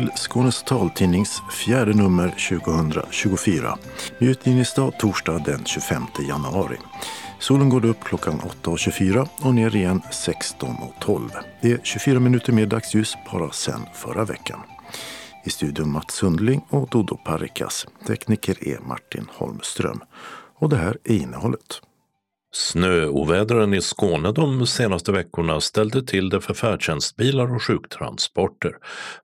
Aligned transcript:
Till 0.00 0.10
Skånes 0.14 0.62
taltidnings 0.62 1.42
fjärde 1.52 1.94
nummer 1.94 2.28
2024. 2.28 3.78
Vi 4.18 4.26
utgivningsdag 4.26 4.98
torsdag 4.98 5.38
den 5.38 5.64
25 5.64 6.02
januari. 6.28 6.76
Solen 7.38 7.68
går 7.68 7.84
upp 7.84 8.04
klockan 8.04 8.40
8.24 8.40 9.28
och 9.42 9.54
ner 9.54 9.76
igen 9.76 10.02
16.12. 10.10 11.30
Det 11.62 11.72
är 11.72 11.80
24 11.82 12.20
minuter 12.20 12.52
mer 12.52 12.66
dagsljus 12.66 13.16
bara 13.32 13.50
sen 13.50 13.80
förra 13.94 14.24
veckan. 14.24 14.60
I 15.44 15.50
studion 15.50 15.90
Mats 15.90 16.14
Sundling 16.14 16.64
och 16.68 16.88
Dodo 16.88 17.16
Parikas. 17.16 17.86
Tekniker 18.06 18.68
är 18.68 18.78
Martin 18.80 19.26
Holmström. 19.32 20.00
Och 20.58 20.68
det 20.68 20.76
här 20.76 20.98
är 21.04 21.14
innehållet. 21.14 21.80
Snöovädren 22.52 23.74
i 23.74 23.80
Skåne 23.80 24.32
de 24.32 24.66
senaste 24.66 25.12
veckorna 25.12 25.60
ställde 25.60 26.02
till 26.02 26.28
det 26.28 26.40
för 26.40 26.54
färdtjänstbilar 26.54 27.54
och 27.54 27.62
sjuktransporter. 27.62 28.72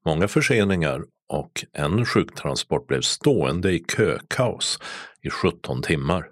Många 0.05 0.29
förseningar 0.29 1.03
och 1.29 1.65
en 1.73 2.07
sjuktransport 2.07 2.87
blev 2.87 3.01
stående 3.01 3.73
i 3.73 3.85
kökaos 3.97 4.79
i 5.23 5.31
17 5.31 5.83
timmar. 5.83 6.27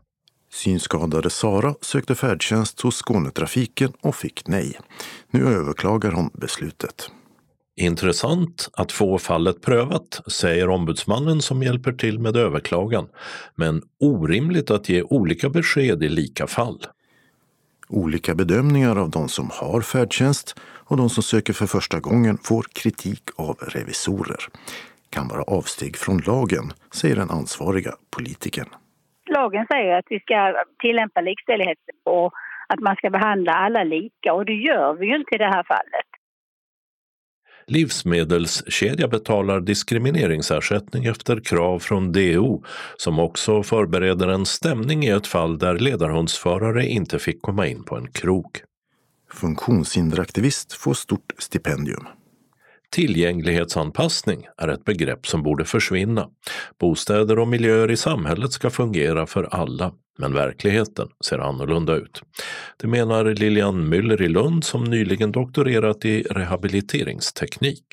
Synskadade 0.53 1.31
Sara 1.31 1.75
sökte 1.81 2.15
färdtjänst 2.15 2.81
hos 2.81 2.97
Skånetrafiken 2.97 3.93
och 4.01 4.17
fick 4.17 4.49
nej. 4.49 4.79
Nu 5.31 5.47
överklagar 5.47 6.13
hon 6.13 6.31
beslutet. 6.35 7.11
Intressant 7.77 8.69
att 8.73 8.93
få 8.93 9.19
fallet 9.19 9.63
prövat, 9.63 10.21
säger 10.27 10.69
ombudsmannen 10.69 11.41
som 11.41 11.63
hjälper 11.63 11.93
till 11.93 12.19
med 12.19 12.37
överklagan. 12.37 13.09
Men 13.55 13.83
orimligt 14.01 14.71
att 14.71 14.89
ge 14.89 15.03
olika 15.03 15.49
besked 15.49 16.03
i 16.03 16.09
lika 16.09 16.47
fall. 16.47 16.79
Olika 17.89 18.35
bedömningar 18.35 18.97
av 18.97 19.11
de 19.11 19.29
som 19.29 19.51
har 19.53 19.81
färdtjänst 19.81 20.61
och 20.61 20.97
de 20.97 21.11
som 21.11 21.23
söker 21.23 21.53
för 21.53 21.67
första 21.67 22.01
gången 22.01 22.39
får 22.39 22.67
kritik 22.73 23.23
av 23.37 23.57
revisorer. 23.57 24.41
Kan 25.11 25.29
vara 25.29 25.43
avsteg 25.43 25.97
från 25.97 26.19
lagen, 26.19 26.73
säger 26.95 27.17
den 27.17 27.31
ansvariga 27.31 27.93
politikern. 28.17 28.69
Lagen 29.27 29.67
säger 29.73 29.99
att 29.99 30.07
vi 30.09 30.21
ska 30.21 30.55
tillämpa 30.79 31.21
likställighet 31.21 31.79
och 32.05 32.33
att 32.69 32.81
man 32.81 32.97
ska 32.97 33.11
behandla 33.11 33.53
alla 33.53 33.85
lika 33.85 34.33
och 34.33 34.45
det 34.45 34.55
gör 34.55 34.95
vi 34.95 35.07
ju 35.07 35.17
inte 35.17 35.35
i 35.35 35.39
det 35.39 35.53
här 35.55 35.63
fallet. 35.63 36.14
Livsmedelskedja 37.67 39.09
betalar 39.09 39.61
diskrimineringsersättning 39.61 41.05
efter 41.05 41.41
krav 41.41 41.79
från 41.79 42.13
DO 42.13 42.63
som 42.97 43.19
också 43.19 43.63
förbereder 43.63 44.29
en 44.29 44.47
stämning 44.47 45.05
i 45.05 45.09
ett 45.09 45.27
fall 45.27 45.59
där 45.59 45.79
ledarhundsförare 45.79 46.87
inte 46.87 47.19
fick 47.19 47.43
komma 47.43 47.67
in 47.67 47.85
på 47.85 47.97
en 47.97 48.07
krog. 48.11 48.51
Funktionshinderaktivist 49.33 50.73
får 50.73 50.95
stort 50.95 51.33
stipendium. 51.39 52.07
Tillgänglighetsanpassning 52.95 54.47
är 54.57 54.69
ett 54.69 54.85
begrepp 54.85 55.27
som 55.27 55.43
borde 55.43 55.65
försvinna. 55.65 56.29
Bostäder 56.81 57.39
och 57.39 57.49
miljöer 57.49 57.91
i 57.91 57.97
samhället 57.97 58.53
ska 58.53 58.71
fungera 58.71 59.27
för 59.27 59.45
alla, 59.45 59.93
men 60.19 60.35
verkligheten 60.35 61.09
ser 61.25 61.39
annorlunda 61.39 61.95
ut. 61.95 62.23
Det 62.77 62.87
menar 62.87 63.25
Lilian 63.25 63.93
Müller 63.93 64.23
i 64.23 64.29
Lund 64.29 64.65
som 64.65 64.85
nyligen 64.85 65.33
doktorerat 65.33 66.05
i 66.05 66.23
rehabiliteringsteknik. 66.23 67.85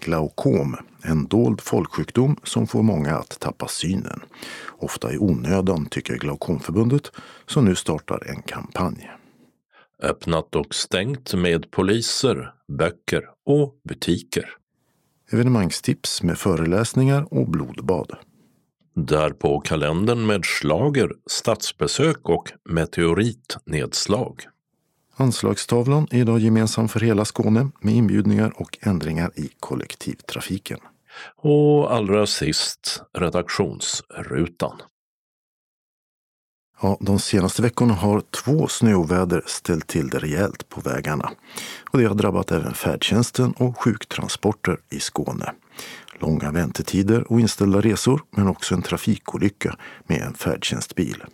Glaukom, 0.00 0.76
en 1.02 1.26
dold 1.26 1.60
folksjukdom 1.60 2.36
som 2.42 2.66
får 2.66 2.82
många 2.82 3.16
att 3.16 3.40
tappa 3.40 3.68
synen. 3.68 4.20
Ofta 4.78 5.12
i 5.12 5.18
onödan, 5.18 5.86
tycker 5.86 6.16
Glaukomförbundet, 6.16 7.12
som 7.46 7.64
nu 7.64 7.74
startar 7.74 8.30
en 8.30 8.42
kampanj. 8.42 9.10
Öppnat 10.02 10.56
och 10.56 10.74
stängt 10.74 11.34
med 11.34 11.70
poliser, 11.70 12.54
böcker 12.78 13.22
och 13.46 13.80
butiker. 13.88 14.50
Evenemangstips 15.32 16.22
med 16.22 16.38
föreläsningar 16.38 17.26
och 17.30 17.48
blodbad. 17.48 18.16
Där 18.94 19.30
på 19.30 19.60
kalendern 19.60 20.26
med 20.26 20.44
slager, 20.44 21.12
stadsbesök 21.30 22.28
och 22.28 22.52
meteoritnedslag. 22.70 24.42
Anslagstavlan 25.16 26.06
är 26.10 26.18
idag 26.18 26.38
gemensam 26.38 26.88
för 26.88 27.00
hela 27.00 27.24
Skåne 27.24 27.70
med 27.80 27.94
inbjudningar 27.94 28.52
och 28.56 28.78
ändringar 28.80 29.30
i 29.36 29.50
kollektivtrafiken. 29.60 30.78
Och 31.36 31.94
allra 31.94 32.26
sist 32.26 33.02
redaktionsrutan. 33.18 34.80
Ja, 36.84 36.96
de 37.00 37.18
senaste 37.18 37.62
veckorna 37.62 37.94
har 37.94 38.20
två 38.20 38.68
snöoväder 38.68 39.42
ställt 39.46 39.86
till 39.86 40.08
det 40.08 40.18
rejält 40.18 40.68
på 40.68 40.80
vägarna. 40.80 41.30
Och 41.92 41.98
det 41.98 42.04
har 42.04 42.14
drabbat 42.14 42.52
även 42.52 42.74
färdtjänsten 42.74 43.52
och 43.52 43.78
sjuktransporter 43.80 44.78
i 44.90 45.00
Skåne. 45.00 45.52
Långa 46.18 46.50
väntetider 46.50 47.32
och 47.32 47.40
inställda 47.40 47.80
resor, 47.80 48.22
men 48.30 48.48
också 48.48 48.74
en 48.74 48.82
trafikolycka 48.82 49.76
med 50.06 50.22
en 50.22 50.34
färdtjänstbil. 50.34 51.24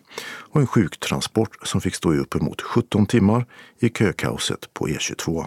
Och 0.52 0.60
en 0.60 0.66
sjuktransport 0.66 1.56
som 1.62 1.80
fick 1.80 1.94
stå 1.94 2.14
i 2.14 2.18
uppemot 2.18 2.60
17 2.60 3.06
timmar 3.06 3.46
i 3.78 3.88
kökaoset 3.88 4.74
på 4.74 4.88
E22. 4.88 5.44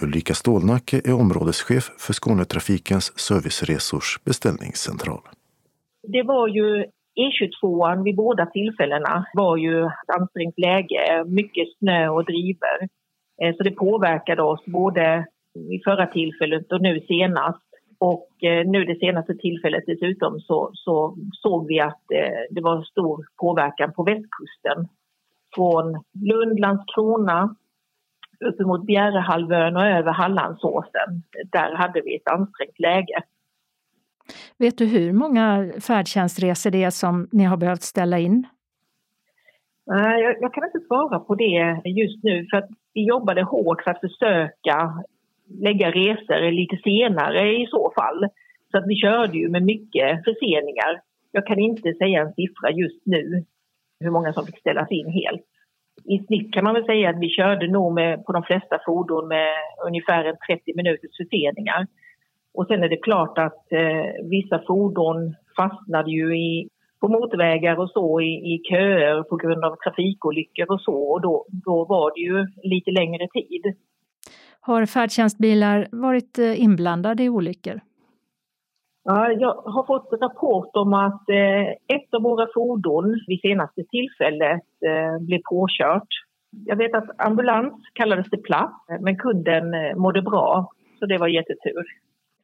Ulrika 0.00 0.34
Stålnacke 0.34 1.00
är 1.04 1.12
områdeschef 1.12 1.90
för 1.98 2.12
Skånetrafikens 2.12 3.18
serviceresors 3.18 4.20
beställningscentral. 4.24 5.20
Det 6.02 6.22
var 6.22 6.48
ju 6.48 6.84
E22 7.16 8.02
vid 8.04 8.16
båda 8.16 8.46
tillfällena 8.46 9.26
var 9.34 9.56
ju 9.56 9.84
ett 9.84 10.16
ansträngt 10.20 10.58
läge, 10.58 11.24
mycket 11.26 11.68
snö 11.78 12.08
och 12.08 12.24
driver. 12.24 12.88
Eh, 13.42 13.56
så 13.56 13.62
det 13.62 13.70
påverkade 13.70 14.42
oss 14.42 14.64
både 14.66 15.26
vid 15.54 15.84
förra 15.84 16.06
tillfället 16.06 16.72
och 16.72 16.82
nu 16.82 17.00
senast. 17.00 17.62
Och 17.98 18.44
eh, 18.44 18.66
nu 18.66 18.84
det 18.84 18.98
senaste 18.98 19.34
tillfället 19.34 19.84
dessutom 19.86 20.40
så, 20.40 20.70
så 20.74 21.16
såg 21.32 21.66
vi 21.66 21.80
att 21.80 22.10
eh, 22.14 22.40
det 22.50 22.60
var 22.60 22.82
stor 22.82 23.26
påverkan 23.36 23.92
på 23.92 24.02
västkusten. 24.02 24.88
Från 25.54 26.02
Lund, 26.30 26.60
Landskrona, 26.60 27.56
uppemot 28.44 28.86
Bjärehalvön 28.86 29.76
och 29.76 29.86
över 29.86 30.12
Hallandsåsen. 30.12 31.22
Där 31.52 31.74
hade 31.74 32.00
vi 32.00 32.16
ett 32.16 32.28
ansträngt 32.28 32.78
läge. 32.78 33.22
Vet 34.58 34.78
du 34.78 34.86
hur 34.86 35.12
många 35.12 35.72
färdtjänstresor 35.86 36.70
det 36.70 36.84
är 36.84 36.90
som 36.90 37.28
ni 37.32 37.44
har 37.44 37.56
behövt 37.56 37.82
ställa 37.82 38.18
in? 38.18 38.46
Nej, 39.86 40.22
jag, 40.22 40.36
jag, 40.40 40.54
kan 40.54 40.64
inte 40.64 40.86
svara 40.86 41.18
på 41.18 41.34
det 41.34 41.82
just 41.84 42.24
nu 42.24 42.46
för 42.50 42.56
att 42.56 42.68
vi 42.94 43.06
jobbade 43.06 43.42
hårt 43.42 43.82
för 43.82 43.90
att 43.90 44.00
försöka 44.00 45.04
lägga 45.60 45.90
resor 45.90 46.50
lite 46.50 46.76
senare 46.76 47.56
i 47.56 47.66
så 47.66 47.92
fall. 47.96 48.28
Så 48.70 48.78
att 48.78 48.86
vi 48.86 48.96
körde 48.96 49.38
ju 49.38 49.48
med 49.48 49.62
mycket 49.62 50.24
förseningar. 50.24 51.00
Jag 51.32 51.46
kan 51.46 51.58
inte 51.58 51.94
säga 51.94 52.20
en 52.20 52.34
siffra 52.34 52.70
just 52.70 53.06
nu 53.06 53.44
hur 54.00 54.10
många 54.10 54.32
som 54.32 54.46
fick 54.46 54.58
ställas 54.58 54.90
in 54.90 55.06
helt. 55.06 55.42
I 56.04 56.18
snitt 56.18 56.54
kan 56.54 56.64
man 56.64 56.74
väl 56.74 56.84
säga 56.84 57.10
att 57.10 57.20
vi 57.20 57.28
körde 57.28 57.68
nog 57.68 57.94
med, 57.94 58.24
på 58.24 58.32
de 58.32 58.42
flesta 58.42 58.78
fordon 58.86 59.28
med 59.28 59.48
ungefär 59.86 60.36
30 60.46 60.72
minuters 60.76 61.16
förseningar. 61.16 61.86
Och 62.54 62.66
sen 62.66 62.82
är 62.82 62.88
det 62.88 62.96
klart 62.96 63.38
att 63.38 63.72
eh, 63.72 64.28
vissa 64.30 64.62
fordon 64.66 65.34
fastnade 65.56 66.10
ju 66.10 66.38
i, 66.38 66.68
på 67.00 67.08
motorvägar 67.08 67.76
och 67.76 67.90
så 67.90 68.20
i, 68.20 68.54
i 68.54 68.62
köer 68.68 69.22
på 69.22 69.36
grund 69.36 69.64
av 69.64 69.76
trafikolyckor 69.76 70.70
och 70.72 70.80
så 70.80 70.96
och 71.12 71.20
då, 71.20 71.46
då 71.48 71.84
var 71.84 72.12
det 72.14 72.20
ju 72.20 72.46
lite 72.62 72.90
längre 72.90 73.28
tid. 73.28 73.74
Har 74.60 74.86
färdtjänstbilar 74.86 75.88
varit 75.92 76.38
eh, 76.38 76.62
inblandade 76.62 77.22
i 77.22 77.28
olyckor? 77.28 77.80
Ja, 79.04 79.32
jag 79.32 79.54
har 79.54 79.86
fått 79.86 80.22
rapport 80.22 80.70
om 80.76 80.94
att 80.94 81.28
eh, 81.28 81.96
ett 81.96 82.14
av 82.16 82.22
våra 82.22 82.46
fordon 82.54 83.20
vid 83.26 83.40
senaste 83.40 83.84
tillfället 83.84 84.68
eh, 84.86 85.24
blev 85.26 85.40
påkört. 85.50 86.08
Jag 86.66 86.76
vet 86.76 86.94
att 86.94 87.26
ambulans 87.26 87.74
kallades 87.92 88.30
det 88.30 88.42
plats, 88.42 88.74
men 89.00 89.16
kunden 89.16 89.74
eh, 89.74 89.96
mådde 89.96 90.22
bra, 90.22 90.70
så 90.98 91.06
det 91.06 91.18
var 91.18 91.28
jättetur. 91.28 91.84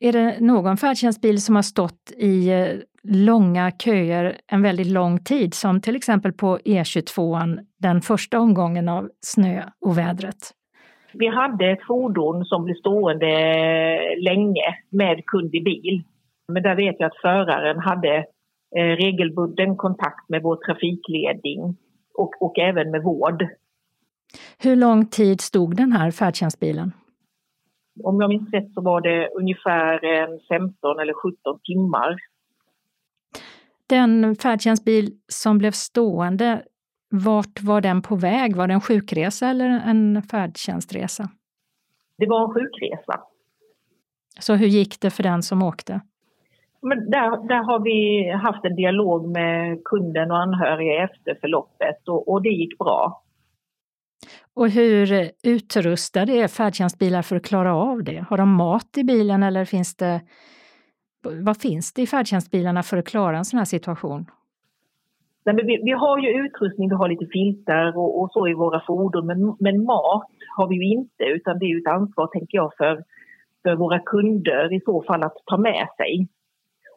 Är 0.03 0.13
det 0.13 0.41
någon 0.41 0.77
färdtjänstbil 0.77 1.43
som 1.43 1.55
har 1.55 1.63
stått 1.63 2.13
i 2.17 2.51
eh, 2.51 2.67
långa 3.03 3.71
köer 3.71 4.37
en 4.47 4.63
väldigt 4.63 4.87
lång 4.87 5.19
tid, 5.19 5.55
som 5.55 5.81
till 5.81 5.97
exempel 5.97 6.33
på 6.33 6.59
E22 6.59 7.59
den 7.79 8.01
första 8.01 8.41
omgången 8.41 8.89
av 8.89 9.11
snöovädret? 9.21 10.37
Vi 11.13 11.27
hade 11.27 11.71
ett 11.71 11.87
fordon 11.87 12.45
som 12.45 12.65
blev 12.65 12.75
stående 12.75 13.27
länge 14.21 14.77
med 14.91 15.27
kund 15.27 15.55
i 15.55 15.61
bil. 15.61 16.03
Men 16.49 16.63
där 16.63 16.77
vet 16.77 16.97
jag 16.99 17.07
att 17.07 17.21
föraren 17.23 17.79
hade 17.79 18.17
eh, 18.77 18.97
regelbunden 18.97 19.77
kontakt 19.77 20.29
med 20.29 20.43
vår 20.43 20.57
trafikledning 20.67 21.77
och, 22.15 22.43
och 22.43 22.59
även 22.59 22.91
med 22.91 23.03
vård. 23.03 23.47
Hur 24.59 24.77
lång 24.77 25.07
tid 25.07 25.41
stod 25.41 25.77
den 25.77 25.93
här 25.93 26.11
färdtjänstbilen? 26.11 26.93
Om 28.05 28.21
jag 28.21 28.29
minns 28.29 28.51
rätt 28.53 28.73
så 28.75 28.81
var 28.81 29.01
det 29.01 29.29
ungefär 29.29 30.01
15 30.49 31.01
eller 31.01 31.13
17 31.13 31.61
timmar. 31.65 32.17
Den 33.87 34.37
färdtjänstbil 34.37 35.11
som 35.29 35.59
blev 35.59 35.71
stående, 35.71 36.63
vart 37.11 37.63
var 37.63 37.81
den 37.81 38.03
på 38.03 38.17
väg? 38.17 38.57
Var 38.57 38.67
det 38.69 38.75
en 38.75 38.81
sjukresa 38.81 39.49
eller 39.49 39.69
en 39.69 40.23
färdtjänstresa? 40.23 41.29
Det 42.19 42.27
var 42.27 42.45
en 42.45 42.55
sjukresa. 42.55 43.21
Så 44.41 44.55
hur 44.55 44.67
gick 44.67 45.01
det 45.01 45.11
för 45.11 45.23
den 45.23 45.43
som 45.43 45.63
åkte? 45.63 46.01
Men 46.83 47.11
där, 47.11 47.49
där 47.49 47.63
har 47.65 47.81
vi 47.85 48.31
haft 48.31 48.65
en 48.65 48.77
dialog 48.77 49.29
med 49.29 49.85
kunden 49.85 50.31
och 50.31 50.39
anhöriga 50.39 51.05
efter 51.05 51.39
förloppet 51.41 52.09
och, 52.09 52.29
och 52.29 52.43
det 52.43 52.49
gick 52.49 52.79
bra. 52.79 53.23
Och 54.55 54.69
hur 54.69 55.31
utrustade 55.43 56.33
är 56.33 56.49
färdtjänstbilar 56.49 57.23
för 57.23 57.37
att 57.37 57.45
klara 57.45 57.75
av 57.75 58.05
det? 58.05 58.25
Har 58.29 58.39
de 58.39 58.49
mat 58.55 58.99
i 58.99 59.05
bilen 59.05 59.43
eller 59.43 59.65
finns 59.65 59.97
det... 59.97 60.21
Vad 61.23 61.57
finns 61.57 61.93
det 61.93 62.03
i 62.03 62.07
färdtjänstbilarna 62.07 62.83
för 62.83 62.97
att 62.97 63.09
klara 63.09 63.39
en 63.39 63.45
sån 63.45 63.59
här 63.59 63.65
situation? 63.65 64.27
Nej, 65.45 65.55
men 65.55 65.67
vi, 65.67 65.81
vi 65.85 65.91
har 65.91 66.19
ju 66.19 66.29
utrustning, 66.29 66.89
vi 66.89 66.95
har 66.95 67.09
lite 67.09 67.27
filtar 67.27 67.99
och, 67.99 68.21
och 68.21 68.31
så 68.33 68.49
i 68.49 68.55
våra 68.55 68.81
fordon 68.87 69.27
men, 69.27 69.57
men 69.61 69.85
mat 69.85 70.31
har 70.57 70.69
vi 70.69 70.75
ju 70.75 70.93
inte 70.93 71.25
utan 71.25 71.59
det 71.59 71.65
är 71.65 71.69
ju 71.69 71.79
ett 71.79 71.87
ansvar, 71.87 72.27
tänker 72.27 72.59
jag, 72.59 72.73
för, 72.79 73.05
för 73.63 73.77
våra 73.77 73.99
kunder 73.99 74.73
i 74.73 74.81
så 74.81 75.03
fall 75.03 75.23
att 75.23 75.37
ta 75.47 75.57
med 75.57 75.87
sig. 75.97 76.29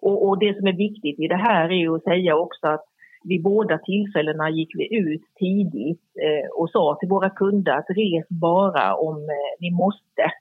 Och, 0.01 0.27
och 0.27 0.39
det 0.39 0.57
som 0.57 0.67
är 0.67 0.77
viktigt 0.77 1.19
i 1.19 1.27
det 1.27 1.35
här 1.35 1.69
är 1.69 1.79
ju 1.85 1.95
att 1.95 2.03
säga 2.03 2.35
också 2.35 2.67
att 2.67 2.85
vid 3.23 3.43
båda 3.43 3.77
tillfällena 3.77 4.49
gick 4.49 4.75
vi 4.75 4.97
ut 4.97 5.21
tidigt 5.39 6.01
eh, 6.21 6.49
och 6.59 6.69
sa 6.69 6.97
till 6.99 7.09
våra 7.09 7.29
kunder 7.29 7.71
att 7.71 7.89
res 7.89 8.29
bara 8.29 8.95
om 8.95 9.15
eh, 9.15 9.59
ni 9.59 9.71
måste. 9.71 10.31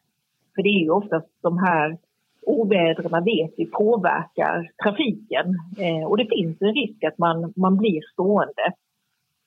För 0.55 0.63
det 0.63 0.69
är 0.69 0.83
ju 0.83 0.91
oftast 0.91 1.29
de 1.43 1.59
här 1.59 1.99
ovädren 2.47 3.25
vet 3.25 3.51
vi 3.57 3.67
påverkar 3.67 4.71
trafiken 4.83 5.47
eh, 5.79 6.07
och 6.07 6.17
det 6.17 6.27
finns 6.27 6.63
en 6.63 6.75
risk 6.75 7.05
att 7.05 7.19
man, 7.19 7.53
man 7.57 7.77
blir 7.77 8.01
stående. 8.13 8.73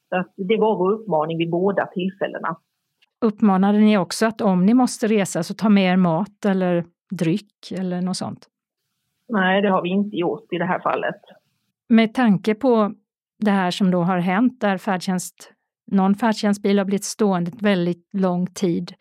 Så 0.09 0.23
det 0.35 0.57
var 0.57 0.77
vår 0.77 0.91
uppmaning 0.91 1.37
vid 1.37 1.49
båda 1.49 1.85
tillfällena. 1.85 2.57
Uppmanade 3.21 3.77
ni 3.77 3.97
också 3.97 4.25
att 4.25 4.41
om 4.41 4.65
ni 4.65 4.73
måste 4.73 5.07
resa 5.07 5.43
så 5.43 5.53
ta 5.53 5.69
med 5.69 5.93
er 5.93 5.97
mat 5.97 6.45
eller 6.45 6.85
dryck 7.11 7.71
eller 7.79 8.01
något 8.01 8.17
sånt? 8.17 8.47
Nej, 9.27 9.61
det 9.61 9.69
har 9.69 9.81
vi 9.81 9.89
inte 9.89 10.17
gjort 10.17 10.53
i 10.53 10.57
det 10.57 10.65
här 10.65 10.79
fallet. 10.79 11.21
Med 11.89 12.13
tanke 12.13 12.55
på 12.55 12.93
det 13.39 13.51
här 13.51 13.71
som 13.71 13.91
då 13.91 14.01
har 14.01 14.17
hänt 14.17 14.61
där 14.61 14.77
färdtjänst, 14.77 15.53
någon 15.91 16.15
färdtjänstbil 16.15 16.77
har 16.77 16.85
blivit 16.85 17.03
stående 17.03 17.51
väldigt 17.61 18.09
lång 18.13 18.47
tid 18.47 18.93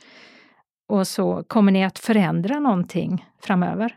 och 0.89 1.07
så 1.07 1.45
kommer 1.47 1.73
ni 1.73 1.85
att 1.85 1.99
förändra 1.99 2.59
någonting 2.61 3.25
framöver? 3.43 3.97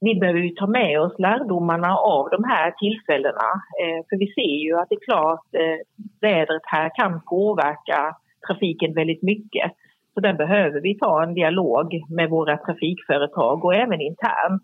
Vi 0.00 0.14
behöver 0.20 0.40
ju 0.40 0.50
ta 0.50 0.66
med 0.66 1.00
oss 1.00 1.18
lärdomarna 1.18 1.96
av 1.96 2.30
de 2.30 2.44
här 2.44 2.70
tillfällena. 2.70 3.48
Eh, 3.82 4.04
för 4.08 4.16
vi 4.18 4.26
ser 4.26 4.56
ju 4.64 4.78
att 4.78 4.88
det 4.88 4.94
är 4.94 5.10
klart 5.10 5.46
eh, 5.52 5.78
vädret 6.20 6.62
här 6.64 6.90
kan 6.94 7.20
påverka 7.24 8.16
trafiken 8.46 8.94
väldigt 8.94 9.22
mycket. 9.22 9.72
Så 10.14 10.20
där 10.20 10.34
behöver 10.34 10.80
vi 10.80 10.98
ta 10.98 11.22
en 11.22 11.34
dialog 11.34 11.86
med 12.08 12.30
våra 12.30 12.56
trafikföretag 12.56 13.64
och 13.64 13.74
även 13.74 14.00
internt. 14.00 14.62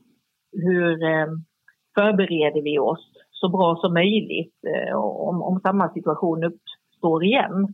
Hur 0.53 1.03
eh, 1.03 1.27
förbereder 1.95 2.63
vi 2.63 2.79
oss 2.79 3.14
så 3.45 3.49
bra 3.49 3.77
som 3.77 3.95
möjligt 3.95 4.55
eh, 4.67 4.97
om, 4.97 5.43
om 5.43 5.61
samma 5.61 5.93
situation 5.93 6.45
uppstår 6.45 7.25
igen? 7.25 7.69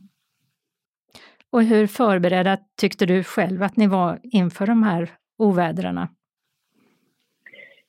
Och 1.51 1.63
hur 1.63 1.87
förberedda 1.87 2.57
tyckte 2.81 3.05
du 3.05 3.23
själv 3.23 3.63
att 3.63 3.77
ni 3.77 3.87
var 3.87 4.19
inför 4.23 4.65
de 4.67 4.83
här 4.83 5.09
ovädren? 5.37 6.07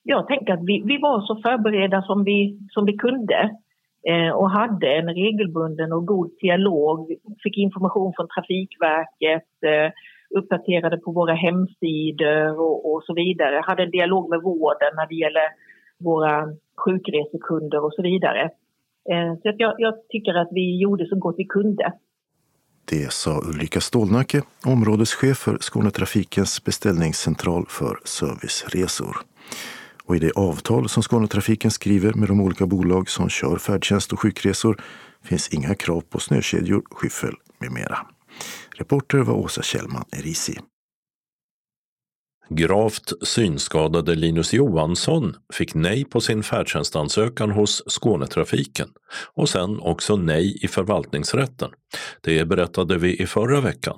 Jag 0.03 0.27
tänker 0.27 0.53
att 0.53 0.63
vi, 0.63 0.83
vi 0.85 0.97
var 0.97 1.21
så 1.21 1.35
förberedda 1.35 2.01
som 2.01 2.23
vi, 2.23 2.59
som 2.69 2.85
vi 2.85 2.93
kunde 2.93 3.39
eh, 4.07 4.29
och 4.29 4.49
hade 4.49 4.87
en 4.87 5.13
regelbunden 5.13 5.93
och 5.93 6.05
god 6.05 6.31
dialog. 6.41 7.13
Fick 7.43 7.57
information 7.57 8.13
från 8.15 8.27
Trafikverket, 8.27 9.51
eh, 9.65 9.91
uppdaterade 10.39 10.97
på 10.97 11.11
våra 11.11 11.33
hemsidor 11.33 12.59
och, 12.59 12.93
och, 12.93 13.03
så 13.03 13.13
vidare. 13.13 13.61
Hade 13.65 13.83
en 13.83 13.91
dialog 13.91 14.29
med 14.29 14.41
vården 14.41 14.91
när 14.95 15.07
det 15.07 15.15
gäller 15.15 15.47
våra 15.99 16.55
sjukresekunder 16.85 17.85
och 17.85 17.93
så 17.93 18.01
vidare. 18.01 18.43
Eh, 19.09 19.41
så 19.41 19.49
att 19.49 19.55
jag, 19.57 19.75
jag 19.77 19.93
tycker 20.09 20.33
att 20.33 20.49
vi 20.51 20.81
gjorde 20.81 21.05
så 21.05 21.15
gott 21.15 21.35
vi 21.37 21.45
kunde. 21.45 21.93
Det 22.85 23.11
sa 23.11 23.41
Ulrika 23.49 23.81
Stålnacke, 23.81 24.41
områdeschef 24.65 25.37
för 25.37 25.57
Skånetrafikens 25.57 26.63
beställningscentral 26.63 27.65
för 27.69 27.99
serviceresor. 28.03 29.15
Och 30.05 30.15
i 30.15 30.19
det 30.19 30.31
avtal 30.31 30.89
som 30.89 31.03
Skånetrafiken 31.03 31.71
skriver 31.71 32.13
med 32.13 32.27
de 32.27 32.41
olika 32.41 32.65
bolag 32.65 33.09
som 33.09 33.29
kör 33.29 33.57
färdtjänst 33.57 34.13
och 34.13 34.19
sjukresor 34.19 34.81
finns 35.23 35.49
inga 35.49 35.75
krav 35.75 36.01
på 36.01 36.19
snökedjor, 36.19 36.83
skyffel 36.91 37.33
med 37.59 37.71
mera. 37.71 37.97
Reporter 38.77 39.17
var 39.17 39.33
Åsa 39.33 39.61
Kjellman 39.61 40.05
Erisi. 40.11 40.59
Gravt 42.49 43.13
synskadade 43.21 44.15
Linus 44.15 44.53
Johansson 44.53 45.35
fick 45.53 45.73
nej 45.73 46.05
på 46.05 46.21
sin 46.21 46.43
färdtjänstansökan 46.43 47.51
hos 47.51 47.83
Skånetrafiken 47.87 48.89
och 49.33 49.49
sen 49.49 49.79
också 49.79 50.15
nej 50.15 50.65
i 50.65 50.67
förvaltningsrätten. 50.67 51.69
Det 52.21 52.45
berättade 52.45 52.97
vi 52.97 53.21
i 53.21 53.27
förra 53.27 53.61
veckan. 53.61 53.97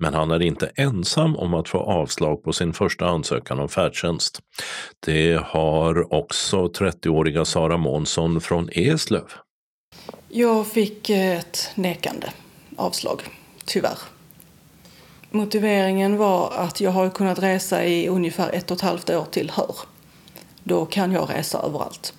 Men 0.00 0.14
han 0.14 0.30
är 0.30 0.42
inte 0.42 0.66
ensam 0.66 1.36
om 1.36 1.54
att 1.54 1.68
få 1.68 1.78
avslag 1.78 2.42
på 2.44 2.52
sin 2.52 2.72
första 2.72 3.06
ansökan 3.06 3.60
om 3.60 3.68
färdtjänst. 3.68 4.40
Det 5.06 5.40
har 5.44 6.14
också 6.14 6.66
30-åriga 6.66 7.44
Sara 7.44 7.76
Månsson 7.76 8.40
från 8.40 8.68
Eslöv. 8.72 9.32
Jag 10.28 10.66
fick 10.66 11.10
ett 11.10 11.70
nekande 11.74 12.32
avslag, 12.76 13.22
tyvärr. 13.64 13.98
Motiveringen 15.36 16.16
var 16.16 16.52
att 16.52 16.80
jag 16.80 16.90
har 16.90 17.10
kunnat 17.10 17.38
resa 17.38 17.84
i 17.84 18.08
ungefär 18.08 18.52
ett 18.52 18.70
och 18.70 18.76
ett 18.76 18.80
halvt 18.80 19.10
år 19.10 19.24
till 19.24 19.50
Hör. 19.50 19.76
Då 20.64 20.86
kan 20.86 21.12
jag 21.12 21.30
resa 21.30 21.58
överallt. 21.58 22.14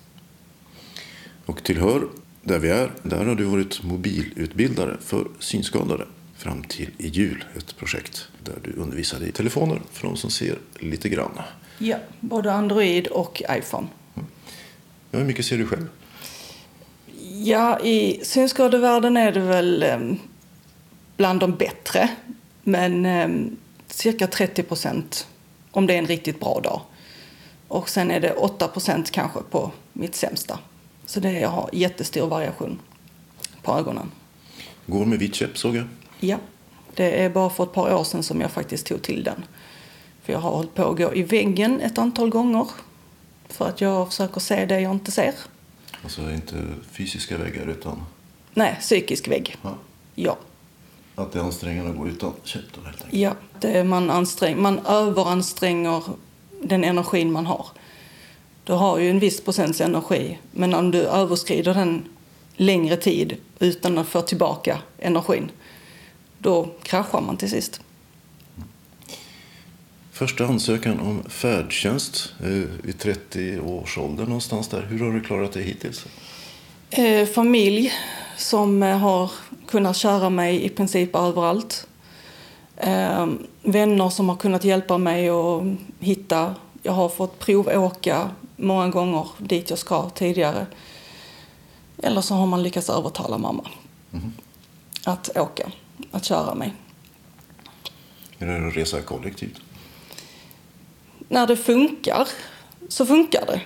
Och 1.46 1.64
till 1.64 1.80
Hör, 1.80 2.08
där 2.42 2.58
vi 2.58 2.70
är, 2.70 2.92
där 3.02 3.24
har 3.24 3.34
du 3.34 3.44
varit 3.44 3.82
mobilutbildare 3.82 4.96
för 5.00 5.28
synskadade 5.38 6.04
fram 6.36 6.62
till 6.62 6.90
i 6.98 7.08
jul. 7.08 7.44
Ett 7.56 7.76
projekt 7.76 8.28
där 8.44 8.58
du 8.64 8.72
undervisade 8.72 9.26
i 9.26 9.32
telefoner 9.32 9.80
för 9.92 10.06
de 10.06 10.16
som 10.16 10.30
ser 10.30 10.58
lite 10.78 11.08
grann. 11.08 11.40
Ja, 11.78 11.96
både 12.20 12.52
Android 12.52 13.06
och 13.06 13.42
iPhone. 13.50 13.86
Mm. 14.14 14.28
Ja, 15.10 15.18
hur 15.18 15.26
mycket 15.26 15.44
ser 15.44 15.58
du 15.58 15.66
själv? 15.66 15.88
Ja, 17.32 17.80
i 17.80 18.20
synskadevärlden 18.22 19.16
är 19.16 19.32
det 19.32 19.40
väl 19.40 19.82
eh, 19.82 19.98
bland 21.16 21.40
de 21.40 21.56
bättre. 21.56 22.10
Men 22.68 23.06
eh, 23.06 23.28
cirka 23.86 24.26
30 24.26 24.62
procent 24.62 25.28
om 25.70 25.86
det 25.86 25.94
är 25.94 25.98
en 25.98 26.06
riktigt 26.06 26.40
bra 26.40 26.60
dag. 26.60 26.80
Och 27.68 27.88
sen 27.88 28.10
är 28.10 28.20
det 28.20 28.32
8 28.32 28.68
procent 28.68 29.10
kanske 29.10 29.40
på 29.50 29.70
mitt 29.92 30.14
sämsta. 30.14 30.58
Så 31.06 31.20
det 31.20 31.42
har 31.42 31.70
jättestor 31.72 32.26
variation 32.26 32.78
på 33.62 33.72
ögonen. 33.72 34.10
Går 34.86 35.04
med 35.04 35.18
vit 35.18 35.34
käpp 35.34 35.58
såg 35.58 35.76
jag. 35.76 35.84
Ja, 36.20 36.36
det 36.94 37.24
är 37.24 37.30
bara 37.30 37.50
för 37.50 37.64
ett 37.64 37.72
par 37.72 37.94
år 37.94 38.04
sedan 38.04 38.22
som 38.22 38.40
jag 38.40 38.50
faktiskt 38.50 38.86
tog 38.86 39.02
till 39.02 39.24
den. 39.24 39.44
För 40.22 40.32
jag 40.32 40.40
har 40.40 40.50
hållit 40.50 40.74
på 40.74 40.90
att 40.90 40.96
gå 40.96 41.14
i 41.14 41.22
väggen 41.22 41.80
ett 41.80 41.98
antal 41.98 42.30
gånger. 42.30 42.66
För 43.48 43.68
att 43.68 43.80
jag 43.80 44.08
försöker 44.08 44.40
se 44.40 44.66
det 44.66 44.80
jag 44.80 44.92
inte 44.92 45.10
ser. 45.10 45.34
Alltså 46.02 46.30
inte 46.30 46.64
fysiska 46.92 47.38
väggar 47.38 47.66
utan? 47.66 48.04
Nej, 48.54 48.76
psykisk 48.80 49.28
vägg. 49.28 49.56
Ja. 49.62 49.74
ja. 50.14 50.38
Att 51.18 51.32
det 51.32 51.38
är 51.38 51.42
ansträngande 51.42 51.90
att 51.90 51.96
gå 51.96 52.08
utan 52.08 52.32
käpp 52.44 52.62
då 52.74 52.80
helt 52.80 52.96
enkelt? 52.96 53.20
Ja, 53.20 53.32
det 53.60 53.84
man, 53.84 54.10
ansträng, 54.10 54.62
man 54.62 54.78
överanstränger 54.86 56.02
den 56.62 56.84
energin 56.84 57.32
man 57.32 57.46
har. 57.46 57.66
Du 58.64 58.72
har 58.72 58.98
ju 58.98 59.10
en 59.10 59.18
viss 59.18 59.40
procents 59.40 59.80
energi, 59.80 60.38
men 60.50 60.74
om 60.74 60.90
du 60.90 60.98
överskrider 60.98 61.74
den 61.74 62.04
längre 62.56 62.96
tid 62.96 63.36
utan 63.58 63.98
att 63.98 64.08
få 64.08 64.22
tillbaka 64.22 64.78
energin, 64.98 65.50
då 66.38 66.68
kraschar 66.82 67.20
man 67.20 67.36
till 67.36 67.50
sist. 67.50 67.80
Första 70.12 70.46
ansökan 70.46 71.00
om 71.00 71.22
färdtjänst 71.28 72.34
eh, 72.40 72.48
vid 72.82 72.98
30 72.98 73.60
års 73.60 73.98
ålder 73.98 74.24
någonstans 74.24 74.68
där. 74.68 74.82
Hur 74.82 75.04
har 75.04 75.12
du 75.12 75.20
klarat 75.20 75.52
det 75.52 75.62
hittills? 75.62 76.06
Eh, 76.90 77.26
familj 77.26 77.92
som 78.36 78.82
eh, 78.82 78.98
har 78.98 79.30
kunnat 79.66 79.96
köra 79.96 80.30
mig 80.30 80.64
i 80.64 80.68
princip 80.68 81.16
överallt. 81.16 81.86
Eh, 82.76 83.26
vänner 83.62 84.08
som 84.08 84.28
har 84.28 84.36
kunnat 84.36 84.64
hjälpa 84.64 84.98
mig 84.98 85.28
att 85.28 85.62
hitta. 86.00 86.54
Jag 86.82 86.92
har 86.92 87.08
fått 87.08 87.38
provåka 87.38 88.30
många 88.56 88.88
gånger 88.88 89.26
dit 89.38 89.70
jag 89.70 89.78
ska 89.78 90.10
tidigare. 90.10 90.66
Eller 92.02 92.20
så 92.20 92.34
har 92.34 92.46
man 92.46 92.62
lyckats 92.62 92.90
övertala 92.90 93.38
mamma 93.38 93.70
mm. 94.12 94.32
att 95.04 95.36
åka, 95.36 95.70
att 96.10 96.24
köra 96.24 96.54
mig. 96.54 96.74
Hur 98.38 98.48
är 98.48 98.60
det 98.60 98.68
att 98.68 98.76
resa 98.76 99.02
kollektivt? 99.02 99.60
När 101.28 101.46
det 101.46 101.56
funkar 101.56 102.28
så 102.88 103.06
funkar 103.06 103.46
det 103.46 103.60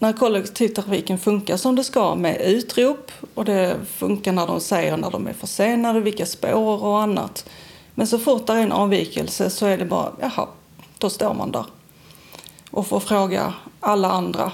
när 0.00 0.12
kollektivtrafiken 0.12 1.18
funkar 1.18 1.56
som 1.56 1.76
det 1.76 1.84
ska 1.84 2.14
med 2.14 2.40
utrop 2.40 3.10
och 3.34 3.44
det 3.44 3.76
funkar 3.86 4.32
när 4.32 4.46
de 4.46 4.60
säger 4.60 4.96
när 4.96 5.10
de 5.10 5.26
är 5.26 5.32
försenade, 5.32 6.00
vilka 6.00 6.26
spår 6.26 6.84
och 6.84 7.02
annat. 7.02 7.48
Men 7.94 8.06
så 8.06 8.18
fort 8.18 8.46
det 8.46 8.52
är 8.52 8.62
en 8.62 8.72
avvikelse 8.72 9.50
så 9.50 9.66
är 9.66 9.78
det 9.78 9.84
bara, 9.84 10.12
jaha, 10.20 10.48
då 10.98 11.10
står 11.10 11.34
man 11.34 11.52
där 11.52 11.64
och 12.70 12.86
får 12.86 13.00
fråga 13.00 13.54
alla 13.80 14.10
andra. 14.10 14.52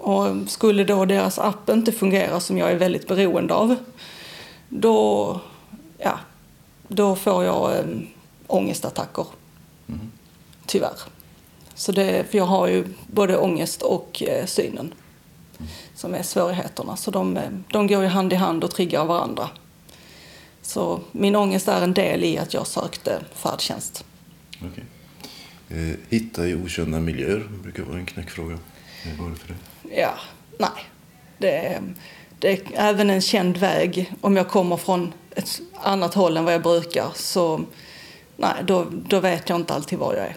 Och 0.00 0.28
skulle 0.46 0.84
då 0.84 1.04
deras 1.04 1.38
app 1.38 1.70
inte 1.70 1.92
fungera, 1.92 2.40
som 2.40 2.58
jag 2.58 2.70
är 2.70 2.76
väldigt 2.76 3.08
beroende 3.08 3.54
av, 3.54 3.76
då, 4.68 5.40
ja, 5.98 6.18
då 6.88 7.16
får 7.16 7.44
jag 7.44 7.78
eh, 7.78 7.84
ångestattacker. 8.46 9.26
Mm. 9.88 10.10
Tyvärr. 10.66 11.15
Så 11.76 11.92
det, 11.92 12.30
för 12.30 12.38
jag 12.38 12.46
har 12.46 12.66
ju 12.66 12.84
både 13.06 13.36
ångest 13.36 13.82
och 13.82 14.22
eh, 14.22 14.46
synen 14.46 14.94
som 15.94 16.14
är 16.14 16.22
svårigheterna. 16.22 16.96
Så 16.96 17.10
de, 17.10 17.36
eh, 17.36 17.50
de 17.68 17.86
går 17.86 18.02
ju 18.02 18.08
hand 18.08 18.32
i 18.32 18.36
hand 18.36 18.64
och 18.64 18.70
triggar 18.70 19.04
varandra. 19.04 19.48
Så 20.62 21.00
min 21.12 21.36
ångest 21.36 21.68
är 21.68 21.82
en 21.82 21.94
del 21.94 22.24
i 22.24 22.38
att 22.38 22.54
jag 22.54 22.66
sökte 22.66 23.20
färdtjänst. 23.34 24.04
Okay. 24.58 24.84
Eh, 25.68 25.96
hitta 26.08 26.46
i 26.46 26.54
okända 26.54 27.00
miljöer 27.00 27.48
brukar 27.62 27.82
vara 27.82 27.98
en 27.98 28.06
knäckfråga. 28.06 28.58
Hur 29.02 29.22
var 29.22 29.30
det 29.30 29.36
för 29.36 29.48
dig? 29.48 29.56
Ja, 30.00 30.14
nej. 30.58 30.84
Det 31.38 31.66
är, 31.66 31.82
det 32.38 32.48
är 32.48 32.60
även 32.74 33.10
en 33.10 33.20
känd 33.20 33.56
väg. 33.56 34.12
Om 34.20 34.36
jag 34.36 34.48
kommer 34.48 34.76
från 34.76 35.12
ett 35.30 35.60
annat 35.74 36.14
håll 36.14 36.36
än 36.36 36.44
vad 36.44 36.54
jag 36.54 36.62
brukar 36.62 37.08
så 37.14 37.64
nej, 38.36 38.54
då, 38.64 38.86
då 38.90 39.20
vet 39.20 39.48
jag 39.48 39.56
inte 39.56 39.74
alltid 39.74 39.98
var 39.98 40.14
jag 40.14 40.26
är. 40.26 40.36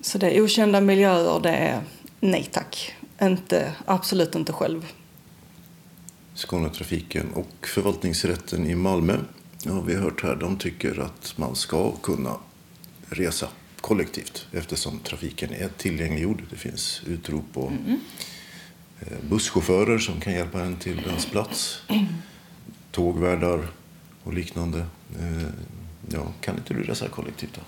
Så 0.00 0.18
det 0.18 0.30
är 0.30 0.42
okända 0.42 0.80
miljöer, 0.80 1.40
det 1.40 1.50
är 1.50 1.80
nej 2.20 2.48
tack. 2.52 2.94
Inte, 3.22 3.72
absolut 3.84 4.34
inte 4.34 4.52
själv. 4.52 4.86
Skånetrafiken 6.34 7.32
och 7.34 7.66
förvaltningsrätten 7.66 8.66
i 8.66 8.74
Malmö, 8.74 9.16
ja, 9.62 9.80
vi 9.80 9.94
har 9.94 10.02
hört 10.02 10.22
här, 10.22 10.36
de 10.36 10.56
tycker 10.56 11.00
att 11.00 11.34
man 11.36 11.56
ska 11.56 11.92
kunna 11.92 12.36
resa 13.08 13.48
kollektivt 13.80 14.46
eftersom 14.52 14.98
trafiken 14.98 15.52
är 15.52 15.68
tillgängliggjord. 15.76 16.42
Det 16.50 16.56
finns 16.56 17.02
utrop 17.06 17.44
på 17.52 17.66
mm. 17.66 18.00
busschaufförer 19.28 19.98
som 19.98 20.20
kan 20.20 20.32
hjälpa 20.32 20.60
en 20.60 20.76
till 20.76 20.98
ens 20.98 21.26
plats. 21.26 21.82
Tågvärdar 22.90 23.66
och 24.22 24.32
liknande. 24.32 24.78
Eh, 25.18 25.48
ja, 26.08 26.32
kan 26.40 26.56
inte 26.56 26.74
du 26.74 26.82
resa 26.82 27.08
kollektivt 27.08 27.54
då? 27.54 27.60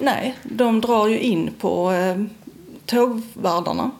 Nej, 0.00 0.36
de 0.42 0.80
drar 0.80 1.06
ju 1.06 1.20
in 1.20 1.54
på 1.58 1.92
eh, 1.92 2.22
tågvärdarna. 2.86 3.90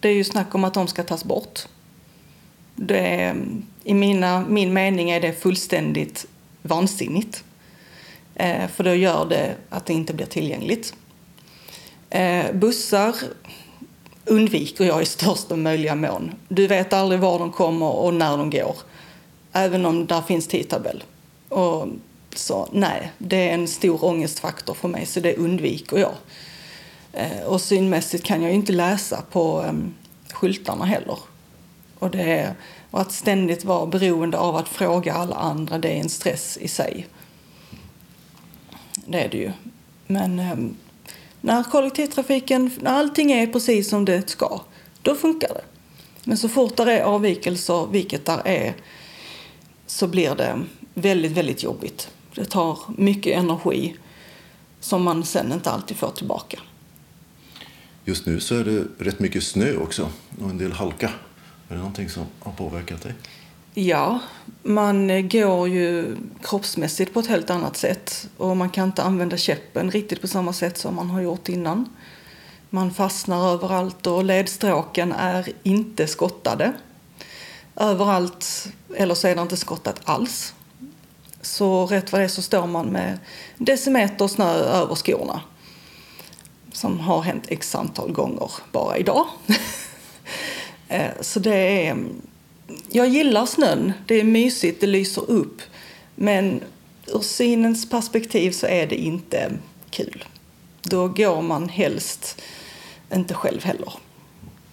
Det 0.00 0.08
är 0.08 0.12
ju 0.12 0.24
snack 0.24 0.54
om 0.54 0.64
att 0.64 0.74
de 0.74 0.86
ska 0.86 1.02
tas 1.02 1.24
bort. 1.24 1.60
Det 2.74 2.98
är, 2.98 3.36
I 3.84 3.94
mina, 3.94 4.44
min 4.48 4.72
mening 4.72 5.10
är 5.10 5.20
det 5.20 5.32
fullständigt 5.32 6.26
vansinnigt. 6.62 7.44
Eh, 8.34 8.68
för 8.68 8.84
då 8.84 8.94
gör 8.94 9.26
det 9.26 9.54
att 9.68 9.86
det 9.86 9.92
inte 9.92 10.14
blir 10.14 10.26
tillgängligt. 10.26 10.94
Eh, 12.10 12.52
bussar 12.52 13.14
undviker 14.24 14.84
jag 14.84 15.02
i 15.02 15.06
största 15.06 15.56
möjliga 15.56 15.94
mån. 15.94 16.34
Du 16.48 16.66
vet 16.66 16.92
aldrig 16.92 17.20
var 17.20 17.38
de 17.38 17.52
kommer 17.52 17.86
och 17.86 18.14
när 18.14 18.36
de 18.36 18.50
går. 18.50 18.76
Även 19.52 19.86
om 19.86 20.06
där 20.06 20.22
finns 20.22 20.46
tidtabell. 20.46 21.04
Och 21.48 21.88
så 22.38 22.68
nej, 22.72 23.12
det 23.18 23.48
är 23.48 23.54
en 23.54 23.68
stor 23.68 24.04
ångestfaktor 24.04 24.74
för 24.74 24.88
mig 24.88 25.06
så 25.06 25.20
det 25.20 25.36
undviker 25.36 25.98
jag. 25.98 26.14
Eh, 27.12 27.42
och 27.46 27.60
synmässigt 27.60 28.24
kan 28.24 28.42
jag 28.42 28.52
inte 28.52 28.72
läsa 28.72 29.22
på 29.30 29.60
um, 29.60 29.94
skyltarna 30.32 30.84
heller. 30.84 31.18
Och, 31.98 32.10
det 32.10 32.22
är, 32.22 32.54
och 32.90 33.00
att 33.00 33.12
ständigt 33.12 33.64
vara 33.64 33.86
beroende 33.86 34.38
av 34.38 34.56
att 34.56 34.68
fråga 34.68 35.14
alla 35.14 35.36
andra, 35.36 35.78
det 35.78 35.88
är 35.88 36.00
en 36.00 36.08
stress 36.08 36.58
i 36.60 36.68
sig. 36.68 37.06
Det 39.06 39.24
är 39.24 39.28
det 39.28 39.38
ju. 39.38 39.52
Men 40.06 40.40
um, 40.40 40.76
när 41.40 41.62
kollektivtrafiken, 41.62 42.70
när 42.80 42.92
allting 42.92 43.32
är 43.32 43.46
precis 43.46 43.88
som 43.88 44.04
det 44.04 44.30
ska, 44.30 44.60
då 45.02 45.14
funkar 45.14 45.48
det. 45.48 45.64
Men 46.24 46.38
så 46.38 46.48
fort 46.48 46.76
det 46.76 46.92
är 46.92 47.02
avvikelser, 47.04 47.86
vilket 47.90 48.26
där 48.26 48.40
är, 48.44 48.74
så 49.86 50.06
blir 50.06 50.34
det 50.34 50.60
väldigt, 50.94 51.32
väldigt 51.32 51.62
jobbigt. 51.62 52.10
Det 52.34 52.44
tar 52.44 52.78
mycket 52.96 53.38
energi 53.38 53.96
som 54.80 55.02
man 55.02 55.24
sen 55.24 55.52
inte 55.52 55.70
alltid 55.70 55.96
får 55.96 56.10
tillbaka. 56.10 56.58
Just 58.04 58.26
nu 58.26 58.40
så 58.40 58.54
är 58.54 58.64
det 58.64 58.84
rätt 58.98 59.20
mycket 59.20 59.44
snö 59.44 59.76
också 59.76 60.10
och 60.42 60.50
en 60.50 60.58
del 60.58 60.72
halka. 60.72 61.10
Är 61.68 61.74
det 61.74 61.78
någonting 61.78 62.08
som 62.08 62.26
har 62.40 62.52
påverkat 62.52 63.02
dig? 63.02 63.14
Ja, 63.74 64.18
man 64.62 65.28
går 65.28 65.68
ju 65.68 66.16
kroppsmässigt 66.42 67.14
på 67.14 67.20
ett 67.20 67.26
helt 67.26 67.50
annat 67.50 67.76
sätt 67.76 68.28
och 68.36 68.56
man 68.56 68.70
kan 68.70 68.84
inte 68.84 69.02
använda 69.02 69.36
käppen 69.36 69.90
riktigt 69.90 70.20
på 70.20 70.28
samma 70.28 70.52
sätt 70.52 70.78
som 70.78 70.94
man 70.94 71.10
har 71.10 71.20
gjort 71.20 71.48
innan. 71.48 71.88
Man 72.70 72.94
fastnar 72.94 73.52
överallt 73.52 74.06
och 74.06 74.24
ledstråken 74.24 75.12
är 75.12 75.48
inte 75.62 76.06
skottade 76.06 76.72
överallt, 77.76 78.68
eller 78.96 79.14
så 79.14 79.28
är 79.28 79.34
det 79.34 79.42
inte 79.42 79.56
skottat 79.56 80.00
alls. 80.04 80.53
Så 81.44 81.86
rätt 81.86 82.12
vad 82.12 82.20
det 82.20 82.24
är 82.24 82.28
så 82.28 82.42
står 82.42 82.66
man 82.66 82.86
med 82.86 83.18
decimeter 83.58 84.28
snö 84.28 84.52
över 84.54 84.94
skorna. 84.94 85.40
Som 86.72 87.00
har 87.00 87.22
hänt 87.22 87.44
x 87.48 87.74
antal 87.74 88.12
gånger 88.12 88.50
bara 88.72 88.98
idag. 88.98 89.26
Eh, 90.88 91.10
så 91.20 91.40
det 91.40 91.86
är... 91.86 92.04
Jag 92.90 93.08
gillar 93.08 93.46
snön. 93.46 93.92
Det 94.06 94.14
är 94.14 94.24
mysigt, 94.24 94.80
det 94.80 94.86
lyser 94.86 95.30
upp. 95.30 95.62
Men 96.14 96.60
ur 97.06 97.20
synens 97.20 97.90
perspektiv 97.90 98.50
så 98.50 98.66
är 98.66 98.86
det 98.86 98.96
inte 98.96 99.52
kul. 99.90 100.24
Då 100.82 101.08
går 101.08 101.42
man 101.42 101.68
helst 101.68 102.42
inte 103.14 103.34
själv 103.34 103.64
heller. 103.64 103.92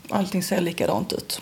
Allting 0.10 0.44
ser 0.44 0.62
likadant 0.62 1.14
ut. 1.14 1.42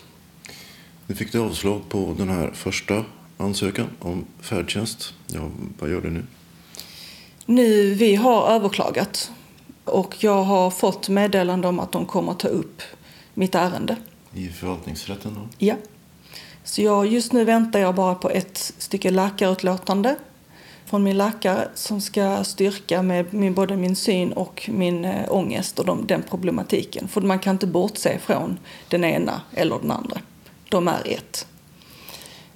Nu 1.08 1.16
fick 1.16 1.32
du 1.32 1.40
avslag 1.40 1.90
på 1.90 2.16
den 2.18 2.30
här 2.30 2.52
första 2.54 3.06
ansökan 3.40 3.88
om 4.00 4.26
färdtjänst. 4.42 5.14
Ja, 5.28 5.50
vad 5.80 5.90
gör 5.90 6.02
du 6.02 6.10
nu? 6.10 6.24
Nu, 7.46 7.94
vi 7.94 8.16
har 8.16 8.48
överklagat 8.48 9.32
och 9.86 10.24
jag 10.24 10.44
har 10.44 10.72
fått 10.72 11.10
meddelande 11.10 11.68
om 11.68 11.80
att 11.80 11.92
de 11.92 12.06
kommer 12.06 12.34
ta 12.34 12.48
upp 12.48 12.82
mitt 13.34 13.56
ärende. 13.56 13.96
I 14.34 14.48
förvaltningsrätten 14.48 15.34
då? 15.34 15.42
Ja. 15.58 15.76
Så 16.64 16.82
jag, 16.82 17.08
just 17.08 17.34
nu 17.34 17.44
väntar 17.46 17.80
jag 17.80 17.96
bara 17.96 18.16
på 18.16 18.30
ett 18.30 18.74
stycke 18.78 19.12
läkarutlåtande 19.12 20.16
från 20.86 21.04
min 21.04 21.18
läkare 21.18 21.68
som 21.74 22.02
ska 22.02 22.44
styrka 22.44 23.02
med 23.02 23.34
min, 23.34 23.54
både 23.54 23.78
min 23.78 23.96
syn 23.96 24.32
och 24.32 24.70
min 24.74 25.06
äh, 25.06 25.26
ångest 25.30 25.80
och 25.80 25.86
de, 25.86 26.08
den 26.08 26.24
problematiken. 26.30 27.08
För 27.08 27.22
man 27.22 27.40
kan 27.40 27.56
inte 27.56 27.68
bortse 27.68 28.20
från 28.20 28.60
den 28.88 29.04
ena 29.04 29.42
eller 29.54 29.80
den 29.80 29.92
andra. 29.92 30.22
De 30.70 30.88
är 30.88 31.02
ett. 31.06 31.48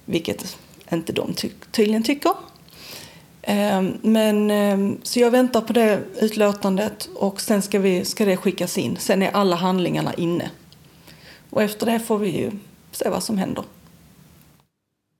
Vilket 0.04 0.58
inte 0.94 1.12
de 1.12 1.34
ty 1.34 1.48
tydligen 1.70 2.02
tycker. 2.02 2.32
Ehm, 3.42 3.98
men, 4.02 4.50
ehm, 4.50 4.98
så 5.02 5.20
jag 5.20 5.30
väntar 5.30 5.60
på 5.60 5.72
det 5.72 6.00
utlåtandet 6.20 7.08
och 7.14 7.40
sen 7.40 7.62
ska, 7.62 7.78
vi, 7.78 8.04
ska 8.04 8.24
det 8.24 8.36
skickas 8.36 8.78
in. 8.78 8.96
Sen 8.96 9.22
är 9.22 9.30
alla 9.30 9.56
handlingarna 9.56 10.14
inne. 10.14 10.50
Och 11.50 11.62
efter 11.62 11.86
det 11.86 12.00
får 12.00 12.18
vi 12.18 12.28
ju 12.28 12.50
se 12.92 13.08
vad 13.08 13.22
som 13.22 13.38
händer. 13.38 13.64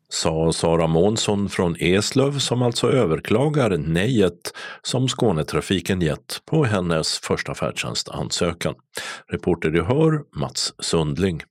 Sa 0.09 0.53
Sara 0.53 0.87
Månsson 0.87 1.49
från 1.49 1.77
Eslöv 1.79 2.39
som 2.39 2.63
alltså 2.63 2.91
överklagar 2.91 3.77
nejet 3.79 4.53
som 4.83 5.09
Skånetrafiken 5.09 6.01
gett 6.01 6.43
på 6.45 6.65
hennes 6.65 7.19
första 7.19 7.55
färdtjänstansökan. 7.55 8.75
Reporter 9.29 9.71
du 9.71 9.83
hör, 9.83 10.23
Mats 10.41 10.75
Sundling. 10.79 11.43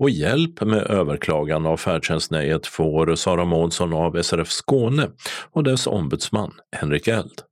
Och 0.00 0.10
hjälp 0.10 0.60
med 0.60 0.82
överklagan 0.82 1.66
av 1.66 1.76
färdtjänstnejet 1.76 2.66
får 2.66 3.14
Sara 3.14 3.44
Månsson 3.44 3.92
av 3.92 4.22
SRF 4.22 4.50
Skåne 4.50 5.08
och 5.52 5.64
dess 5.64 5.86
ombudsman 5.86 6.52
Henrik 6.76 7.08
Eld. 7.08 7.42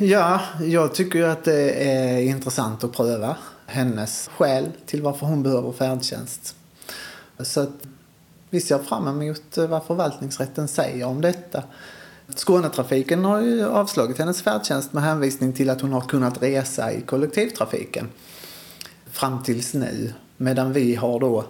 Ja, 0.00 0.40
jag 0.60 0.94
tycker 0.94 1.18
ju 1.18 1.24
att 1.24 1.44
det 1.44 1.70
är 1.70 2.22
intressant 2.22 2.84
att 2.84 2.92
pröva 2.92 3.36
hennes 3.66 4.30
skäl 4.36 4.68
till 4.86 5.02
varför 5.02 5.26
hon 5.26 5.42
behöver 5.42 5.72
färdtjänst. 5.72 6.56
Så 7.38 7.60
att 7.60 7.86
vi 8.50 8.60
ser 8.60 8.78
fram 8.78 9.08
emot 9.08 9.56
vad 9.56 9.84
förvaltningsrätten 9.84 10.68
säger 10.68 11.06
om 11.06 11.20
detta. 11.20 11.62
Skånetrafiken 12.36 13.24
har 13.24 13.40
ju 13.40 13.64
avslagit 13.66 14.18
hennes 14.18 14.42
färdtjänst 14.42 14.92
med 14.92 15.02
hänvisning 15.02 15.52
till 15.52 15.70
att 15.70 15.80
hon 15.80 15.92
har 15.92 16.00
kunnat 16.00 16.42
resa 16.42 16.92
i 16.92 17.00
kollektivtrafiken 17.00 18.08
fram 19.10 19.42
tills 19.42 19.74
nu. 19.74 20.12
Medan 20.36 20.72
vi 20.72 20.94
har 20.94 21.20
då 21.20 21.44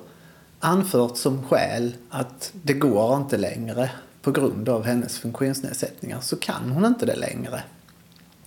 anfört 0.61 1.17
som 1.17 1.43
skäl 1.43 1.95
att 2.11 2.53
det 2.63 2.73
går 2.73 3.17
inte 3.17 3.37
längre 3.37 3.91
på 4.23 4.31
grund 4.31 4.69
av 4.69 4.85
hennes 4.85 5.19
funktionsnedsättningar 5.19 6.21
så 6.21 6.37
kan 6.37 6.71
hon 6.71 6.85
inte 6.85 7.07
det 7.07 7.17
längre. 7.17 7.63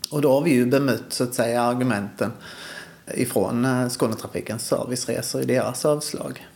Och 0.10 0.22
då 0.22 0.34
har 0.34 0.42
vi 0.42 0.52
ju 0.52 0.66
bemött 0.66 1.06
så 1.10 1.24
att 1.24 1.34
säga 1.34 1.62
argumenten 1.62 2.32
ifrån 3.14 3.66
eh, 3.66 3.90
Skånetrafikens 3.90 4.68
serviceresor 4.68 5.42
i 5.42 5.46
deras 5.46 5.86
avslag. 5.86 6.48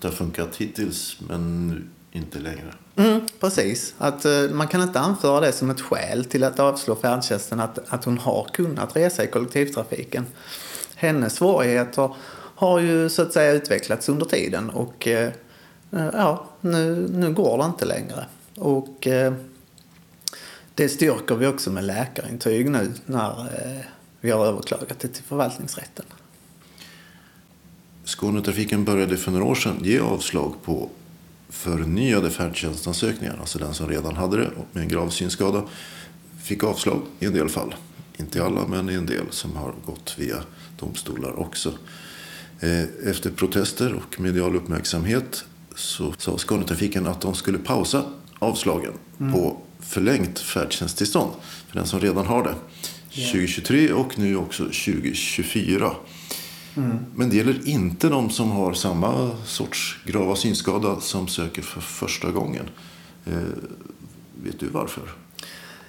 Det 0.00 0.06
har 0.06 0.14
funkat 0.14 0.56
hittills 0.56 1.16
men 1.28 1.84
inte 2.12 2.38
längre? 2.38 2.74
Mm, 2.96 3.20
precis. 3.40 3.94
Att, 3.98 4.26
uh, 4.26 4.50
man 4.50 4.68
kan 4.68 4.82
inte 4.82 5.00
anföra 5.00 5.40
det 5.40 5.52
som 5.52 5.70
ett 5.70 5.80
skäl 5.80 6.24
till 6.24 6.44
att 6.44 6.60
avslå 6.60 6.96
färdtjänsten 6.96 7.60
att, 7.60 7.78
att 7.88 8.04
hon 8.04 8.18
har 8.18 8.48
kunnat 8.52 8.96
resa 8.96 9.24
i 9.24 9.26
kollektivtrafiken. 9.26 10.26
Hennes 10.94 11.34
svårigheter 11.34 12.14
har 12.54 12.80
ju 12.80 13.08
så 13.08 13.22
att 13.22 13.32
säga 13.32 13.52
utvecklats 13.52 14.08
under 14.08 14.26
tiden 14.26 14.70
och 14.70 15.08
eh, 15.08 15.32
ja, 15.90 16.46
nu, 16.60 17.08
nu 17.12 17.32
går 17.32 17.58
det 17.58 17.64
inte 17.64 17.84
längre. 17.84 18.26
Och 18.56 19.06
eh, 19.06 19.34
det 20.74 20.88
styrker 20.88 21.34
vi 21.34 21.46
också 21.46 21.70
med 21.70 21.84
läkarintyg 21.84 22.70
nu 22.70 22.92
när 23.06 23.40
eh, 23.40 23.80
vi 24.20 24.30
har 24.30 24.46
överklagat 24.46 24.98
det 24.98 25.08
till 25.08 25.24
förvaltningsrätten. 25.24 26.04
Skånetrafiken 28.04 28.84
började 28.84 29.16
för 29.16 29.30
några 29.30 29.44
år 29.44 29.54
sedan 29.54 29.78
ge 29.82 30.00
avslag 30.00 30.54
på 30.64 30.88
förnyade 31.48 32.30
färdtjänstansökningar. 32.30 33.36
Alltså 33.40 33.58
den 33.58 33.74
som 33.74 33.88
redan 33.88 34.16
hade 34.16 34.36
det 34.36 34.50
med 34.72 34.82
en 34.82 34.88
grav 34.88 35.08
synskada 35.08 35.62
fick 36.42 36.64
avslag 36.64 37.02
i 37.18 37.26
en 37.26 37.32
del 37.32 37.48
fall. 37.48 37.74
Inte 38.16 38.38
i 38.38 38.40
alla, 38.40 38.66
men 38.66 38.90
i 38.90 38.94
en 38.94 39.06
del 39.06 39.24
som 39.30 39.56
har 39.56 39.74
gått 39.86 40.14
via 40.18 40.36
domstolar 40.78 41.38
också. 41.38 41.72
Eh, 42.64 43.10
efter 43.10 43.30
protester 43.30 43.94
och 43.94 44.20
medial 44.20 44.56
uppmärksamhet 44.56 45.44
så 45.74 46.14
sa 46.18 46.38
Skånetrafiken 46.38 47.06
att 47.06 47.20
de 47.20 47.34
skulle 47.34 47.58
pausa 47.58 48.02
avslagen 48.38 48.92
mm. 49.20 49.32
på 49.32 49.56
förlängt 49.80 50.38
färdtjänsttillstånd 50.38 51.32
för 51.68 51.76
den 51.76 51.86
som 51.86 52.00
redan 52.00 52.26
har 52.26 52.42
det. 52.42 52.54
2023 53.32 53.92
och 53.92 54.18
nu 54.18 54.36
också 54.36 54.62
2024. 54.62 55.90
Mm. 56.76 56.98
Men 57.14 57.30
det 57.30 57.36
gäller 57.36 57.68
inte 57.68 58.08
de 58.08 58.30
som 58.30 58.50
har 58.50 58.74
samma 58.74 59.30
sorts 59.46 59.98
grava 60.06 60.36
synskada 60.36 61.00
som 61.00 61.28
söker 61.28 61.62
för 61.62 61.80
första 61.80 62.30
gången. 62.30 62.70
Eh, 63.26 63.32
vet 64.42 64.60
du 64.60 64.66
varför? 64.66 65.02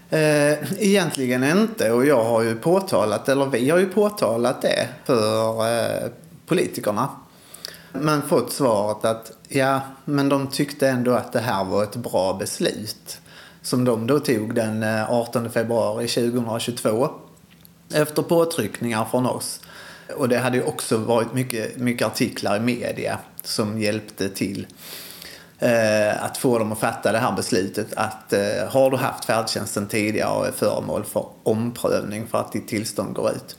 Eh, 0.10 0.84
egentligen 0.84 1.44
inte 1.44 1.91
och 1.91 2.05
jag 2.05 2.24
har 2.24 2.41
ju 2.41 2.55
påtalat, 2.55 3.29
eller 3.29 3.46
vi 3.46 3.70
har 3.70 3.79
ju 3.79 3.86
påtalat 3.86 4.62
det 4.62 4.88
för 5.05 5.60
eh, 5.60 6.12
politikerna. 6.46 7.10
Men 7.92 8.22
fått 8.22 8.54
svaret 8.54 9.06
att 9.06 9.32
ja, 9.48 9.82
men 10.06 10.30
de 10.30 10.48
tyckte 10.48 10.90
ändå 10.90 11.14
att 11.14 11.34
det 11.34 11.40
här 11.40 11.64
var 11.64 11.84
ett 11.84 11.96
bra 11.96 12.34
beslut. 12.34 13.18
Som 13.62 13.86
de 13.86 14.08
då 14.08 14.20
tog 14.20 14.56
den 14.56 14.84
eh, 14.84 15.12
18 15.12 15.52
februari 15.52 16.08
2022. 16.08 17.10
Efter 17.94 18.22
påtryckningar 18.22 19.06
från 19.06 19.25
oss. 19.25 19.60
Och 20.18 20.30
det 20.30 20.38
hade 20.38 20.58
ju 20.58 20.64
också 20.64 20.98
varit 20.98 21.34
mycket, 21.34 21.78
mycket 21.78 22.08
artiklar 22.08 22.58
i 22.58 22.60
media 22.60 23.20
som 23.44 23.80
hjälpte 23.80 24.30
till 24.30 24.68
eh, 25.60 26.24
att 26.24 26.38
få 26.38 26.60
dem 26.60 26.72
att 26.72 26.80
fatta 26.80 27.12
det 27.12 27.18
här 27.18 27.36
beslutet 27.36 27.94
att 27.94 28.34
eh, 28.34 28.70
har 28.70 28.92
du 28.92 28.98
haft 28.98 29.25
färdtjänsten 29.25 29.88
tidigare 29.88 30.38
och 30.38 30.48
är 30.48 30.52
föremål 30.52 31.04
för 31.04 31.28
omprövning 31.44 32.28
för 32.28 32.38
att 32.38 32.52
ditt 32.52 32.68
tillstånd 32.68 33.16
går 33.16 33.32
ut 33.32 33.58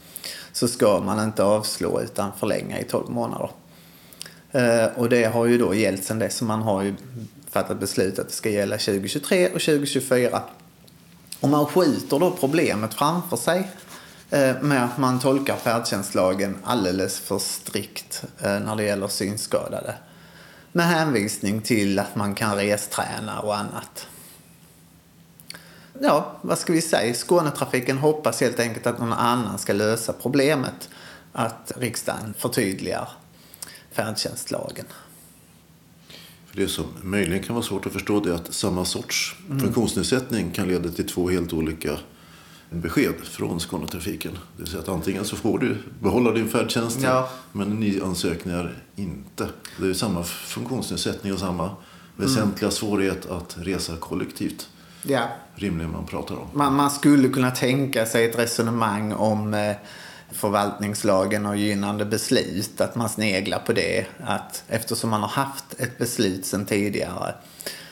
så 0.56 0.68
ska 0.68 1.00
man 1.00 1.24
inte 1.24 1.42
avslå 1.42 2.00
utan 2.00 2.32
förlänga 2.38 2.80
i 2.80 2.84
12 2.84 3.10
månader. 3.10 3.50
Eh, 4.52 4.86
och 4.96 5.08
det 5.08 5.24
har 5.24 5.46
ju 5.46 5.58
då 5.58 5.74
gällt 5.74 6.04
sedan 6.04 6.18
dess 6.18 6.42
man 6.42 6.62
har 6.62 6.82
ju 6.82 6.94
fattat 7.50 7.80
beslut 7.80 8.18
att 8.18 8.28
det 8.28 8.34
ska 8.34 8.50
gälla 8.50 8.78
2023 8.78 9.46
och 9.46 9.60
2024. 9.60 10.42
Och 11.40 11.48
man 11.48 11.66
skjuter 11.66 12.18
då 12.18 12.30
problemet 12.30 12.94
framför 12.94 13.36
sig 13.36 13.70
eh, 14.30 14.62
med 14.62 14.84
att 14.84 14.98
man 14.98 15.20
tolkar 15.20 15.56
färdtjänstlagen 15.56 16.56
alldeles 16.64 17.20
för 17.20 17.38
strikt 17.38 18.24
eh, 18.38 18.60
när 18.60 18.76
det 18.76 18.84
gäller 18.84 19.08
synskadade. 19.08 19.94
Med 20.72 20.86
hänvisning 20.86 21.60
till 21.60 21.98
att 21.98 22.16
man 22.16 22.34
kan 22.34 22.56
resträna 22.56 23.40
och 23.40 23.56
annat. 23.56 24.06
Ja, 26.00 26.36
vad 26.42 26.58
ska 26.58 26.72
vi 26.72 26.82
säga? 26.82 27.14
Skånetrafiken 27.14 27.98
hoppas 27.98 28.40
helt 28.40 28.60
enkelt 28.60 28.86
att 28.86 28.98
någon 28.98 29.12
annan 29.12 29.58
ska 29.58 29.72
lösa 29.72 30.12
problemet. 30.12 30.88
Att 31.32 31.72
riksdagen 31.76 32.34
förtydligar 32.38 33.08
färdtjänstlagen. 33.92 34.84
För 36.46 36.56
det 36.56 36.68
som 36.68 36.84
möjligen 37.02 37.42
kan 37.42 37.54
vara 37.54 37.64
svårt 37.64 37.86
att 37.86 37.92
förstå 37.92 38.26
är 38.26 38.32
att 38.32 38.54
samma 38.54 38.84
sorts 38.84 39.36
mm. 39.46 39.60
funktionsnedsättning 39.60 40.50
kan 40.50 40.68
leda 40.68 40.90
till 40.90 41.08
två 41.08 41.28
helt 41.28 41.52
olika 41.52 41.98
besked 42.70 43.14
från 43.22 43.60
Skånetrafiken. 43.60 44.32
Det 44.32 44.62
vill 44.62 44.66
säga 44.66 44.82
att 44.82 44.88
antingen 44.88 45.24
så 45.24 45.36
får 45.36 45.58
du 45.58 45.76
behålla 46.02 46.30
din 46.30 46.48
färdtjänst 46.48 46.98
ja. 47.02 47.28
men 47.52 47.80
nyansökningar 47.80 48.82
inte. 48.96 49.48
Det 49.80 49.86
är 49.86 49.94
samma 49.94 50.22
funktionsnedsättning 50.24 51.32
och 51.32 51.38
samma 51.38 51.70
väsentliga 52.16 52.68
mm. 52.68 52.72
svårighet 52.72 53.26
att 53.26 53.56
resa 53.60 53.96
kollektivt. 53.96 54.68
Ja. 55.08 55.28
Rimligen 55.54 55.92
man 55.92 56.06
pratar 56.06 56.34
om. 56.34 56.48
Man, 56.52 56.74
man 56.74 56.90
skulle 56.90 57.28
kunna 57.28 57.50
tänka 57.50 58.06
sig 58.06 58.24
ett 58.24 58.38
resonemang 58.38 59.12
om 59.12 59.54
eh, 59.54 59.76
förvaltningslagen 60.30 61.46
och 61.46 61.56
gynnande 61.56 62.04
beslut. 62.04 62.80
Att 62.80 62.94
man 62.94 63.08
sneglar 63.08 63.58
på 63.58 63.72
det. 63.72 64.06
Att 64.24 64.64
eftersom 64.68 65.10
man 65.10 65.20
har 65.20 65.28
haft 65.28 65.64
ett 65.78 65.98
beslut 65.98 66.46
sedan 66.46 66.66
tidigare 66.66 67.34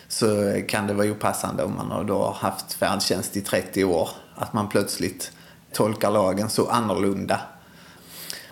så 0.09 0.61
kan 0.69 0.87
det 0.87 0.95
vara 0.95 1.11
opassande 1.11 1.63
om 1.63 1.77
man 1.77 1.91
har 1.91 2.05
då 2.05 2.37
haft 2.41 2.73
färdtjänst 2.73 3.37
i 3.37 3.41
30 3.41 3.85
år 3.85 4.09
att 4.35 4.53
man 4.53 4.69
plötsligt 4.69 5.33
tolkar 5.73 6.11
lagen 6.11 6.51
så 6.51 6.69
annorlunda. 6.69 7.41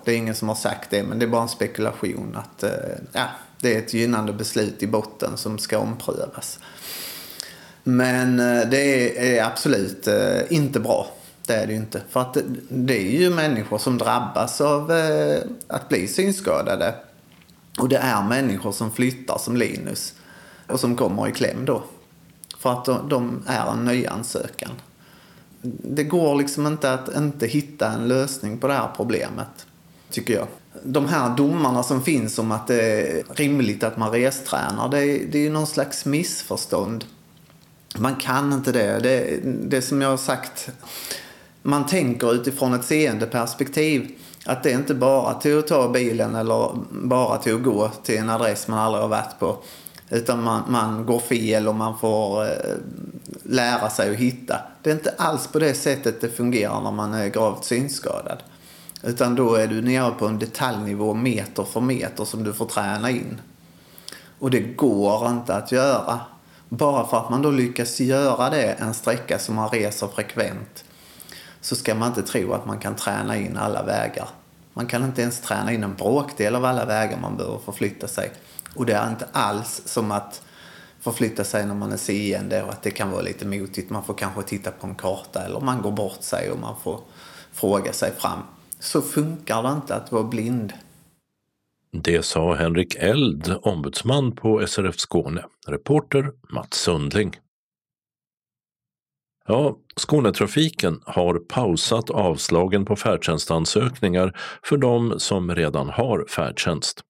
Det 0.05 0.13
är 0.13 0.17
ingen 0.17 0.35
som 0.35 0.49
har 0.49 0.55
sagt 0.55 0.91
det, 0.91 1.03
men 1.03 1.19
det 1.19 1.25
är 1.25 1.29
bara 1.29 1.43
en 1.43 1.49
spekulation 1.49 2.37
att 2.37 2.63
eh, 2.63 2.71
ja, 3.13 3.27
det 3.61 3.75
är 3.75 3.79
ett 3.79 3.95
gynnande 3.95 4.33
beslut 4.33 4.83
i 4.83 4.87
botten 4.87 5.37
som 5.37 5.59
ska 5.59 5.79
omprövas. 5.79 6.59
Men 7.85 8.41
eh, 8.41 8.69
det 8.69 9.39
är 9.39 9.45
absolut 9.45 10.07
eh, 10.07 10.53
inte 10.53 10.81
bra. 10.81 11.07
Det 11.47 11.55
är 11.55 11.67
det 11.67 11.73
ju 11.73 11.79
inte. 11.79 12.03
För 12.11 12.21
att 12.21 12.37
det 12.69 12.99
är 12.99 13.21
ju 13.21 13.31
människor 13.31 13.79
som 13.79 13.99
drabbas 13.99 14.61
av 14.61 14.93
eh, 14.93 15.41
att 15.67 15.89
bli 15.89 16.09
synskadade. 16.09 16.95
Och 17.79 17.89
det 17.89 17.97
är 17.97 18.23
människor 18.23 18.73
som 18.73 18.91
flyttar 18.91 19.39
som 19.39 19.57
Linus. 19.57 20.15
Och 20.67 20.81
som 20.81 20.97
kommer 20.97 21.29
i 21.29 21.33
kläm 21.33 21.65
då. 21.65 21.83
För 22.59 22.73
att 22.73 23.11
de 23.11 23.45
är 23.47 23.73
en 23.73 23.85
nyansökan 23.85 24.71
det 25.63 26.05
går 26.05 26.35
liksom 26.35 26.67
inte 26.67 26.93
att 26.93 27.17
inte 27.17 27.47
hitta 27.47 27.93
en 27.93 28.09
lösning 28.09 28.59
på 28.59 28.67
det 28.67 28.75
här 28.75 28.91
problemet, 28.97 29.67
tycker 30.11 30.35
jag. 30.35 30.47
De 30.83 31.09
här 31.09 31.37
domarna 31.37 31.83
som 31.83 32.03
finns 32.03 32.39
om 32.39 32.53
att 32.53 32.67
det 32.67 32.83
är 32.83 33.23
rimligt 33.35 33.83
att 33.83 33.97
man 33.97 34.11
restränar, 34.11 34.89
det 34.89 34.99
är, 34.99 35.27
det 35.27 35.47
är 35.47 35.51
någon 35.51 35.67
slags 35.67 36.05
missförstånd. 36.05 37.05
Man 37.99 38.17
kan 38.17 38.53
inte 38.53 38.73
det. 38.73 38.99
Det, 38.99 39.41
det 39.45 39.83
som 39.83 40.03
jag 40.03 40.09
har 40.09 40.17
sagt, 40.17 40.71
man 41.63 41.87
tänker 41.87 42.35
utifrån 42.35 42.75
ett 42.75 42.85
seendeperspektiv. 42.85 44.11
Att 44.45 44.63
det 44.63 44.71
är 44.71 44.75
inte 44.75 44.95
bara 44.95 45.35
till 45.35 45.59
att 45.59 45.67
ta 45.67 45.89
bilen 45.89 46.35
eller 46.35 46.71
bara 46.91 47.39
till 47.39 47.55
att 47.55 47.63
gå 47.63 47.89
till 47.89 48.19
en 48.19 48.31
adress 48.31 48.69
man 48.69 48.79
aldrig 48.79 49.03
har 49.03 49.09
varit 49.09 49.39
på. 49.39 49.57
Utan 50.11 50.43
man, 50.43 50.63
man 50.69 51.07
går 51.07 51.19
fel 51.19 51.69
och 51.69 51.75
man 51.75 51.99
får 51.99 52.45
eh, 52.45 52.51
lära 53.43 53.91
sig 53.91 54.11
att 54.11 54.17
hitta. 54.17 54.57
Det 54.83 54.91
är 54.91 54.95
inte 54.95 55.15
alls 55.19 55.47
på 55.47 55.59
det 55.59 55.75
sättet 55.75 56.21
det 56.21 56.29
fungerar 56.29 56.81
när 56.81 56.91
man 56.91 57.15
är 57.15 57.29
gravt 57.29 57.65
synskadad. 57.65 58.43
Utan 59.03 59.35
då 59.35 59.55
är 59.55 59.67
du 59.67 59.83
nere 59.83 60.11
på 60.11 60.27
en 60.27 60.39
detaljnivå 60.39 61.15
meter 61.15 61.65
för 61.65 61.81
meter 61.81 62.25
som 62.25 62.45
du 62.45 62.53
får 62.53 62.67
träna 62.67 63.11
in. 63.11 63.41
Och 64.39 64.51
det 64.51 64.61
går 64.61 65.29
inte 65.29 65.55
att 65.55 65.73
göra. 65.73 66.21
Bara 66.75 67.07
för 67.07 67.17
att 67.17 67.31
man 67.31 67.43
då 67.43 67.51
lyckas 67.51 68.01
göra 68.01 68.51
det 68.51 68.73
en 68.73 68.95
sträcka 68.95 69.39
som 69.39 69.55
man 69.55 69.69
reser 69.69 70.07
frekvent 70.07 70.85
så 71.61 71.77
ska 71.77 71.95
man 71.95 72.09
inte 72.09 72.23
tro 72.23 72.53
att 72.53 72.67
man 72.67 72.79
kan 72.79 72.97
träna 72.97 73.37
in 73.37 73.57
alla 73.57 73.83
vägar. 73.83 74.29
Man 74.75 74.87
kan 74.87 75.05
inte 75.05 75.23
ens 75.23 75.41
träna 75.41 75.73
in 75.73 75.85
en 75.85 75.95
bråkdel 75.95 76.55
av 76.55 76.65
alla 76.65 76.85
vägar 76.85 77.19
man 77.21 77.37
behöver 77.37 77.59
förflytta 77.59 78.09
sig. 78.09 78.33
Och 78.77 78.87
det 78.87 78.93
är 78.93 79.09
inte 79.09 79.27
alls 79.33 79.83
som 79.85 80.13
att 80.13 80.43
förflytta 81.01 81.45
sig 81.45 81.67
när 81.67 81.75
man 81.75 81.93
är 81.93 81.97
seende 81.97 82.63
och 82.63 82.71
att 82.73 82.83
det 82.83 82.91
kan 82.91 83.11
vara 83.11 83.23
lite 83.23 83.47
motigt. 83.47 83.91
Man 83.91 84.05
får 84.05 84.15
kanske 84.15 84.43
titta 84.43 84.71
på 84.71 84.87
en 84.87 84.95
karta 84.95 85.45
eller 85.45 85.61
man 85.61 85.83
går 85.83 85.93
bort 85.93 86.23
sig 86.23 86.51
och 86.51 86.59
man 86.59 86.75
får 86.83 87.01
fråga 87.53 87.93
sig 87.93 88.13
fram. 88.19 88.39
Så 88.79 89.03
funkar 89.03 89.63
det 89.63 89.69
inte 89.69 89.95
att 89.95 90.13
vara 90.13 90.25
blind. 90.25 90.73
Det 91.95 92.23
sa 92.23 92.55
Henrik 92.55 92.95
Eld, 92.95 93.55
ombudsman 93.63 94.33
på 94.33 94.67
SRF 94.67 94.99
Skåne. 94.99 95.45
Reporter 95.67 96.33
Mats 96.49 96.79
Sundling. 96.79 97.42
Ja, 99.49 99.77
Skånetrafiken 99.97 101.01
har 101.05 101.35
pausat 101.35 102.11
avslagen 102.11 102.85
på 102.85 102.97
färdtjänstansökningar 102.97 104.37
för 104.63 104.77
de 104.77 105.21
som 105.21 105.55
redan 105.55 105.89
har 105.89 106.25
färdtjänst. 106.29 107.01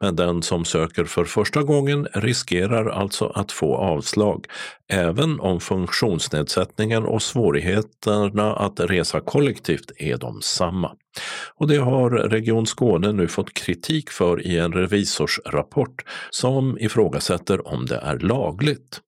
Men 0.00 0.16
den 0.16 0.42
som 0.42 0.64
söker 0.64 1.04
för 1.04 1.24
första 1.24 1.62
gången 1.62 2.06
riskerar 2.12 2.86
alltså 2.86 3.26
att 3.26 3.52
få 3.52 3.76
avslag, 3.76 4.46
även 4.92 5.40
om 5.40 5.60
funktionsnedsättningen 5.60 7.04
och 7.04 7.22
svårigheterna 7.22 8.56
att 8.56 8.80
resa 8.80 9.20
kollektivt 9.20 9.92
är 9.96 10.16
de 10.16 10.42
samma. 10.42 10.92
Och 11.54 11.68
det 11.68 11.76
har 11.76 12.10
Region 12.10 12.66
Skåne 12.66 13.12
nu 13.12 13.28
fått 13.28 13.54
kritik 13.54 14.10
för 14.10 14.46
i 14.46 14.58
en 14.58 14.72
revisorsrapport 14.72 16.04
som 16.30 16.78
ifrågasätter 16.78 17.68
om 17.68 17.86
det 17.86 17.96
är 17.96 18.18
lagligt. 18.18 19.00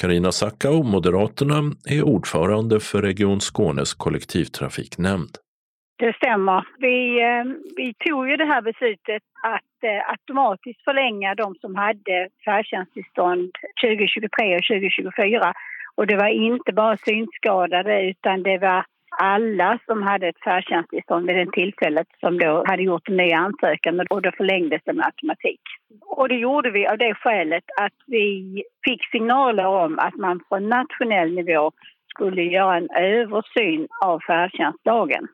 Karina 0.00 0.32
Sackau, 0.32 0.82
Moderaterna, 0.82 1.58
är 1.90 2.02
ordförande 2.02 2.80
för 2.80 3.02
Region 3.02 3.40
Skånes 3.40 3.94
kollektivtrafiknämnd. 3.94 5.38
Det 5.98 6.12
stämmer. 6.16 6.66
Vi, 6.78 7.22
eh, 7.22 7.44
vi 7.76 7.94
tog 7.94 8.30
ju 8.30 8.36
det 8.36 8.44
här 8.44 8.62
beslutet 8.62 9.22
att 9.42 9.76
eh, 9.82 10.10
automatiskt 10.10 10.84
förlänga 10.84 11.34
de 11.34 11.54
som 11.54 11.74
hade 11.74 12.28
färdtjänsttillstånd 12.44 13.50
2023 13.84 14.56
och 14.56 14.64
2024. 14.64 15.54
Och 15.94 16.06
det 16.06 16.16
var 16.16 16.28
inte 16.28 16.72
bara 16.72 16.96
synskadade 16.96 18.02
utan 18.10 18.42
det 18.42 18.58
var 18.58 18.84
alla 19.18 19.78
som 19.86 20.02
hade 20.02 20.28
ett 20.28 20.44
färdtjänsttillstånd 20.44 21.26
vid 21.26 21.36
det 21.36 21.52
tillfället 21.52 22.06
som 22.20 22.38
då 22.38 22.64
hade 22.66 22.82
gjort 22.82 23.08
en 23.08 23.16
ny 23.16 23.32
ansökan 23.32 24.00
och 24.10 24.22
då 24.22 24.30
förlängdes 24.36 24.82
det 24.84 24.92
med 24.92 25.06
automatik. 25.06 25.60
Och 26.00 26.28
det 26.28 26.34
gjorde 26.34 26.70
vi 26.70 26.86
av 26.86 26.98
det 26.98 27.14
skälet 27.14 27.64
att 27.80 27.98
vi 28.06 28.62
fick 28.84 29.10
signaler 29.10 29.66
om 29.66 29.98
att 29.98 30.14
man 30.14 30.40
på 30.48 30.58
nationell 30.58 31.34
nivå 31.34 31.72
skulle 32.14 32.42
göra 32.42 32.76
en 32.76 32.90
översyn 32.90 33.88
av 34.04 34.20
färdtjänstlagen. 34.26 35.28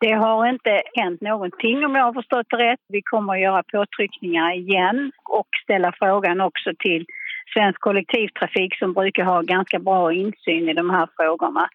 Det 0.00 0.12
har 0.12 0.46
inte 0.46 0.82
hänt 0.94 1.20
någonting 1.20 1.84
om 1.84 1.94
jag 1.94 2.04
har 2.04 2.12
förstått 2.12 2.46
det 2.50 2.56
rätt. 2.56 2.80
Vi 2.88 3.02
kommer 3.02 3.32
att 3.32 3.40
göra 3.40 3.62
påtryckningar 3.62 4.52
igen 4.52 5.12
och 5.24 5.48
ställa 5.64 5.92
frågan 5.98 6.40
också 6.40 6.70
till 6.78 7.06
Svensk 7.54 7.80
kollektivtrafik 7.80 8.78
som 8.78 8.92
brukar 8.92 9.24
ha 9.24 9.42
ganska 9.42 9.78
bra 9.78 10.12
insyn 10.12 10.68
i 10.68 10.74
de 10.74 10.90
här 10.90 11.08
frågorna. 11.16 11.68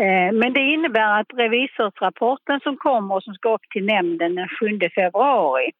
Eh, 0.00 0.32
men 0.32 0.52
det 0.52 0.60
innebär 0.60 1.20
att 1.20 1.30
revisorsrapporten 1.36 2.60
som 2.60 2.76
kommer 2.76 3.14
och 3.14 3.22
som 3.22 3.34
ska 3.34 3.54
upp 3.54 3.66
till 3.72 3.84
nämnden 3.84 4.34
den 4.34 4.48
7 4.48 4.78
februari 4.94 5.70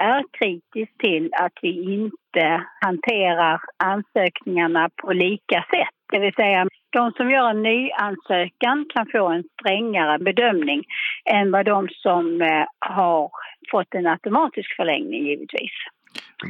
är 0.00 0.22
kritisk 0.38 0.92
till 0.98 1.30
att 1.32 1.52
vi 1.62 1.94
inte 1.94 2.64
hanterar 2.80 3.60
ansökningarna 3.84 4.90
på 5.02 5.12
lika 5.12 5.64
sätt. 5.70 5.94
Det 6.12 6.18
vill 6.18 6.34
säga, 6.34 6.66
de 6.90 7.12
som 7.12 7.30
gör 7.30 7.50
en 7.50 7.62
ny 7.62 7.90
ansökan 7.90 8.86
kan 8.94 9.06
få 9.12 9.28
en 9.28 9.44
strängare 9.60 10.18
bedömning 10.18 10.84
än 11.24 11.50
vad 11.50 11.66
de 11.66 11.88
som 11.90 12.42
eh, 12.42 12.66
har 12.78 13.30
fått 13.70 13.94
en 13.94 14.06
automatisk 14.06 14.76
förlängning 14.76 15.26
givetvis. 15.26 15.72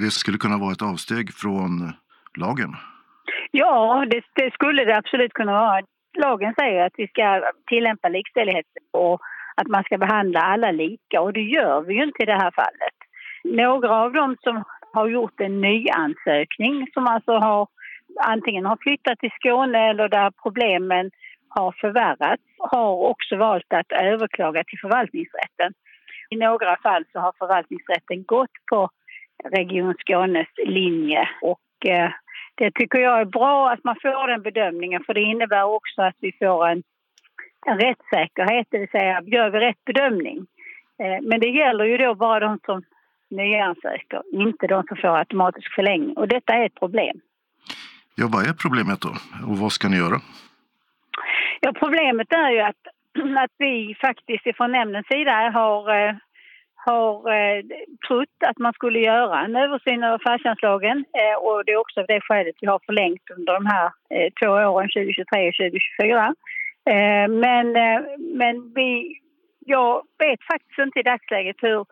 Det 0.01 0.11
skulle 0.11 0.39
kunna 0.39 0.59
vara 0.59 0.73
ett 0.73 0.83
avsteg 0.83 1.35
från 1.35 1.93
lagen? 2.37 2.73
Ja, 3.51 4.07
det, 4.11 4.23
det 4.35 4.55
skulle 4.55 4.85
det 4.85 4.97
absolut 4.97 5.33
kunna 5.33 5.53
vara. 5.53 5.83
Lagen 6.19 6.55
säger 6.61 6.87
att 6.87 6.93
vi 6.97 7.09
ska 7.09 7.43
tillämpa 7.67 8.09
likställighet 8.09 8.67
och 8.93 9.21
att 9.55 9.67
man 9.69 9.85
ska 9.85 9.99
behandla 9.99 10.41
alla 10.41 10.71
lika 10.71 11.21
och 11.21 11.33
det 11.33 11.41
gör 11.41 11.81
vi 11.81 11.95
ju 11.95 12.03
inte 12.05 12.23
i 12.23 12.27
det 12.27 12.43
här 12.43 12.51
fallet. 12.51 12.97
Några 13.45 13.95
av 14.03 14.13
dem 14.13 14.37
som 14.41 14.65
har 14.93 15.09
gjort 15.09 15.41
en 15.41 15.61
nyansökning 15.61 16.87
som 16.95 17.07
alltså 17.07 17.33
har 17.33 17.69
antingen 18.25 18.67
har 18.67 18.79
flyttat 18.81 19.19
till 19.19 19.31
Skåne 19.31 19.91
eller 19.91 20.09
där 20.09 20.33
problemen 20.43 21.11
har 21.49 21.73
förvärrats 21.81 22.43
har 22.59 22.93
också 23.11 23.37
valt 23.37 23.73
att 23.73 23.93
överklaga 23.93 24.65
till 24.65 24.79
förvaltningsrätten. 24.79 25.73
I 26.31 26.37
några 26.37 26.77
fall 26.77 27.05
så 27.13 27.19
har 27.19 27.33
förvaltningsrätten 27.39 28.25
gått 28.25 28.57
på 28.71 28.91
Region 29.45 29.95
Skånes 29.99 30.49
linje 30.67 31.29
och 31.43 31.91
eh, 31.91 32.11
det 32.59 32.71
tycker 32.75 32.99
jag 32.99 33.21
är 33.21 33.25
bra 33.25 33.71
att 33.71 33.85
man 33.85 33.97
får 34.03 34.29
den 34.29 34.43
bedömningen 34.43 35.03
för 35.07 35.15
det 35.15 35.21
innebär 35.21 35.65
också 35.65 36.03
att 36.03 36.17
vi 36.21 36.33
får 36.39 36.69
en, 36.69 36.83
en 37.67 37.79
rättssäkerhet, 37.79 38.67
det 38.71 38.79
vill 38.79 38.89
säga 38.89 39.23
gör 39.27 39.51
vi 39.51 39.59
rätt 39.59 39.85
bedömning. 39.85 40.47
Eh, 41.03 41.19
men 41.23 41.41
det 41.41 41.49
gäller 41.49 41.85
ju 41.85 41.97
då 41.97 42.15
bara 42.15 42.41
de 42.41 42.59
som 42.67 42.83
nyansöker, 43.31 44.23
inte 44.33 44.67
de 44.67 44.83
som 44.89 44.97
får 44.97 45.19
automatisk 45.19 45.75
förlängning. 45.75 46.17
Och 46.17 46.29
detta 46.29 46.53
är 46.53 46.67
ett 46.67 46.75
problem. 46.75 47.21
Ja, 48.15 48.29
vad 48.33 48.49
är 48.49 48.53
problemet 48.53 49.01
då? 49.01 49.09
Och 49.49 49.59
vad 49.59 49.73
ska 49.73 49.89
ni 49.89 49.97
göra? 49.97 50.21
Ja, 51.61 51.73
problemet 51.73 52.33
är 52.33 52.51
ju 52.51 52.61
att, 52.61 52.83
att 53.45 53.55
vi 53.59 53.97
faktiskt 54.01 54.57
från 54.57 54.73
nämndens 54.73 55.07
sida 55.07 55.51
har, 55.51 55.81
eh, 55.95 56.15
har 56.87 57.33
eh, 57.33 57.63
trott 58.09 58.37
att 58.47 58.59
man 58.59 58.73
skulle 58.73 58.99
göra 58.99 59.41
en 59.45 59.57
översyn 59.57 60.05
av 60.05 60.19
färdtjänstlagen 60.19 61.05
eh, 61.21 61.37
och 61.45 61.65
det 61.65 61.73
är 61.73 61.77
också 61.77 62.01
av 62.01 62.07
det 62.07 62.21
skälet 62.21 62.57
vi 62.61 62.67
har 62.67 62.81
förlängt 62.87 63.31
under 63.37 63.53
de 63.53 63.67
här 63.67 63.87
eh, 64.11 64.29
två 64.41 64.51
åren, 64.51 64.89
2023 64.95 65.49
och 65.49 65.55
2024. 65.55 66.35
Eh, 66.91 67.29
men, 67.29 67.77
eh, 67.77 68.01
men 68.19 68.73
vi, 68.75 69.21
jag 69.67 70.03
vet 70.19 70.43
faktiskt 70.53 70.79
inte 70.79 71.01
i 71.01 71.03
dagsläget 71.03 71.57
hur, 71.61 71.85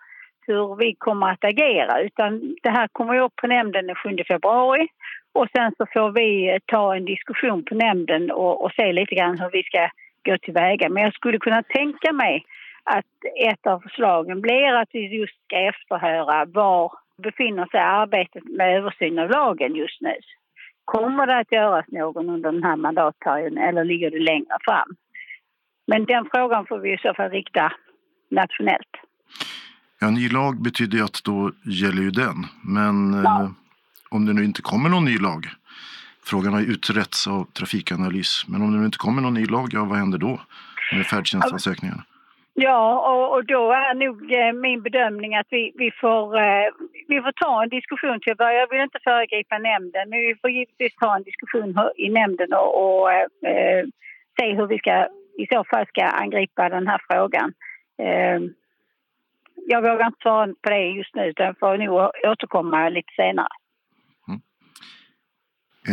hur 0.46 0.76
vi 0.76 0.94
kommer 0.94 1.30
att 1.30 1.44
agera 1.44 2.00
utan 2.00 2.56
det 2.62 2.70
här 2.70 2.88
kommer 2.88 3.18
upp 3.18 3.36
på 3.36 3.46
nämnden 3.46 3.86
den 3.86 3.96
7 3.96 4.16
februari 4.28 4.88
och 5.32 5.48
sen 5.56 5.72
så 5.78 5.86
får 5.92 6.10
vi 6.10 6.58
ta 6.66 6.96
en 6.96 7.04
diskussion 7.04 7.64
på 7.64 7.74
nämnden 7.74 8.30
och, 8.30 8.64
och 8.64 8.72
se 8.72 8.92
lite 8.92 9.14
grann 9.14 9.38
hur 9.38 9.50
vi 9.52 9.62
ska 9.62 9.88
gå 10.24 10.38
tillväga. 10.38 10.88
Men 10.88 11.02
jag 11.02 11.14
skulle 11.14 11.38
kunna 11.38 11.62
tänka 11.62 12.12
mig 12.12 12.44
att 12.86 13.14
ett 13.50 13.66
av 13.66 13.80
förslagen 13.80 14.40
blir 14.40 14.74
att 14.74 14.88
vi 14.92 15.16
just 15.18 15.44
ska 15.44 15.56
efterhöra 15.56 16.44
var 16.44 16.92
befinner 17.22 17.66
sig 17.66 17.80
arbetet 17.80 18.44
med 18.44 18.76
översyn 18.76 19.18
av 19.18 19.30
lagen 19.30 19.74
just 19.74 20.00
nu. 20.00 20.14
Kommer 20.84 21.26
det 21.26 21.38
att 21.38 21.52
göras 21.52 21.86
någon 21.88 22.30
under 22.30 22.52
den 22.52 22.62
här 22.62 22.76
mandatperioden 22.76 23.58
eller 23.58 23.84
ligger 23.84 24.10
det 24.10 24.18
längre 24.18 24.56
fram? 24.60 24.96
Men 25.86 26.04
den 26.04 26.28
frågan 26.34 26.66
får 26.66 26.78
vi 26.78 26.94
i 26.94 26.98
så 26.98 27.14
fall 27.14 27.30
rikta 27.30 27.72
nationellt. 28.30 28.94
Ja, 30.00 30.10
ny 30.10 30.28
lag 30.28 30.62
betyder 30.62 30.98
ju 30.98 31.04
att 31.04 31.24
då 31.24 31.52
gäller 31.64 32.02
ju 32.02 32.10
den. 32.10 32.36
Men 32.62 33.22
ja. 33.24 33.42
eh, 33.42 33.50
om 34.10 34.26
det 34.26 34.32
nu 34.32 34.44
inte 34.44 34.62
kommer 34.62 34.88
någon 34.88 35.04
ny 35.04 35.18
lag. 35.18 35.46
Frågan 36.24 36.52
har 36.52 36.60
ju 36.60 36.66
utretts 36.66 37.26
av 37.26 37.44
Trafikanalys. 37.44 38.44
Men 38.48 38.62
om 38.62 38.72
det 38.72 38.78
nu 38.78 38.84
inte 38.84 38.98
kommer 38.98 39.22
någon 39.22 39.34
ny 39.34 39.46
lag, 39.46 39.68
ja, 39.72 39.84
vad 39.84 39.98
händer 39.98 40.18
då 40.18 40.40
med 40.92 41.06
färdtjänstansökningarna? 41.06 42.04
Ja, 42.08 42.15
och, 42.64 43.32
och, 43.34 43.44
då 43.44 43.72
är 43.72 43.94
nog 43.94 44.32
eh, 44.32 44.52
min 44.52 44.82
bedömning 44.82 45.36
att 45.36 45.46
vi, 45.50 45.72
vi, 45.74 45.90
får, 46.00 46.36
eh, 46.36 46.68
vi 47.08 47.20
får 47.20 47.32
ta 47.32 47.62
en 47.62 47.68
diskussion 47.68 48.20
till 48.20 48.32
att. 48.32 48.38
Jag 48.38 48.70
vill 48.70 48.80
inte 48.80 48.98
föregripa 49.04 49.58
nämnden, 49.58 50.10
men 50.10 50.18
vi 50.18 50.34
får 50.40 50.50
givetvis 50.50 50.94
ta 50.94 51.16
en 51.16 51.22
diskussion 51.22 51.74
i 51.96 52.08
nämnden 52.08 52.52
och, 52.52 52.70
och 52.82 53.12
eh, 53.12 53.26
eh, 53.52 53.84
se 54.40 54.54
hur 54.54 54.66
vi 54.66 54.78
ska, 54.78 55.06
i 55.38 55.46
så 55.52 55.64
fall 55.70 55.86
ska 55.86 56.04
angripa 56.04 56.68
den 56.68 56.86
här 56.86 57.00
frågan. 57.08 57.52
Eh, 57.98 58.40
jag 59.66 59.82
vågar 59.82 60.06
inte 60.06 60.22
svara 60.22 60.46
på 60.62 60.70
det 60.70 60.88
just 60.88 61.14
nu, 61.14 61.24
utan 61.24 61.54
får 61.54 61.78
nog 61.78 62.10
återkomma 62.26 62.88
lite 62.88 63.12
senare. 63.16 63.54
Mm. 64.28 64.40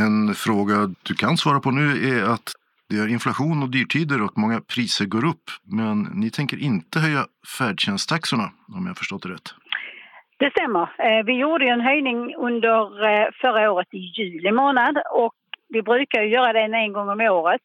En 0.04 0.36
fråga 0.36 0.76
du 1.04 1.13
kan 1.13 1.38
svara 1.38 1.60
på 1.60 1.71
nu 1.71 1.88
är 2.10 2.23
att 2.34 2.62
det 2.89 2.96
är 2.96 3.08
inflation 3.08 3.63
och 3.63 3.72
dyrtider 3.72 4.24
och 4.26 4.38
många 4.38 4.62
priser 4.74 5.06
går 5.06 5.26
upp. 5.26 5.46
Men 5.63 5.98
ni 6.22 6.30
tänker 6.30 6.58
inte 6.63 7.00
höja 7.00 7.26
färdtjänsttaxorna 7.58 8.48
om 8.78 8.88
jag 8.88 8.98
förstått 8.98 9.24
det 9.24 9.30
rätt? 9.30 9.50
Det 10.39 10.52
stämmer. 10.52 10.82
Eh, 10.82 11.26
vi 11.26 11.34
gjorde 11.34 11.65
en 11.65 11.82
höjning 11.82 12.36
under 12.36 12.80
eh, 13.10 13.28
förra 13.41 13.72
året 13.72 13.93
i 13.93 13.98
juli 13.98 14.52
månad 14.52 14.96
och 15.12 15.34
vi 15.69 15.82
brukar 15.82 16.22
göra 16.22 16.54
den 16.54 16.74
en 16.74 16.93
gång 16.93 17.10
om 17.10 17.22
året. 17.22 17.62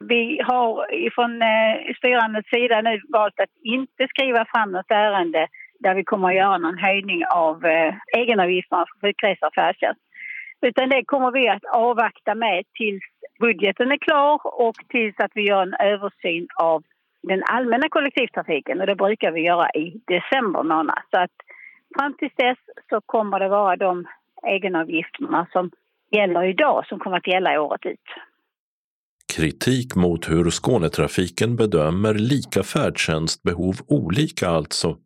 Vi 0.00 0.40
har 0.44 0.86
från 1.14 1.42
eh, 1.42 1.94
styrandets 1.98 2.50
sida 2.50 2.80
nu 2.80 3.00
valt 3.08 3.40
att 3.40 3.54
inte 3.64 4.06
skriva 4.08 4.44
fram 4.52 4.72
något 4.72 4.90
ärende 4.90 5.46
där 5.80 5.94
vi 5.94 6.04
kommer 6.04 6.28
att 6.28 6.34
göra 6.42 6.58
någon 6.58 6.78
höjning 6.78 7.22
av 7.34 7.64
egenavgifterna 8.16 8.84
för 8.88 9.06
sjukresor 9.06 9.46
och 9.46 9.54
färdtjänst. 9.54 10.00
Utan 10.62 10.88
det 10.88 11.04
kommer 11.04 11.30
vi 11.30 11.48
att 11.48 11.64
avvakta 11.64 12.34
med 12.34 12.64
tills 12.74 13.02
budgeten 13.40 13.92
är 13.92 13.98
klar 13.98 14.40
och 14.44 14.74
tills 14.88 15.14
att 15.18 15.30
vi 15.34 15.42
gör 15.48 15.62
en 15.62 15.74
översyn 15.74 16.46
av 16.54 16.82
den 17.22 17.42
allmänna 17.44 17.88
kollektivtrafiken 17.88 18.80
och 18.80 18.86
det 18.86 18.96
brukar 18.96 19.30
vi 19.30 19.40
göra 19.40 19.70
i 19.70 20.00
december 20.06 20.62
månad. 20.62 21.02
Så 21.10 21.18
att 21.20 21.36
fram 21.98 22.14
till 22.16 22.30
dess 22.36 22.58
så 22.88 23.00
kommer 23.00 23.40
det 23.40 23.48
vara 23.48 23.76
de 23.76 24.06
egenavgifterna 24.46 25.46
som 25.52 25.70
gäller 26.10 26.44
idag 26.44 26.86
som 26.86 26.98
kommer 26.98 27.16
att 27.16 27.26
gälla 27.26 27.60
året 27.60 27.86
ut. 27.86 28.08
Kritik 29.36 29.96
mot 29.96 30.30
hur 30.30 30.50
Skånetrafiken 30.50 31.56
bedömer 31.56 32.14
lika 32.14 32.62
färdtjänstbehov 32.62 33.74
olika 33.88 34.48
alltså 34.48 34.96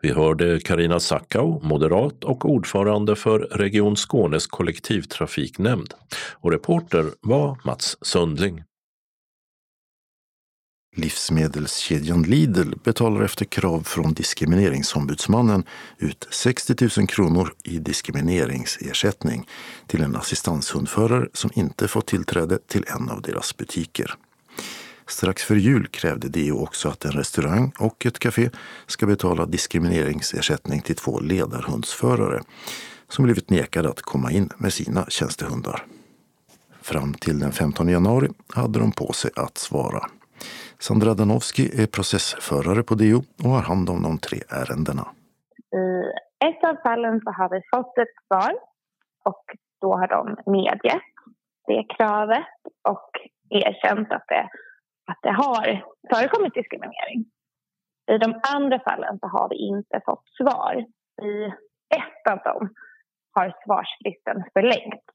vi 0.00 0.12
hörde 0.12 0.60
Karina 0.60 1.00
Sackau, 1.00 1.60
moderat 1.62 2.24
och 2.24 2.44
ordförande 2.44 3.16
för 3.16 3.38
Region 3.38 3.96
Skånes 3.96 4.46
kollektivtrafiknämnd. 4.46 5.94
Och 6.32 6.52
reporter 6.52 7.06
var 7.20 7.60
Mats 7.64 7.96
Sundling. 8.02 8.62
Livsmedelskedjan 10.96 12.22
Lidl 12.22 12.72
betalar 12.84 13.22
efter 13.22 13.44
krav 13.44 13.82
från 13.82 14.14
Diskrimineringsombudsmannen 14.14 15.64
ut 15.98 16.28
60 16.30 16.74
000 16.98 17.08
kronor 17.08 17.52
i 17.64 17.78
diskrimineringsersättning 17.78 19.48
till 19.86 20.02
en 20.02 20.16
assistanshundförare 20.16 21.28
som 21.32 21.50
inte 21.54 21.88
fått 21.88 22.06
tillträde 22.06 22.58
till 22.58 22.84
en 22.86 23.10
av 23.10 23.22
deras 23.22 23.56
butiker. 23.56 24.14
Strax 25.08 25.44
före 25.44 25.58
jul 25.58 25.86
krävde 25.86 26.28
DO 26.28 26.62
också 26.62 26.88
att 26.88 27.04
en 27.04 27.12
restaurang 27.12 27.72
och 27.80 28.06
ett 28.06 28.18
café 28.18 28.50
ska 28.86 29.06
betala 29.06 29.46
diskrimineringsersättning 29.46 30.80
till 30.80 30.96
två 30.96 31.20
ledarhundsförare 31.20 32.40
som 33.08 33.24
blivit 33.24 33.50
nekade 33.50 33.88
att 33.88 34.02
komma 34.02 34.32
in 34.32 34.50
med 34.58 34.72
sina 34.72 35.04
tjänstehundar. 35.08 35.84
Fram 36.82 37.14
till 37.14 37.38
den 37.38 37.52
15 37.52 37.88
januari 37.88 38.28
hade 38.54 38.78
de 38.78 38.92
på 38.92 39.12
sig 39.12 39.30
att 39.36 39.58
svara. 39.58 40.00
Sandra 40.78 41.14
Danowski 41.14 41.82
är 41.82 41.86
processförare 41.86 42.82
på 42.82 42.94
DO 42.94 43.22
och 43.44 43.50
har 43.50 43.62
hand 43.62 43.90
om 43.90 44.02
de 44.02 44.18
tre 44.18 44.38
ärendena. 44.48 45.06
I 45.76 46.46
ett 46.48 46.64
av 46.64 46.76
fallen 46.82 47.20
så 47.24 47.30
har 47.30 47.48
vi 47.50 47.60
fått 47.74 47.98
ett 47.98 48.16
svar 48.26 48.52
och 49.24 49.44
då 49.80 49.96
har 49.96 50.08
de 50.08 50.52
medgett 50.52 51.02
det 51.66 51.84
kravet 51.96 52.46
och 52.88 53.10
erkänt 53.50 54.12
att 54.12 54.24
det, 54.28 54.48
att 55.06 55.18
det 55.22 55.32
har 55.32 55.84
förekommit 56.12 56.54
diskriminering. 56.54 57.20
I 58.12 58.18
de 58.18 58.40
andra 58.56 58.78
fallen 58.78 59.18
så 59.18 59.26
har 59.26 59.48
vi 59.48 59.56
inte 59.56 60.00
fått 60.04 60.24
svar. 60.38 60.74
I 61.22 61.44
ett 62.00 62.32
av 62.32 62.38
dem 62.38 62.74
har 63.34 63.54
svarsfristen 63.64 64.44
förlängts 64.52 65.06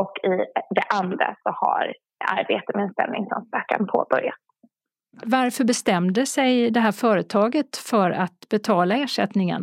och 0.00 0.12
i 0.22 0.36
det 0.70 0.82
andra 1.00 1.36
så 1.42 1.50
har 1.50 1.94
arbetet 2.38 2.74
med 2.74 2.84
en 2.84 2.92
ställningsansökan 2.92 3.86
påbörjats. 3.86 4.44
Varför 5.24 5.64
bestämde 5.64 6.26
sig 6.26 6.70
det 6.70 6.80
här 6.80 6.92
företaget 6.92 7.76
för 7.76 8.10
att 8.10 8.48
betala 8.50 8.94
ersättningen? 8.94 9.62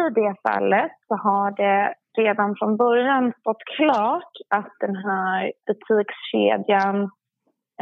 I 0.00 0.14
det 0.14 0.34
fallet 0.48 0.92
så 1.08 1.14
har 1.14 1.50
det 1.50 1.94
redan 2.18 2.56
från 2.58 2.76
början 2.76 3.32
stått 3.40 3.64
klart 3.76 4.32
att 4.48 4.72
den 4.80 4.96
här 4.96 5.52
butikskedjan 5.66 7.10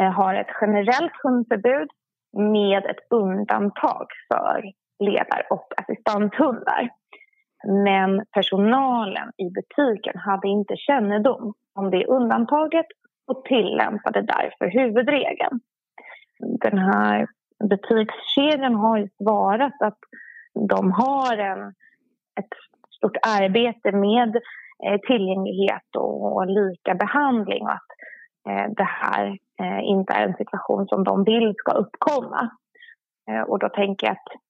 Eh, 0.00 0.10
har 0.10 0.34
ett 0.34 0.56
generellt 0.60 1.12
hundförbud 1.22 1.88
med 2.32 2.86
ett 2.86 3.06
undantag 3.10 4.06
för 4.28 4.62
ledar 5.04 5.46
och 5.50 5.66
assistanthundar. 5.76 6.90
Men 7.84 8.24
personalen 8.32 9.28
i 9.36 9.50
butiken 9.50 10.18
hade 10.18 10.48
inte 10.48 10.76
kännedom 10.76 11.54
om 11.74 11.90
det 11.90 12.06
undantaget 12.06 12.86
och 13.26 13.44
tillämpade 13.44 14.22
därför 14.22 14.80
huvudregeln. 14.80 15.60
Den 16.38 16.78
här 16.78 17.26
butikskedjan 17.68 18.74
har 18.74 18.98
ju 18.98 19.08
svarat 19.22 19.82
att 19.82 19.98
de 20.68 20.92
har 20.92 21.36
en, 21.36 21.68
ett 22.40 22.52
stort 22.96 23.16
arbete 23.26 23.92
med 23.92 24.36
eh, 24.86 25.00
tillgänglighet 25.06 25.96
och, 25.96 26.36
och 26.36 26.46
lika 26.46 26.94
behandling 26.94 27.62
och 27.62 27.72
att 27.72 27.90
eh, 28.48 28.70
det 28.76 28.88
här 28.88 29.38
eh, 29.60 29.80
inte 29.84 30.12
är 30.12 30.28
en 30.28 30.36
situation 30.36 30.88
som 30.88 31.04
de 31.04 31.24
vill 31.24 31.54
ska 31.56 31.72
uppkomma. 31.72 32.50
Eh, 33.30 33.42
och 33.42 33.58
då 33.58 33.68
tänker 33.68 34.06
jag 34.06 34.12
att 34.12 34.40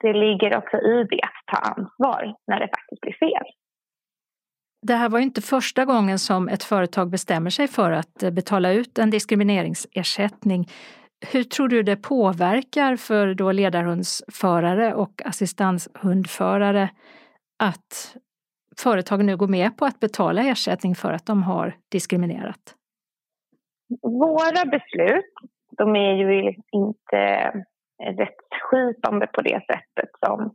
det 0.00 0.12
ligger 0.12 0.56
också 0.56 0.76
i 0.76 1.06
det 1.10 1.20
att 1.22 1.46
ta 1.46 1.56
ansvar 1.56 2.34
när 2.46 2.60
det 2.60 2.68
faktiskt 2.68 3.00
blir 3.00 3.12
fel. 3.12 3.46
Det 4.82 4.94
här 4.94 5.08
var 5.08 5.18
inte 5.18 5.42
första 5.42 5.84
gången 5.84 6.18
som 6.18 6.48
ett 6.48 6.62
företag 6.62 7.10
bestämmer 7.10 7.50
sig 7.50 7.68
för 7.68 7.90
att 7.90 8.22
eh, 8.22 8.30
betala 8.30 8.72
ut 8.72 8.98
en 8.98 9.10
diskrimineringsersättning. 9.10 10.68
Hur 11.32 11.42
tror 11.42 11.68
du 11.68 11.82
det 11.82 11.96
påverkar 11.96 12.96
för 12.96 13.34
då 13.34 13.52
ledarhundsförare 13.52 14.94
och 14.94 15.22
assistanshundförare 15.24 16.90
att 17.58 18.16
företagen 18.78 19.26
nu 19.26 19.36
går 19.36 19.48
med 19.48 19.76
på 19.76 19.84
att 19.84 20.00
betala 20.00 20.42
ersättning 20.42 20.94
för 20.94 21.12
att 21.12 21.26
de 21.26 21.42
har 21.42 21.76
diskriminerat? 21.92 22.74
Våra 24.02 24.64
beslut, 24.70 25.34
de 25.78 25.96
är 25.96 26.12
ju 26.12 26.54
inte 26.72 27.52
rättsskipande 28.02 29.26
på 29.26 29.42
det 29.42 29.60
sättet 29.66 30.10
som 30.26 30.54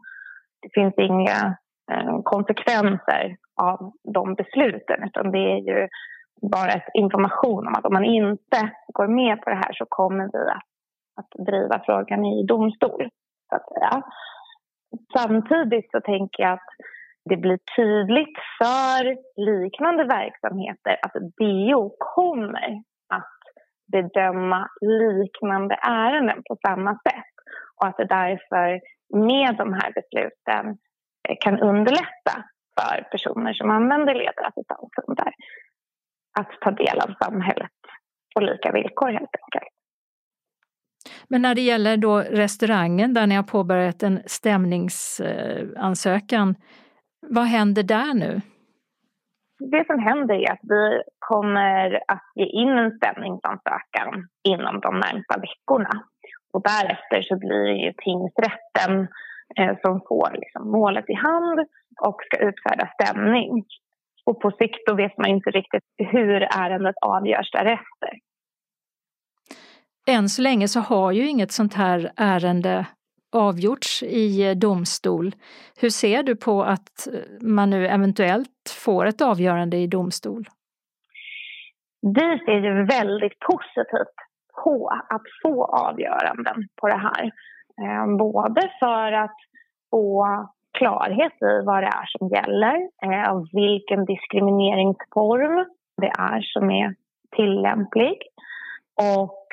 det 0.61 0.69
finns 0.73 0.93
inga 0.97 1.57
eh, 1.91 2.21
konsekvenser 2.23 3.37
av 3.61 3.91
de 4.13 4.35
besluten 4.35 5.03
utan 5.03 5.31
det 5.31 5.37
är 5.37 5.57
ju 5.57 5.87
bara 6.41 6.71
ett 6.71 6.89
information 6.93 7.67
om 7.67 7.73
att 7.73 7.85
om 7.85 7.93
man 7.93 8.05
inte 8.05 8.71
går 8.93 9.07
med 9.07 9.41
på 9.41 9.49
det 9.49 9.55
här 9.55 9.73
så 9.73 9.85
kommer 9.89 10.29
vi 10.33 10.51
att, 10.51 10.63
att 11.15 11.45
driva 11.45 11.81
frågan 11.85 12.25
i 12.25 12.45
domstol. 12.45 13.09
Så 13.49 13.55
att 13.55 13.67
säga. 13.67 14.03
Samtidigt 15.17 15.91
så 15.91 16.01
tänker 16.01 16.43
jag 16.43 16.53
att 16.53 16.69
det 17.29 17.37
blir 17.37 17.59
tydligt 17.75 18.37
för 18.57 19.17
liknande 19.35 20.03
verksamheter 20.03 20.97
att 21.01 21.13
DO 21.13 21.95
kommer 21.99 22.83
att 23.11 23.37
bedöma 23.91 24.69
liknande 24.81 25.75
ärenden 25.75 26.43
på 26.49 26.57
samma 26.67 26.93
sätt 26.93 27.33
och 27.75 27.87
att 27.87 27.97
det 27.97 28.05
därför 28.05 28.81
med 29.13 29.55
de 29.57 29.73
här 29.73 29.93
besluten 29.93 30.77
eh, 31.29 31.35
kan 31.39 31.59
underlätta 31.59 32.45
för 32.79 33.07
personer 33.11 33.53
som 33.53 33.69
använder 33.69 34.13
ledarassistanshundar 34.13 35.33
att 36.39 36.51
ta 36.61 36.71
del 36.71 36.99
av 36.99 37.13
samhället 37.23 37.71
på 38.35 38.41
lika 38.41 38.71
villkor 38.71 39.07
helt 39.07 39.35
enkelt. 39.43 39.67
Men 41.27 41.41
när 41.41 41.55
det 41.55 41.61
gäller 41.61 41.97
då 41.97 42.19
restaurangen 42.19 43.13
där 43.13 43.27
ni 43.27 43.35
har 43.35 43.43
påbörjat 43.43 44.03
en 44.03 44.21
stämningsansökan, 44.25 46.55
vad 47.27 47.45
händer 47.45 47.83
där 47.83 48.13
nu? 48.13 48.41
Det 49.69 49.85
som 49.87 49.99
händer 49.99 50.35
är 50.35 50.51
att 50.51 50.59
vi 50.61 51.01
kommer 51.19 52.03
att 52.07 52.23
ge 52.35 52.45
in 52.45 52.69
en 52.69 52.91
stämningsansökan 52.91 54.27
inom 54.43 54.79
de 54.79 54.99
närmsta 54.99 55.39
veckorna. 55.39 56.03
Och 56.53 56.61
därefter 56.63 57.21
så 57.21 57.35
blir 57.37 57.65
det 57.65 57.77
ju 57.85 57.93
tingsrätten 57.93 59.07
eh, 59.57 59.77
som 59.81 60.01
får 60.07 60.31
liksom 60.33 60.71
målet 60.71 61.09
i 61.09 61.13
hand 61.13 61.59
och 62.01 62.17
ska 62.25 62.37
utfärda 62.37 62.89
stämning. 62.93 63.65
Och 64.25 64.41
på 64.41 64.51
sikt 64.51 64.87
då 64.87 64.95
vet 64.95 65.17
man 65.17 65.27
inte 65.27 65.49
riktigt 65.51 65.83
hur 65.97 66.41
ärendet 66.41 66.95
avgörs 67.01 67.51
därefter. 67.51 68.11
Än 70.07 70.29
så 70.29 70.41
länge 70.41 70.67
så 70.67 70.79
har 70.79 71.11
ju 71.11 71.27
inget 71.27 71.51
sånt 71.51 71.73
här 71.73 72.11
ärende 72.17 72.85
avgjorts 73.31 74.03
i 74.03 74.47
eh, 74.49 74.55
domstol. 74.55 75.35
Hur 75.81 75.89
ser 75.89 76.23
du 76.23 76.35
på 76.35 76.63
att 76.63 77.07
eh, 77.07 77.19
man 77.41 77.69
nu 77.69 77.87
eventuellt 77.87 78.75
får 78.85 79.05
ett 79.05 79.21
avgörande 79.21 79.77
i 79.77 79.87
domstol? 79.87 80.45
Vi 82.01 82.39
ser 82.45 82.59
ju 82.59 82.85
väldigt 82.85 83.39
positivt 83.39 84.17
på 84.63 84.87
att 85.09 85.21
få 85.43 85.65
avgöranden 85.65 86.67
på 86.81 86.87
det 86.87 86.97
här. 86.97 87.23
Eh, 87.81 88.17
både 88.17 88.71
för 88.79 89.11
att 89.11 89.37
få 89.91 90.27
klarhet 90.77 91.33
i 91.33 91.65
vad 91.65 91.83
det 91.83 91.87
är 91.87 92.17
som 92.17 92.27
gäller, 92.27 92.89
vilken 93.53 94.05
diskrimineringsform 94.05 95.65
det 96.01 96.11
är 96.19 96.41
som 96.41 96.71
är 96.71 96.95
tillämplig 97.35 98.17
och 98.95 99.47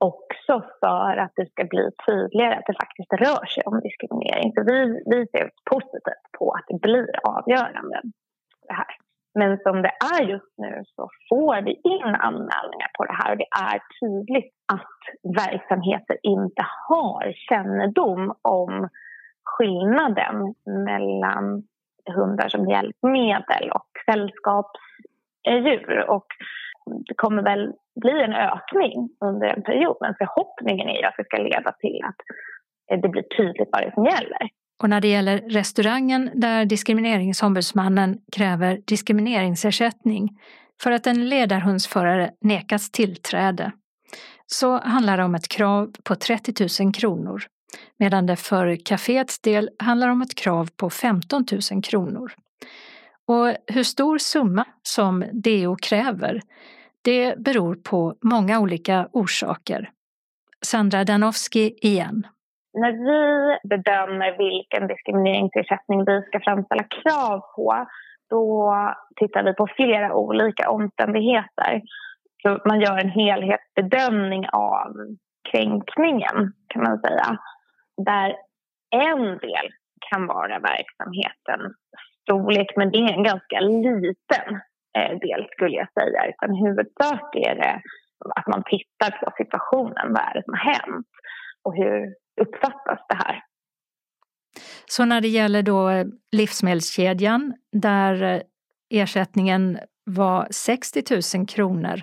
också 0.00 0.64
för 0.80 1.16
att 1.16 1.32
det 1.36 1.50
ska 1.50 1.64
bli 1.64 1.90
tydligare 2.06 2.56
att 2.56 2.66
det 2.66 2.84
faktiskt 2.84 3.12
rör 3.12 3.46
sig 3.46 3.62
om 3.66 3.80
diskriminering. 3.80 4.52
Så 4.54 4.64
vi, 4.64 5.02
vi 5.06 5.26
ser 5.26 5.50
positivt 5.70 6.26
på 6.38 6.50
att 6.50 6.64
det 6.68 6.80
blir 6.80 7.10
avgörande. 7.22 8.00
Det 8.68 8.72
här. 8.72 8.96
Men 9.34 9.58
som 9.58 9.82
det 9.82 9.92
är 10.14 10.22
just 10.22 10.54
nu 10.56 10.82
så 10.96 11.10
får 11.28 11.62
vi 11.62 11.80
in 11.84 12.14
anmälningar 12.14 12.90
på 12.98 13.04
det 13.04 13.12
här 13.12 13.32
och 13.32 13.38
det 13.38 13.48
är 13.72 13.80
tydligt 14.00 14.54
att 14.72 14.98
verksamheter 15.22 16.16
inte 16.22 16.66
har 16.88 17.32
kännedom 17.48 18.34
om 18.42 18.88
skillnaden 19.44 20.54
mellan 20.86 21.62
hundar 22.14 22.48
som 22.48 22.68
hjälpmedel 22.68 23.70
och 23.70 23.88
sällskapsdjur. 24.06 26.10
Och 26.10 26.26
det 26.86 27.14
kommer 27.16 27.42
väl 27.42 27.72
bli 28.00 28.22
en 28.22 28.32
ökning 28.32 29.08
under 29.24 29.46
en 29.46 29.62
period 29.62 29.96
men 30.00 30.14
förhoppningen 30.18 30.88
är 30.88 30.98
ju 31.00 31.04
att 31.04 31.14
det 31.16 31.24
ska 31.24 31.36
leda 31.36 31.72
till 31.72 32.00
att 32.04 33.02
det 33.02 33.08
blir 33.08 33.22
tydligt 33.22 33.68
vad 33.72 33.82
det 33.82 33.86
är 33.86 33.90
som 33.90 34.04
gäller. 34.04 34.48
Och 34.82 34.90
när 34.90 35.00
det 35.00 35.08
gäller 35.08 35.38
restaurangen 35.38 36.30
där 36.34 36.64
Diskrimineringsombudsmannen 36.64 38.18
kräver 38.32 38.80
diskrimineringsersättning 38.86 40.28
för 40.82 40.92
att 40.92 41.06
en 41.06 41.28
ledarhundsförare 41.28 42.30
nekas 42.40 42.90
tillträde 42.90 43.72
så 44.46 44.78
handlar 44.78 45.16
det 45.16 45.24
om 45.24 45.34
ett 45.34 45.48
krav 45.48 45.92
på 46.04 46.14
30 46.14 46.84
000 46.84 46.92
kronor 46.92 47.42
medan 47.98 48.26
det 48.26 48.36
för 48.36 48.76
kaféets 48.76 49.40
del 49.40 49.70
handlar 49.78 50.08
om 50.08 50.22
ett 50.22 50.34
krav 50.34 50.68
på 50.76 50.90
15 50.90 51.44
000 51.72 51.82
kronor. 51.82 52.32
Och 53.30 53.46
hur 53.74 53.82
stor 53.82 54.18
summa 54.18 54.64
som 54.82 55.24
DO 55.32 55.76
kräver, 55.76 56.40
det 57.04 57.38
beror 57.38 57.74
på 57.74 58.14
många 58.22 58.60
olika 58.60 59.08
orsaker. 59.12 59.90
Sandra 60.66 61.04
Danowski 61.04 61.78
igen. 61.82 62.26
När 62.72 62.92
vi 62.92 63.58
bedömer 63.68 64.38
vilken 64.38 64.88
diskrimineringsersättning 64.88 66.04
vi 66.04 66.22
ska 66.22 66.40
framställa 66.40 66.82
krav 66.82 67.40
på 67.56 67.86
då 68.30 68.74
tittar 69.16 69.42
vi 69.42 69.54
på 69.54 69.66
flera 69.76 70.14
olika 70.14 70.70
omständigheter. 70.70 71.82
Så 72.42 72.58
man 72.68 72.80
gör 72.80 72.98
en 72.98 73.10
helhetsbedömning 73.10 74.48
av 74.52 74.92
kränkningen, 75.50 76.52
kan 76.68 76.82
man 76.82 77.00
säga. 77.00 77.38
Där 78.06 78.36
en 78.90 79.38
del 79.38 79.66
kan 80.10 80.26
vara 80.26 80.58
verksamhetens 80.58 81.76
storlek, 82.30 82.76
men 82.76 82.90
det 82.90 82.98
är 82.98 83.12
en 83.12 83.22
ganska 83.22 83.60
liten 83.60 84.48
eh, 84.98 85.18
del 85.18 85.48
skulle 85.52 85.76
jag 85.76 85.92
säga. 85.92 86.26
Utan 86.28 86.56
huvudsak 86.56 87.34
är 87.34 87.54
det 87.54 87.82
att 88.36 88.46
man 88.46 88.62
tittar 88.64 89.10
på 89.24 89.32
situationen. 89.36 90.12
Vad 90.12 90.22
är 90.22 90.34
det 90.34 90.44
som 90.44 90.54
har 90.54 90.72
hänt? 90.72 91.06
Och 91.64 91.74
hur 91.76 92.14
uppfattas 92.40 93.00
det 93.08 93.14
här? 93.14 93.42
Så 94.86 95.04
när 95.04 95.20
det 95.20 95.28
gäller 95.28 95.62
då 95.62 95.90
livsmedelskedjan 96.32 97.54
där 97.72 98.42
ersättningen 98.90 99.78
var 100.04 100.46
60 100.50 101.02
000 101.38 101.46
kronor, 101.46 102.00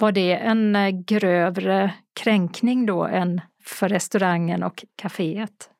var 0.00 0.12
det 0.12 0.34
en 0.34 0.76
grövre 1.06 1.94
kränkning 2.20 2.86
då 2.86 3.04
än 3.04 3.40
för 3.64 3.88
restaurangen 3.88 4.62
och 4.62 4.84
kaféet? 5.02 5.70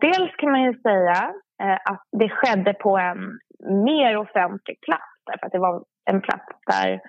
Dels 0.00 0.36
kan 0.36 0.50
man 0.50 0.62
ju 0.62 0.74
säga 0.82 1.12
eh, 1.12 1.51
Eh, 1.62 1.78
att 1.92 2.02
det 2.12 2.28
skedde 2.28 2.74
på 2.74 2.98
en 2.98 3.38
mer 3.84 4.16
offentlig 4.16 4.80
plats 4.80 5.12
därför 5.26 5.46
att 5.46 5.52
det 5.52 5.58
var 5.58 5.84
en 6.10 6.20
plats 6.20 6.46
där 6.66 7.00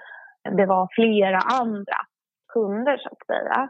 det 0.58 0.66
var 0.66 0.88
flera 0.96 1.40
andra 1.62 1.98
kunder 2.54 2.98
så 2.98 3.10
att 3.10 3.26
säga. 3.26 3.70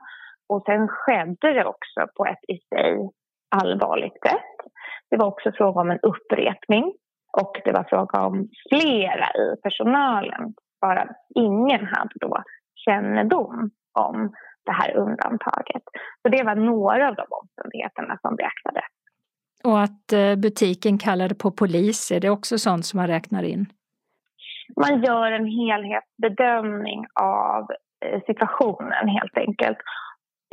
Och 0.49 0.63
sen 0.65 0.87
skedde 0.87 1.53
det 1.53 1.65
också 1.65 2.07
på 2.17 2.25
ett 2.25 2.43
i 2.47 2.57
sig 2.75 3.09
allvarligt 3.55 4.19
sätt. 4.27 4.71
Det 5.09 5.17
var 5.17 5.27
också 5.27 5.51
fråga 5.51 5.81
om 5.81 5.91
en 5.91 5.99
upprepning 5.99 6.93
och 7.37 7.61
det 7.65 7.71
var 7.71 7.83
fråga 7.83 8.25
om 8.25 8.49
flera 8.69 9.27
i 9.43 9.61
personalen. 9.63 10.53
Bara 10.81 11.07
ingen 11.35 11.85
hade 11.85 12.15
då 12.19 12.43
kännedom 12.75 13.69
om 13.99 14.33
det 14.65 14.71
här 14.71 14.97
undantaget. 14.97 15.83
Så 16.21 16.29
det 16.29 16.43
var 16.43 16.55
några 16.55 17.07
av 17.07 17.15
de 17.15 17.25
omständigheterna 17.41 18.17
som 18.21 18.35
beaktades. 18.35 18.91
Och 19.67 19.81
att 19.81 20.13
eh, 20.13 20.35
butiken 20.35 20.97
kallade 20.97 21.35
på 21.35 21.51
polis, 21.51 22.11
är 22.11 22.19
det 22.19 22.29
också 22.29 22.57
sånt 22.57 22.85
som 22.85 22.97
man 22.97 23.07
räknar 23.07 23.43
in? 23.43 23.65
Man 24.75 25.03
gör 25.03 25.31
en 25.31 25.45
helhetsbedömning 25.45 27.05
av 27.21 27.67
eh, 28.05 28.21
situationen 28.25 29.07
helt 29.07 29.37
enkelt. 29.37 29.77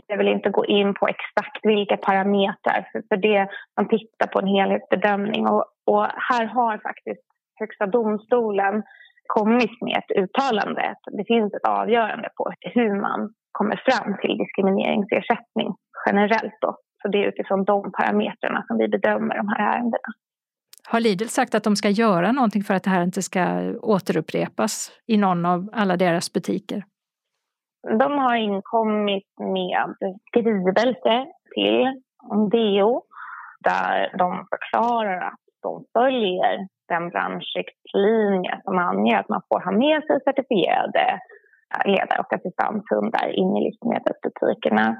Jag 0.07 0.19
vill 0.19 0.29
inte 0.29 0.51
gå 0.51 0.67
in 0.67 0.95
på 0.95 1.09
exakt 1.09 1.59
vilka 1.63 1.97
parametrar 1.97 2.89
för, 2.93 3.03
för 3.09 3.17
det 3.17 3.49
man 3.77 3.89
tittar 3.89 4.27
på 4.27 4.39
en 4.39 4.47
helhetsbedömning 4.47 5.47
och, 5.47 5.65
och 5.87 6.07
här 6.29 6.45
har 6.47 6.79
faktiskt 6.79 7.23
Högsta 7.61 7.87
domstolen 7.87 8.83
kommit 9.27 9.83
med 9.83 9.97
ett 9.99 10.17
uttalande. 10.17 10.95
Det 11.19 11.25
finns 11.25 11.55
ett 11.55 11.69
avgörande 11.69 12.29
på 12.37 12.53
hur 12.61 13.01
man 13.01 13.35
kommer 13.53 13.83
fram 13.87 14.17
till 14.21 14.39
diskrimineringsersättning 14.39 15.75
generellt. 16.07 16.59
Då. 16.61 16.77
Så 17.03 17.09
det 17.09 17.25
är 17.25 17.29
utifrån 17.29 17.65
de 17.65 17.93
parametrarna 17.93 18.65
som 18.67 18.79
vi 18.79 18.89
bedömer 18.89 19.37
de 19.37 19.49
här 19.49 19.75
ärendena. 19.75 20.09
Har 20.89 21.01
Lidl 21.01 21.25
sagt 21.25 21.55
att 21.55 21.65
de 21.65 21.77
ska 21.77 21.89
göra 21.89 22.33
någonting 22.33 22.63
för 22.63 22.75
att 22.75 22.83
det 22.83 22.91
här 22.91 23.03
inte 23.03 23.23
ska 23.23 23.75
återupprepas 23.83 24.93
i 25.07 25.17
någon 25.17 25.47
av 25.47 25.69
alla 25.73 25.97
deras 25.97 26.33
butiker? 26.33 26.85
De 27.99 28.19
har 28.19 28.37
inkommit 28.37 29.29
med 29.39 29.95
skrivelse 30.29 31.27
till 31.55 32.03
DO 32.51 33.03
där 33.61 34.17
de 34.19 34.47
förklarar 34.51 35.21
att 35.21 35.41
de 35.63 35.85
följer 35.93 36.69
den 36.89 37.09
branschriktlinje 37.09 38.61
som 38.65 38.79
anger 38.79 39.19
att 39.19 39.29
man 39.29 39.43
får 39.49 39.61
ha 39.61 39.73
med 39.73 40.03
sig 40.05 40.21
certifierade 40.25 41.21
ledare 41.85 42.21
och 42.21 42.33
assistanshundar 42.33 43.29
in 43.29 43.57
i 43.57 43.65
livsmedelsbutikerna 43.65 44.97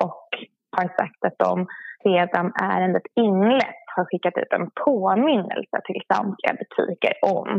och 0.00 0.28
har 0.76 0.88
sagt 1.00 1.24
att 1.26 1.38
de 1.38 1.66
sedan 2.02 2.52
ärendet 2.62 3.06
inlett 3.14 3.84
har 3.96 4.04
skickat 4.04 4.38
ut 4.42 4.52
en 4.52 4.70
påminnelse 4.84 5.76
till 5.84 6.02
samtliga 6.12 6.52
butiker 6.60 7.14
om 7.22 7.50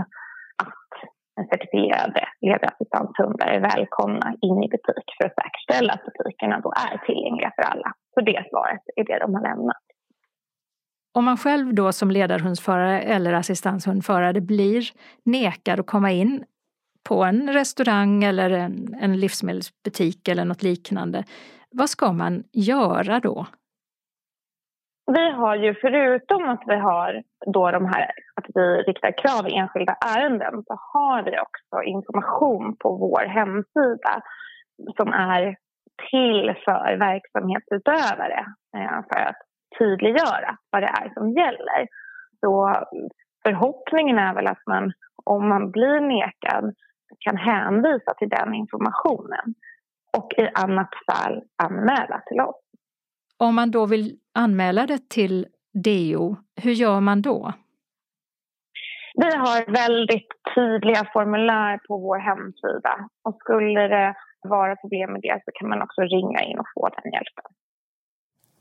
att 0.63 1.49
certifierade 1.51 2.23
ledarassistanshundar 2.41 3.47
är 3.47 3.59
välkomna 3.59 4.27
in 4.41 4.63
i 4.63 4.67
butik 4.69 5.07
för 5.17 5.25
att 5.27 5.35
säkerställa 5.41 5.93
att 5.93 6.05
butikerna 6.05 6.59
då 6.59 6.73
är 6.85 6.97
tillgängliga 7.05 7.51
för 7.55 7.63
alla. 7.63 7.93
Så 8.13 8.21
det 8.21 8.45
svaret 8.49 8.81
är 8.95 9.03
det 9.03 9.19
de 9.19 9.35
har 9.35 9.41
lämnat. 9.41 9.83
Om 11.13 11.25
man 11.25 11.37
själv 11.37 11.73
då 11.73 11.91
som 11.91 12.11
ledarhundsförare 12.11 13.01
eller 13.01 13.33
assistanshundförare 13.33 14.41
blir 14.41 14.83
nekad 15.25 15.79
att 15.79 15.87
komma 15.87 16.11
in 16.11 16.43
på 17.09 17.23
en 17.23 17.53
restaurang 17.53 18.23
eller 18.23 18.49
en, 18.49 18.95
en 19.01 19.19
livsmedelsbutik 19.19 20.27
eller 20.27 20.45
något 20.45 20.63
liknande, 20.63 21.23
vad 21.71 21.89
ska 21.89 22.11
man 22.11 22.43
göra 22.53 23.19
då? 23.19 23.47
Vi 25.11 25.31
har 25.31 25.55
ju 25.55 25.75
förutom 25.81 26.49
att 26.49 26.63
vi 26.67 26.75
har 26.75 27.23
då 27.45 27.71
de 27.71 27.85
här 27.85 28.11
att 28.35 28.45
vi 28.55 28.61
riktar 28.61 29.11
krav 29.17 29.47
i 29.47 29.55
enskilda 29.55 29.97
ärenden 30.17 30.63
så 30.67 30.79
har 30.93 31.23
vi 31.23 31.39
också 31.39 31.83
information 31.83 32.75
på 32.79 32.97
vår 32.97 33.25
hemsida 33.25 34.21
som 34.97 35.13
är 35.13 35.55
till 36.11 36.53
för 36.65 36.97
verksamhetsutövare 36.97 38.45
eh, 38.77 38.99
för 39.09 39.19
att 39.19 39.41
tydliggöra 39.79 40.57
vad 40.71 40.81
det 40.81 40.87
är 40.87 41.13
som 41.13 41.31
gäller. 41.31 41.87
Så 42.39 42.73
förhoppningen 43.43 44.17
är 44.17 44.33
väl 44.33 44.47
att 44.47 44.63
man 44.65 44.91
om 45.25 45.49
man 45.49 45.71
blir 45.71 45.99
nekad 45.99 46.75
kan 47.19 47.37
hänvisa 47.37 48.13
till 48.17 48.29
den 48.29 48.53
informationen 48.53 49.53
och 50.17 50.33
i 50.37 50.49
annat 50.53 50.89
fall 51.11 51.43
anmäla 51.63 52.21
till 52.27 52.39
oss. 52.39 52.55
Om 53.37 53.55
man 53.55 53.71
då 53.71 53.85
vill 53.85 54.17
anmäla 54.33 54.87
det 54.87 55.09
till 55.09 55.45
DO, 55.73 56.35
hur 56.55 56.71
gör 56.71 56.99
man 56.99 57.21
då? 57.21 57.53
Vi 59.13 59.35
har 59.35 59.71
väldigt 59.71 60.27
tydliga 60.55 61.09
formulär 61.13 61.79
på 61.87 61.97
vår 61.97 62.17
hemsida 62.17 63.09
och 63.23 63.37
skulle 63.39 63.87
det 63.87 64.15
vara 64.41 64.75
problem 64.75 65.11
med 65.13 65.21
det 65.21 65.41
så 65.45 65.51
kan 65.59 65.69
man 65.69 65.81
också 65.81 66.01
ringa 66.01 66.39
in 66.43 66.59
och 66.59 66.65
få 66.75 66.89
den 66.89 67.11
hjälpen. 67.13 67.45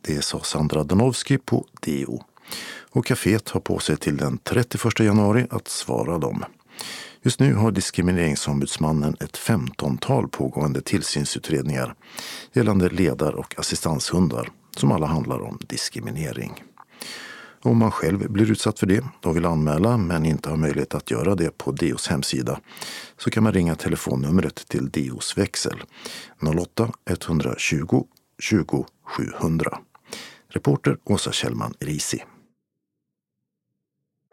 Det 0.06 0.24
sa 0.24 0.38
Sandra 0.38 0.82
Danowski 0.84 1.38
på 1.38 1.56
DO. 1.56 2.18
Och 2.92 3.04
kaféet 3.06 3.50
har 3.50 3.60
på 3.60 3.78
sig 3.78 3.96
till 3.96 4.16
den 4.16 4.38
31 4.38 5.00
januari 5.00 5.46
att 5.50 5.68
svara 5.68 6.18
dem. 6.18 6.44
Just 7.26 7.40
nu 7.40 7.54
har 7.54 7.70
Diskrimineringsombudsmannen 7.70 9.16
ett 9.20 9.36
femtontal 9.36 10.28
pågående 10.28 10.80
tillsynsutredningar 10.80 11.94
gällande 12.52 12.88
ledar 12.88 13.32
och 13.32 13.58
assistanshundar 13.58 14.48
som 14.76 14.92
alla 14.92 15.06
handlar 15.06 15.40
om 15.40 15.58
diskriminering. 15.68 16.64
Om 17.62 17.78
man 17.78 17.90
själv 17.90 18.30
blir 18.30 18.50
utsatt 18.50 18.78
för 18.78 18.86
det 18.86 19.04
och 19.24 19.36
vill 19.36 19.46
anmäla 19.46 19.96
men 19.96 20.26
inte 20.26 20.50
har 20.50 20.56
möjlighet 20.56 20.94
att 20.94 21.10
göra 21.10 21.34
det 21.34 21.58
på 21.58 21.72
DOs 21.72 22.08
hemsida 22.08 22.60
så 23.18 23.30
kan 23.30 23.42
man 23.42 23.52
ringa 23.52 23.74
telefonnumret 23.74 24.68
till 24.68 24.90
DOs 24.90 25.38
växel 25.38 25.82
08-120 26.40 28.04
20 28.38 28.86
700. 29.04 29.78
Reporter 30.48 30.98
Åsa 31.04 31.32
Kjellman 31.32 31.74
Risi. 31.80 32.22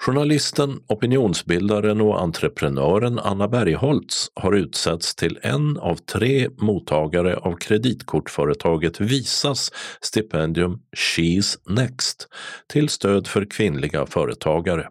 Journalisten, 0.05 0.79
opinionsbildaren 0.87 2.01
och 2.01 2.21
entreprenören 2.21 3.19
Anna 3.19 3.47
Bergholtz 3.47 4.27
har 4.33 4.53
utsetts 4.53 5.15
till 5.15 5.39
en 5.41 5.77
av 5.77 5.95
tre 5.95 6.49
mottagare 6.57 7.35
av 7.35 7.55
kreditkortföretaget 7.55 9.01
Visas 9.01 9.71
stipendium 10.01 10.79
She's 10.97 11.57
Next 11.69 12.27
till 12.73 12.89
stöd 12.89 13.27
för 13.27 13.45
kvinnliga 13.45 14.05
företagare. 14.05 14.87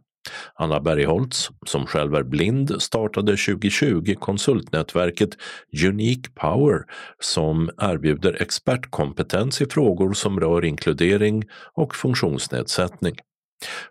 Anna 0.55 0.81
Bergholtz, 0.81 1.51
som 1.67 1.87
själv 1.87 2.15
är 2.15 2.23
blind, 2.23 2.83
startade 2.83 3.37
2020 3.37 4.15
konsultnätverket 4.21 5.31
Unique 5.89 6.31
Power 6.35 6.79
som 7.21 7.71
erbjuder 7.79 8.43
expertkompetens 8.43 9.61
i 9.61 9.67
frågor 9.67 10.13
som 10.13 10.41
rör 10.41 10.65
inkludering 10.65 11.45
och 11.75 11.95
funktionsnedsättning. 11.95 13.15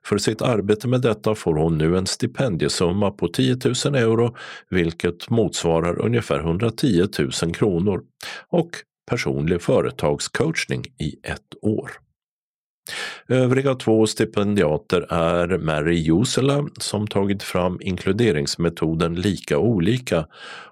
För 0.03 0.17
sitt 0.17 0.41
arbete 0.41 0.88
med 0.88 1.01
detta 1.01 1.36
får 1.36 1.55
hon 1.55 1.78
nu 1.78 1.97
en 1.97 2.05
stipendiesumma 2.05 3.11
på 3.11 3.28
10 3.28 3.57
000 3.86 3.95
euro, 3.95 4.36
vilket 4.69 5.30
motsvarar 5.30 6.01
ungefär 6.01 6.39
110 6.39 7.07
000 7.43 7.53
kronor, 7.53 8.01
och 8.47 8.69
personlig 9.09 9.61
företagscoachning 9.61 10.86
i 10.99 11.15
ett 11.24 11.55
år. 11.61 11.91
Övriga 13.28 13.76
två 13.76 14.07
stipendiater 14.07 15.13
är 15.13 15.57
Mary 15.57 15.95
Jusela 15.95 16.67
som 16.80 17.07
tagit 17.07 17.43
fram 17.43 17.78
inkluderingsmetoden 17.82 19.15
Lika 19.15 19.57
olika 19.57 20.28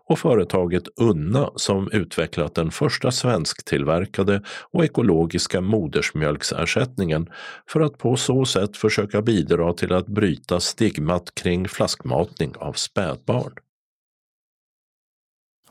och 0.10 0.20
företaget 0.20 0.84
Unna 0.95 1.49
som 1.55 1.89
utvecklat 1.91 2.55
den 2.55 2.72
första 2.72 3.12
svensktillverkade 3.12 4.41
och 4.72 4.84
ekologiska 4.84 5.62
modersmjölksersättningen 5.62 7.30
för 7.68 7.82
att 7.82 7.97
på 7.97 8.16
så 8.16 8.45
sätt 8.45 8.78
försöka 8.78 9.22
bidra 9.22 9.74
till 9.74 9.93
att 9.93 10.07
bryta 10.07 10.60
stigmat 10.60 11.36
kring 11.36 11.68
flaskmatning 11.68 12.53
av 12.57 12.74
spädbarn. 12.74 13.53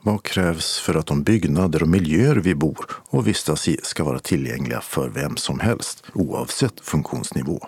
Vad 0.01 0.23
krävs 0.23 0.79
för 0.79 0.95
att 0.95 1.07
de 1.07 1.23
byggnader 1.23 1.83
och 1.83 1.89
miljöer 1.89 2.35
vi 2.35 2.55
bor 2.55 2.85
och 3.09 3.27
vistas 3.27 3.67
i 3.67 3.77
ska 3.83 4.03
vara 4.03 4.19
tillgängliga 4.19 4.81
för 4.81 5.09
vem 5.09 5.37
som 5.37 5.59
helst, 5.59 6.03
oavsett 6.13 6.79
funktionsnivå? 6.79 7.59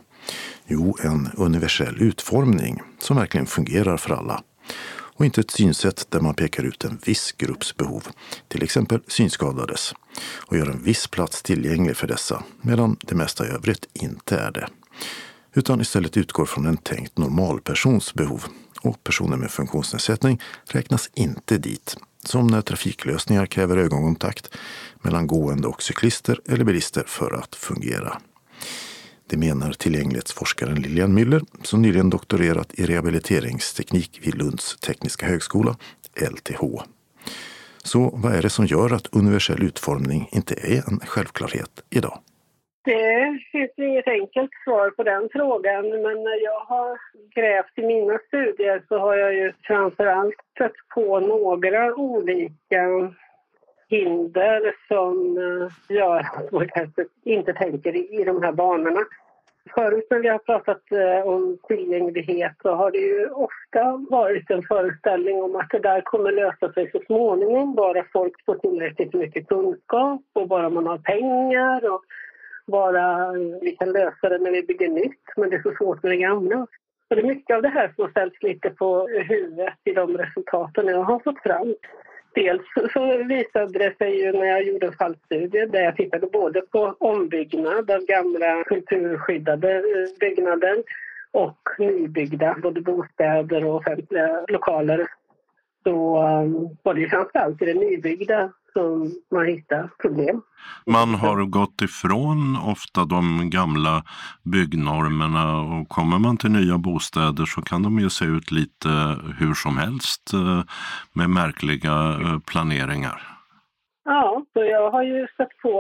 Jo, 0.67 0.97
en 1.03 1.29
universell 1.37 2.01
utformning 2.01 2.81
som 2.99 3.17
verkligen 3.17 3.45
fungerar 3.45 3.97
för 3.97 4.13
alla. 4.13 4.43
Och 5.21 5.25
inte 5.25 5.41
ett 5.41 5.51
synsätt 5.51 6.07
där 6.09 6.19
man 6.19 6.33
pekar 6.33 6.63
ut 6.63 6.83
en 6.83 6.99
viss 7.05 7.31
grupps 7.31 7.77
behov, 7.77 8.07
till 8.47 8.63
exempel 8.63 8.99
synskadades, 9.07 9.93
och 10.45 10.57
gör 10.57 10.69
en 10.69 10.83
viss 10.83 11.07
plats 11.07 11.43
tillgänglig 11.43 11.97
för 11.97 12.07
dessa, 12.07 12.43
medan 12.61 12.97
det 13.01 13.15
mesta 13.15 13.47
i 13.47 13.49
övrigt 13.49 13.87
inte 13.93 14.37
är 14.37 14.51
det. 14.51 14.67
Utan 15.53 15.81
istället 15.81 16.17
utgår 16.17 16.45
från 16.45 16.65
en 16.65 16.77
tänkt 16.77 17.17
normalpersons 17.17 18.13
behov 18.13 18.45
och 18.81 19.03
personer 19.03 19.37
med 19.37 19.51
funktionsnedsättning 19.51 20.41
räknas 20.65 21.09
inte 21.13 21.57
dit. 21.57 21.97
Som 22.23 22.47
när 22.47 22.61
trafiklösningar 22.61 23.45
kräver 23.45 23.77
ögonkontakt 23.77 24.49
mellan 25.01 25.27
gående 25.27 25.67
och 25.67 25.83
cyklister 25.83 26.39
eller 26.47 26.63
bilister 26.63 27.03
för 27.07 27.33
att 27.33 27.55
fungera. 27.55 28.21
Det 29.31 29.37
menar 29.37 29.71
tillgänglighetsforskaren 29.71 30.75
Lilian 30.75 31.17
Müller 31.17 31.41
som 31.63 31.81
nyligen 31.81 32.09
doktorerat 32.09 32.73
i 32.79 32.85
rehabiliteringsteknik 32.85 34.19
vid 34.23 34.35
Lunds 34.35 34.77
tekniska 34.79 35.25
högskola, 35.25 35.75
LTH. 36.33 36.61
Så 37.83 37.99
vad 38.13 38.35
är 38.35 38.41
det 38.41 38.49
som 38.49 38.65
gör 38.65 38.93
att 38.93 39.15
universell 39.15 39.63
utformning 39.63 40.29
inte 40.31 40.53
är 40.53 40.81
en 40.89 40.99
självklarhet 40.99 41.73
idag? 41.89 42.17
Det 42.83 43.39
finns 43.51 43.71
inget 43.77 44.07
enkelt 44.07 44.51
svar 44.63 44.89
på 44.89 45.03
den 45.03 45.29
frågan, 45.31 45.89
men 45.89 46.23
när 46.27 46.43
jag 46.43 46.59
har 46.59 46.97
grävt 47.35 47.77
i 47.77 47.81
mina 47.81 48.19
studier 48.27 48.83
så 48.87 48.99
har 48.99 49.15
jag 49.15 49.33
ju 49.33 49.53
framförallt 49.63 50.35
stött 50.55 50.79
på 50.95 51.19
några 51.19 51.95
olika 51.95 52.81
hinder 53.91 54.75
som 54.87 55.37
eh, 55.37 55.95
gör 55.97 56.19
att 56.19 56.51
man 56.51 56.67
kanske 56.67 57.05
inte 57.23 57.53
tänker 57.53 58.19
i 58.19 58.23
de 58.23 58.43
här 58.43 58.51
banorna. 58.51 59.01
Förut 59.69 60.07
när 60.09 60.19
vi 60.19 60.27
har 60.27 60.37
pratat 60.37 60.91
eh, 60.91 61.27
om 61.27 61.57
tillgänglighet 61.67 62.51
så 62.61 62.75
har 62.75 62.91
det 62.91 62.97
ju 62.97 63.29
ofta 63.29 64.05
varit 64.09 64.51
en 64.51 64.63
föreställning 64.63 65.41
om 65.41 65.55
att 65.55 65.69
det 65.69 65.79
där 65.79 66.01
kommer 66.01 66.31
lösa 66.31 66.73
sig 66.73 66.91
så 66.91 66.99
småningom, 67.05 67.75
bara 67.75 68.05
folk 68.13 68.45
får 68.45 68.55
tillräckligt 68.55 69.13
mycket 69.13 69.47
kunskap 69.47 70.21
och 70.33 70.47
bara 70.47 70.69
man 70.69 70.87
har 70.87 70.97
pengar 70.97 71.93
och 71.93 72.01
bara 72.67 73.25
eh, 73.25 73.59
vi 73.61 73.71
kan 73.71 73.91
lösa 73.91 74.29
det 74.29 74.37
när 74.37 74.51
vi 74.51 74.63
bygger 74.63 74.89
nytt, 74.89 75.23
men 75.37 75.49
det 75.49 75.55
är 75.55 75.61
så 75.61 75.75
svårt 75.75 76.03
med 76.03 76.11
det 76.11 76.17
gamla. 76.17 76.67
Så 77.07 77.15
det 77.15 77.21
är 77.21 77.35
mycket 77.35 77.55
av 77.55 77.61
det 77.61 77.69
här 77.69 77.93
som 77.95 78.09
ställts 78.09 78.43
lite 78.43 78.69
på 78.69 79.07
huvudet 79.07 79.73
i 79.83 79.93
de 79.93 80.17
resultaten 80.17 80.87
jag 80.87 81.03
har 81.03 81.19
fått 81.19 81.43
fram. 81.43 81.75
Dels 82.33 82.61
så 82.93 83.23
visade 83.23 83.79
det 83.79 83.97
sig 83.97 84.21
ju 84.21 84.31
när 84.31 84.45
jag 84.45 84.63
gjorde 84.63 84.87
en 84.87 84.93
fallstudie 84.93 85.65
där 85.65 85.81
jag 85.81 85.95
tittade 85.95 86.27
både 86.27 86.61
på 86.61 86.95
ombyggnad 86.99 87.91
av 87.91 87.99
gamla 88.05 88.63
kulturskyddade 88.63 89.71
eh, 89.75 90.19
byggnader 90.19 90.83
och 91.31 91.57
nybyggda, 91.79 92.55
både 92.61 92.81
bostäder 92.81 93.65
och 93.65 93.75
offentliga 93.75 94.45
lokaler. 94.47 95.07
Så 95.83 96.23
um, 96.23 96.77
var 96.83 96.93
det 96.93 97.09
framförallt 97.09 97.61
i 97.61 97.65
det 97.65 97.73
nybyggda 97.73 98.49
som 98.73 99.11
man 99.31 99.45
hittar 99.45 99.89
problem. 100.01 100.41
Man 100.85 101.15
har 101.15 101.45
gått 101.45 101.81
ifrån 101.81 102.57
ofta 102.65 103.05
de 103.05 103.49
gamla 103.49 104.03
byggnormerna 104.43 105.61
och 105.61 105.89
kommer 105.89 106.19
man 106.19 106.37
till 106.37 106.51
nya 106.51 106.77
bostäder 106.77 107.45
så 107.45 107.61
kan 107.61 107.83
de 107.83 107.99
ju 107.99 108.09
se 108.09 108.25
ut 108.25 108.51
lite 108.51 108.89
hur 109.39 109.53
som 109.53 109.77
helst 109.77 110.33
eh, 110.33 110.63
med 111.13 111.29
märkliga 111.29 111.91
eh, 111.91 112.39
planeringar. 112.51 113.21
Ja, 114.03 114.45
så 114.53 114.63
jag 114.63 114.91
har 114.91 115.03
ju 115.03 115.27
stött 115.33 115.57
på 115.61 115.71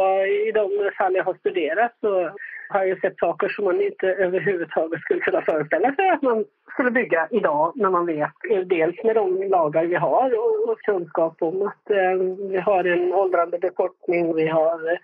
i 0.47 0.51
de 0.51 0.91
fall 0.97 1.15
jag 1.15 1.23
har 1.23 1.33
studerat 1.33 1.97
så 2.01 2.31
har 2.71 2.85
ju 2.85 2.99
sett 2.99 3.17
saker 3.19 3.49
som 3.49 3.65
man 3.65 3.81
inte 3.81 4.07
överhuvudtaget 4.07 5.01
skulle 5.01 5.19
kunna 5.19 5.41
föreställa 5.41 5.95
sig 5.95 6.09
att 6.09 6.21
man 6.21 6.45
skulle 6.73 6.91
bygga 6.91 7.27
idag 7.31 7.73
när 7.75 7.89
man 7.89 8.05
vet 8.05 8.33
dels 8.65 9.03
med 9.03 9.15
de 9.15 9.43
lagar 9.43 9.85
vi 9.85 9.95
har 9.95 10.29
och, 10.39 10.69
och 10.69 10.79
kunskap 10.79 11.35
om 11.39 11.61
att 11.67 11.89
eh, 11.89 12.13
vi 12.49 12.57
har 12.57 12.83
en 12.83 13.13
åldrande 13.13 13.59
befolkning, 13.59 14.35
vi 14.35 14.47
har 14.47 14.99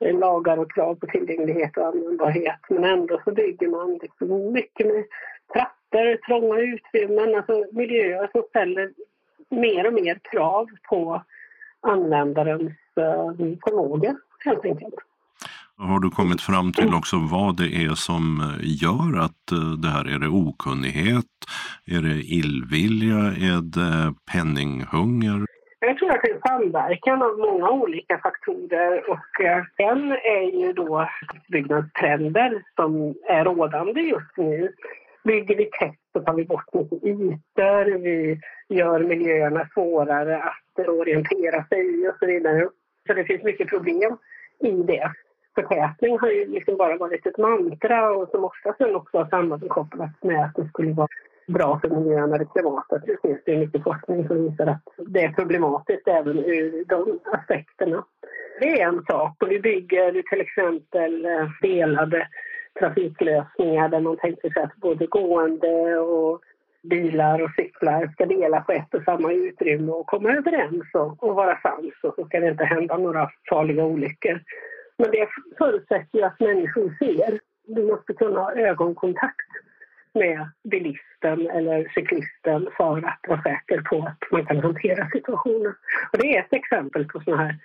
eh, 0.00 0.18
lagar 0.18 0.56
och 0.56 0.72
krav 0.72 0.94
på 0.94 1.06
tillgänglighet 1.06 1.76
och 1.76 1.86
användbarhet 1.86 2.60
men 2.68 2.84
ändå 2.84 3.20
så 3.24 3.32
bygger 3.32 3.68
man 3.68 3.98
liksom 4.02 4.52
mycket 4.52 4.86
med 4.86 5.04
trappor, 5.52 6.16
trånga 6.26 6.60
utrymmen, 6.60 7.34
alltså 7.34 7.64
miljöer 7.72 8.28
som 8.32 8.42
ställer 8.42 8.90
mer 9.48 9.86
och 9.86 9.92
mer 9.92 10.18
krav 10.22 10.66
på 10.88 11.22
användarens 11.80 12.72
eh, 12.96 13.32
förmåga 13.64 14.16
helt 14.44 14.64
enkelt. 14.64 15.09
Har 15.88 16.00
du 16.00 16.10
kommit 16.10 16.42
fram 16.42 16.72
till 16.72 16.94
också 16.94 17.16
vad 17.30 17.56
det 17.56 17.70
är 17.84 17.94
som 17.94 18.24
eh, 18.40 18.58
gör 18.84 19.10
att 19.26 19.44
eh, 19.52 19.72
det 19.82 19.88
här 19.88 20.04
är 20.14 20.18
det 20.18 20.28
okunnighet? 20.28 21.32
Är 21.94 22.02
det 22.08 22.16
illvilja? 22.38 23.20
Är 23.50 23.60
det 23.76 24.14
penninghunger? 24.32 25.46
Jag 25.80 25.98
tror 25.98 26.10
att 26.10 26.22
det 26.22 26.30
är 26.30 26.34
en 26.34 26.40
samverkan 26.48 27.22
av 27.22 27.38
många 27.38 27.70
olika 27.70 28.18
faktorer 28.18 29.10
och 29.10 29.44
eh, 29.44 29.62
en 29.76 30.12
är 30.12 30.60
ju 30.60 30.72
då 30.72 31.08
byggnadstrender 31.48 32.62
som 32.76 33.14
är 33.28 33.44
rådande 33.44 34.00
just 34.00 34.36
nu. 34.36 34.72
Bygger 35.24 35.56
vi 35.56 35.64
tätt 35.64 36.00
så 36.12 36.20
tar 36.20 36.34
vi 36.34 36.44
bort 36.44 36.74
mycket 36.74 37.04
ytor, 37.04 37.98
vi 37.98 38.40
gör 38.68 39.00
miljöerna 39.00 39.68
svårare 39.74 40.42
att 40.42 40.88
orientera 40.88 41.64
sig 41.64 41.80
i 41.80 42.08
och 42.08 42.16
så 42.20 42.26
vidare. 42.26 42.68
Så 43.06 43.14
det 43.14 43.24
finns 43.24 43.42
mycket 43.42 43.68
problem 43.68 44.16
i 44.60 44.70
det 44.70 45.10
förtätning 45.54 46.18
har 46.18 46.28
ju 46.28 46.46
liksom 46.46 46.76
bara 46.76 46.96
varit 46.96 47.26
ett 47.26 47.38
mantra 47.38 48.10
och 48.10 48.28
som 48.28 48.44
ofta 48.44 48.74
sen 48.78 48.96
också 48.96 49.18
har 49.18 49.28
sammankopplats 49.28 50.22
med 50.22 50.44
att 50.44 50.54
det 50.56 50.68
skulle 50.68 50.92
vara 50.92 51.08
bra 51.46 51.80
för 51.80 51.88
miljön 51.88 52.32
eller 52.32 52.44
klimatet. 52.44 53.02
Det 53.06 53.16
finns 53.22 53.40
det 53.44 53.56
mycket 53.56 53.82
forskning 53.82 54.28
som 54.28 54.50
visar 54.50 54.66
att 54.66 54.82
det 54.96 55.24
är 55.24 55.32
problematiskt 55.32 56.08
även 56.08 56.38
ur 56.38 56.84
de 56.84 57.18
aspekterna. 57.24 58.04
Det 58.60 58.80
är 58.80 58.88
en 58.88 59.04
sak 59.04 59.36
och 59.42 59.50
vi 59.50 59.60
bygger 59.60 60.22
till 60.22 60.40
exempel 60.40 61.24
eh, 61.24 61.48
delade 61.62 62.28
trafiklösningar 62.78 63.88
där 63.88 64.00
man 64.00 64.16
tänker 64.16 64.50
sig 64.50 64.62
att 64.62 64.76
både 64.76 65.06
gående 65.06 65.98
och 65.98 66.40
bilar 66.82 67.42
och 67.42 67.50
cyklar 67.56 68.08
ska 68.12 68.26
dela 68.26 68.60
på 68.60 68.72
ett 68.72 68.94
och 68.94 69.02
samma 69.02 69.32
utrymme 69.32 69.92
och 69.92 70.06
komma 70.06 70.30
överens 70.30 70.84
och, 70.94 71.24
och 71.24 71.34
vara 71.34 71.60
sams 71.62 71.94
och 72.02 72.14
så 72.14 72.26
ska 72.26 72.40
det 72.40 72.48
inte 72.48 72.64
hända 72.64 72.96
några 72.96 73.30
farliga 73.50 73.84
olyckor. 73.84 74.40
Men 75.00 75.10
det 75.10 75.28
förutsätter 75.58 76.18
ju 76.18 76.22
att 76.22 76.40
människor 76.40 76.96
ser. 76.98 77.40
Du 77.76 77.86
måste 77.86 78.12
kunna 78.12 78.40
ha 78.40 78.52
ögonkontakt 78.52 79.50
med 80.14 80.50
bilisten 80.70 81.50
eller 81.56 81.92
cyklisten 81.94 82.68
för 82.76 82.98
att 82.98 83.20
vara 83.28 83.42
säker 83.42 83.80
på 83.80 84.02
att 84.02 84.32
man 84.32 84.46
kan 84.46 84.60
hantera 84.60 85.10
situationen. 85.10 85.74
Och 86.12 86.18
det 86.18 86.36
är 86.36 86.40
ett 86.40 86.52
exempel 86.52 87.04
på 87.04 87.20
sådana 87.20 87.42
här 87.42 87.58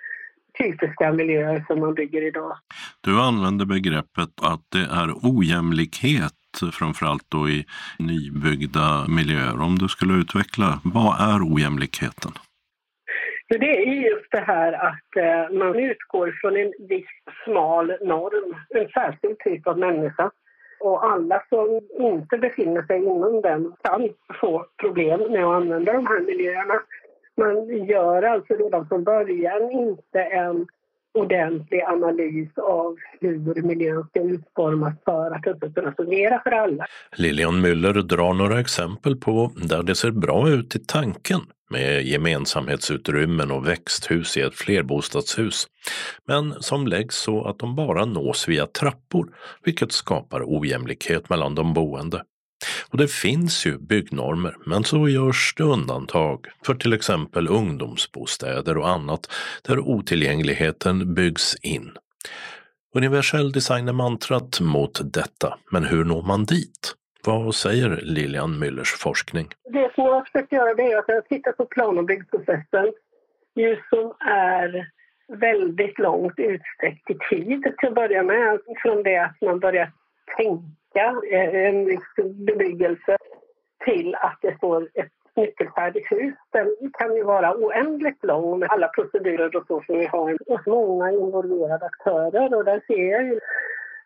typiska 0.58 1.12
miljöer 1.12 1.66
som 1.68 1.80
man 1.80 1.94
bygger 1.94 2.28
idag. 2.28 2.58
Du 3.02 3.22
använder 3.22 3.66
begreppet 3.66 4.34
att 4.42 4.66
det 4.72 4.86
är 5.02 5.14
ojämlikhet 5.22 6.34
framförallt 6.74 7.26
då 7.30 7.50
i 7.50 7.66
nybyggda 8.00 9.06
miljöer. 9.08 9.62
Om 9.62 9.80
du 9.80 9.88
skulle 9.88 10.14
utveckla, 10.14 10.80
vad 10.84 11.34
är 11.34 11.54
ojämlikheten? 11.54 12.32
För 13.48 13.58
det 13.60 13.78
är 13.78 13.86
just 13.86 14.32
det 14.32 14.40
här 14.40 14.74
att 14.74 15.16
eh, 15.18 15.58
man 15.58 15.80
utgår 15.80 16.38
från 16.42 16.58
en 16.58 16.74
viss 16.80 17.10
smal 17.44 17.98
norm, 18.02 18.56
en 18.70 18.88
särskild 18.88 19.40
typ 19.40 19.68
av 19.68 19.80
människa. 19.80 20.32
Och 20.80 21.06
alla 21.06 21.44
som 21.50 21.82
inte 22.00 22.38
befinner 22.38 22.82
sig 22.82 22.98
inom 22.98 23.42
den 23.42 23.74
kan 23.84 24.10
få 24.42 24.66
problem 24.78 25.20
med 25.20 25.46
att 25.46 25.56
använda 25.56 25.94
de 25.94 26.08
här 26.08 26.20
miljöerna. 26.20 26.82
Man 27.38 27.86
gör 27.86 28.24
alltså 28.24 28.54
redan 28.54 28.88
från 28.88 29.04
början 29.04 29.72
inte 29.72 30.20
en 30.22 30.68
ordentlig 31.16 31.82
analys 31.82 32.58
av 32.58 32.96
hur 33.22 33.62
miljön 33.62 34.04
ska 34.10 34.22
utformas 34.22 34.94
för 35.06 35.32
att 35.32 35.44
det 35.44 35.58
ska 35.58 35.82
kunna 35.82 35.94
fungera 35.98 36.42
för 36.44 36.52
alla. 36.52 36.86
Lilian 37.16 37.66
Müller 37.66 38.02
drar 38.02 38.34
några 38.34 38.60
exempel 38.60 39.16
på 39.16 39.52
där 39.56 39.84
det 39.84 39.96
ser 39.96 40.12
bra 40.12 40.50
ut 40.50 40.76
i 40.76 40.80
tanken 40.80 41.40
med 41.70 42.04
gemensamhetsutrymmen 42.04 43.52
och 43.52 43.68
växthus 43.68 44.38
i 44.38 44.42
ett 44.42 44.56
flerbostadshus, 44.56 45.68
men 46.28 46.54
som 46.60 46.88
läggs 46.88 47.16
så 47.16 47.46
att 47.46 47.60
de 47.60 47.76
bara 47.76 48.06
nås 48.06 48.48
via 48.48 48.66
trappor, 48.66 49.28
vilket 49.64 49.92
skapar 49.92 50.44
ojämlikhet 50.46 51.30
mellan 51.30 51.56
de 51.56 51.74
boende. 51.74 52.22
Och 52.92 52.98
det 52.98 53.08
finns 53.08 53.66
ju 53.66 53.78
byggnormer, 53.78 54.56
men 54.66 54.84
så 54.84 55.10
görs 55.10 55.54
det 55.58 55.64
undantag 55.64 56.48
för 56.66 56.76
till 56.76 56.94
exempel 56.94 57.48
ungdomsbostäder 57.48 58.78
och 58.78 58.90
annat 58.90 59.32
där 59.68 59.80
otillgängligheten 59.80 61.14
byggs 61.14 61.56
in. 61.56 61.92
Universell 62.96 63.52
design 63.52 63.88
är 63.88 63.94
mantrat 63.94 64.60
mot 64.62 65.14
detta, 65.14 65.58
men 65.72 65.84
hur 65.84 66.04
når 66.04 66.22
man 66.22 66.46
dit? 66.46 66.96
Vad 67.26 67.56
säger 67.56 68.00
Lilian 68.04 68.64
Müllers 68.64 68.98
forskning? 68.98 69.48
Det 69.70 69.92
som 69.96 70.06
jag 70.06 70.14
har 70.14 70.26
försökt 70.26 70.52
göra 70.52 70.74
det 70.74 70.92
är 70.92 70.98
att 70.98 71.06
jag 71.08 71.16
har 71.16 71.22
tittat 71.22 71.58
på 71.58 71.66
plan 71.66 71.98
och 71.98 72.06
byggprocessen 72.06 72.94
som 73.90 74.14
är 74.28 74.88
väldigt 75.28 76.00
långt 76.00 76.34
utsträckt 76.38 77.10
i 77.10 77.18
tid 77.30 77.64
till 77.64 77.88
att 77.88 77.96
börja 77.96 78.24
med. 78.24 78.60
Från 78.82 79.04
det 79.04 79.18
att 79.18 79.42
man 79.42 79.60
börjar 79.60 79.92
tänka 80.38 80.64
sträcka, 80.96 81.16
eh, 81.32 81.66
en 81.66 81.86
viss 81.86 82.36
bebyggelse, 82.36 83.18
till 83.86 84.16
att 84.16 84.38
det 84.42 84.58
står 84.58 84.90
ett 84.94 85.12
nyckelfärdigt 85.36 86.12
hus. 86.12 86.36
Den 86.52 86.92
kan 86.94 87.16
ju 87.16 87.24
vara 87.24 87.56
oändligt 87.56 88.24
lång 88.24 88.60
med 88.60 88.70
alla 88.70 88.88
procedurer 88.88 89.56
och 89.56 89.64
så 89.68 89.84
som 89.86 90.00
vi 90.00 90.06
har 90.06 90.38
och 90.48 90.62
många 90.68 91.12
involverade 91.12 91.86
aktörer. 91.86 92.56
Och 92.56 92.66
där 92.66 92.82
ser 92.88 93.12
jag 93.12 93.24
ju 93.24 93.40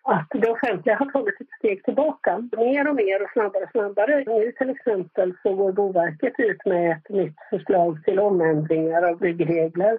att 0.03 0.27
det 0.31 0.49
offentliga 0.49 0.95
har 0.95 1.05
tagit 1.05 1.41
ett 1.41 1.57
steg 1.59 1.83
tillbaka. 1.83 2.49
Mer 2.57 2.89
och 2.89 2.95
mer 2.95 3.23
och 3.23 3.29
snabbare 3.33 3.63
och 3.63 3.71
snabbare. 3.71 4.23
Nu 4.27 4.51
till 4.51 4.69
exempel 4.69 5.33
så 5.43 5.53
går 5.55 5.71
Boverket 5.71 6.33
ut 6.37 6.65
med 6.65 6.91
ett 6.91 7.09
nytt 7.09 7.37
förslag 7.49 8.03
till 8.05 8.19
omändringar 8.19 9.01
av 9.01 9.17
byggregler 9.17 9.97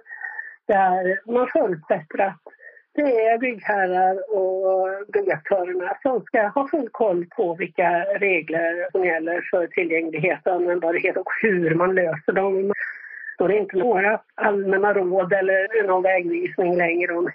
där 0.67 1.31
man 1.31 1.47
förutsätter 1.47 2.19
att 2.21 2.41
det 2.93 3.25
är 3.27 3.37
byggherrar 3.37 4.35
och 4.37 4.89
byggaktörerna 5.13 5.97
som 6.01 6.21
ska 6.21 6.47
ha 6.47 6.67
full 6.67 6.89
koll 6.91 7.25
på 7.25 7.55
vilka 7.55 7.89
regler 8.03 8.91
som 8.91 9.05
gäller 9.05 9.41
för 9.51 9.67
tillgänglighet 9.67 10.39
och 10.45 10.53
användbarhet 10.53 11.17
och 11.17 11.29
hur 11.41 11.75
man 11.75 11.95
löser 11.95 12.33
dem. 12.33 12.73
Det 13.37 13.53
är 13.55 13.59
inte 13.59 13.77
några 13.77 14.19
allmänna 14.35 14.93
råd 14.93 15.33
eller 15.33 15.87
någon 15.87 16.03
vägvisning 16.03 16.77
längre 16.77 17.13
om 17.13 17.29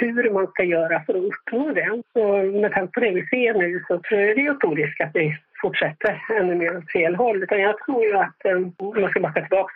hur, 0.00 0.30
man 0.30 0.46
ska 0.46 0.64
göra 0.64 1.02
för 1.06 1.14
att 1.14 1.24
uppnå 1.24 1.72
det. 1.72 1.90
Och 2.20 2.44
med 2.46 2.72
tanke 2.72 2.92
på 2.92 3.00
det 3.00 3.10
vi 3.10 3.26
ser 3.26 3.54
nu 3.54 3.84
så 3.88 3.98
tror 3.98 4.20
jag 4.20 4.36
det 4.36 4.46
är 4.46 4.54
stor 4.54 4.76
risk 4.76 5.00
att 5.00 5.10
vi 5.14 5.36
fortsätter 5.62 6.22
ännu 6.40 6.54
mer 6.54 6.76
åt 6.76 6.92
fel 6.92 7.14
håll. 7.14 7.42
Utan 7.42 7.60
jag 7.60 7.78
tror 7.78 8.04
ju 8.04 8.16
att, 8.16 8.44
eh, 8.44 8.56
om 8.76 9.00
man 9.00 9.10
ska 9.10 9.20
backa 9.20 9.40
tillbaka 9.40 9.74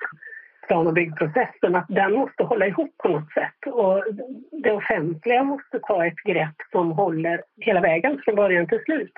plan 0.69 0.87
och 0.87 0.93
byggprocessen, 0.93 1.75
att 1.75 1.89
den 1.89 2.13
måste 2.13 2.45
hålla 2.45 2.67
ihop 2.67 2.95
på 2.99 3.09
något 3.09 3.33
sätt. 3.33 3.73
Och 3.73 4.05
det 4.63 4.73
offentliga 4.73 5.43
måste 5.43 5.79
ta 5.79 6.07
ett 6.07 6.23
grepp 6.25 6.57
som 6.73 6.93
håller 6.93 7.43
hela 7.61 7.81
vägen 7.81 8.21
från 8.25 8.37
början 8.37 8.67
till 8.67 8.85
slut. 8.85 9.13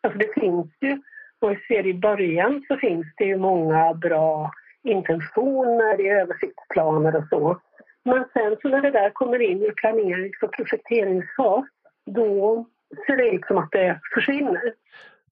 Alltså 0.00 0.18
det 0.18 0.40
finns 0.40 0.66
ju, 0.80 1.02
och 1.40 1.50
vi 1.50 1.56
ser 1.56 1.86
i 1.86 1.94
början 1.94 2.64
så 2.68 2.76
finns 2.76 3.06
det 3.16 3.24
ju 3.24 3.36
många 3.36 3.94
bra 3.94 4.50
intentioner 4.82 6.00
i 6.00 6.08
översiktsplaner 6.08 7.16
och 7.16 7.28
så. 7.30 7.60
Men 8.04 8.24
sen 8.32 8.56
så 8.62 8.68
när 8.68 8.80
det 8.80 8.90
där 8.90 9.10
kommer 9.10 9.42
in 9.42 9.62
i 9.62 9.70
planerings 9.70 10.42
och 10.42 10.52
projekteringsfas, 10.52 11.64
då 12.06 12.66
ser 13.06 13.16
det 13.16 13.28
ut 13.28 13.46
som 13.46 13.58
att 13.58 13.70
det 13.70 14.00
försvinner. 14.14 14.74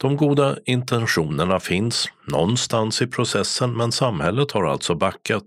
De 0.03 0.17
goda 0.17 0.57
intentionerna 0.65 1.61
finns 1.61 2.07
någonstans 2.33 3.03
i 3.03 3.07
processen 3.07 3.77
men 3.77 3.93
samhället 3.93 4.53
har 4.53 4.65
alltså 4.65 4.95
backat. 4.95 5.45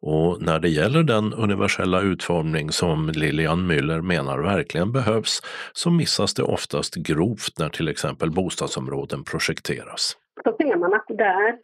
Och 0.00 0.42
när 0.42 0.58
det 0.58 0.68
gäller 0.68 1.02
den 1.02 1.34
universella 1.34 2.00
utformning 2.00 2.70
som 2.70 3.08
Lilian 3.08 3.70
Müller 3.70 4.02
menar 4.02 4.38
verkligen 4.38 4.92
behövs 4.92 5.42
så 5.72 5.90
missas 5.90 6.34
det 6.34 6.42
oftast 6.42 6.94
grovt 6.94 7.58
när 7.58 7.68
till 7.68 7.88
exempel 7.88 8.30
bostadsområden 8.30 9.24
projekteras. 9.24 10.16
Då 10.44 10.56
ser 10.56 10.76
man 10.76 10.94
att 10.94 11.06
där 11.08 11.58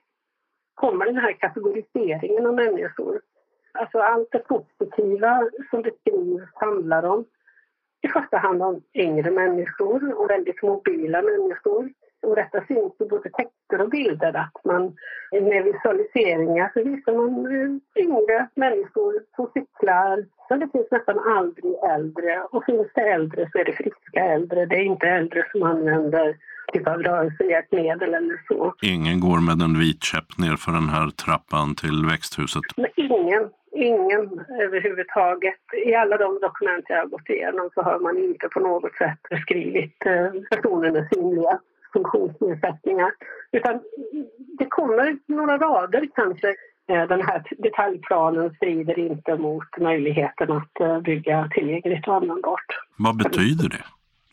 kommer 0.75 1.07
den 1.07 1.17
här 1.17 1.33
kategoriseringen 1.33 2.47
av 2.47 2.55
människor. 2.55 3.21
Alltså 3.73 3.99
allt 3.99 4.29
det 4.33 4.39
positiva 4.39 5.49
som 5.71 5.83
beskrivs 5.83 6.51
handlar 6.55 7.03
om 7.03 7.25
i 8.03 8.09
första 8.09 8.37
hand 8.37 8.63
om 8.63 8.83
yngre 8.95 9.31
människor 9.31 10.15
och 10.15 10.31
väldigt 10.31 10.63
mobila 10.63 11.23
människor 11.23 11.91
och 12.23 12.37
detta 12.37 12.65
syns 12.69 12.93
i 13.01 13.05
både 13.05 13.31
texter 13.31 13.81
och 13.81 13.91
bilder 13.91 14.37
att 14.37 14.65
man 14.65 14.97
med 15.33 15.65
visualiseringar 15.65 16.71
så 16.75 16.85
visar 16.85 17.13
man 17.13 17.81
yngre 17.97 18.49
människor 18.55 19.13
som 19.37 19.47
cyklar. 19.55 20.27
Men 20.51 20.61
det 20.61 20.69
finns 20.73 20.91
nästan 20.91 21.19
aldrig 21.19 21.75
äldre 21.95 22.43
och 22.51 22.65
finns 22.65 22.89
det 22.95 23.01
äldre 23.01 23.49
så 23.53 23.59
är 23.59 23.65
det 23.65 23.73
friska 23.73 24.21
äldre. 24.35 24.67
Det 24.67 24.77
är 24.77 24.85
inte 24.85 25.07
äldre 25.07 25.45
som 25.53 25.63
använder 25.63 26.37
typ 26.73 26.89
av 26.89 27.03
rörelsehjälpmedel 27.03 28.15
eller 28.15 28.41
så. 28.49 28.75
Ingen 28.83 29.21
går 29.21 29.41
med 29.41 29.63
en 29.63 29.79
vit 29.79 30.03
käpp 30.05 30.39
ner 30.39 30.57
för 30.57 30.73
den 30.73 30.89
här 30.89 31.11
trappan 31.25 31.75
till 31.75 32.07
växthuset? 32.11 32.63
Men 32.77 32.91
ingen, 32.97 33.43
ingen 33.73 34.25
överhuvudtaget. 34.65 35.63
I 35.87 35.95
alla 35.95 36.17
de 36.17 36.39
dokument 36.41 36.85
jag 36.89 36.97
har 36.97 37.07
gått 37.07 37.29
igenom 37.29 37.71
så 37.75 37.83
har 37.83 37.99
man 37.99 38.19
inte 38.19 38.49
på 38.49 38.61
något 38.61 38.95
sätt 38.95 39.21
beskrivit 39.31 40.07
eh, 40.07 40.31
personer 40.51 40.91
med 40.91 41.09
synliga 41.13 41.59
funktionsnedsättningar. 41.93 43.11
Utan 43.53 43.81
det 44.59 44.67
kommer 44.67 45.19
några 45.27 45.59
rader 45.59 46.09
kanske. 46.15 46.49
Eh, 46.89 47.09
den 47.09 47.23
här 47.23 47.43
detaljplanen 47.59 48.55
strider 48.55 48.99
inte 48.99 49.37
mot 49.37 49.79
möjligheten 49.81 50.53
att 50.53 50.81
eh, 50.81 51.01
bygga 51.01 51.49
tillgängligt 51.55 52.09
och 52.09 52.15
användbart. 52.15 52.67
Vad 52.97 53.17
betyder 53.17 53.69
det, 53.69 53.85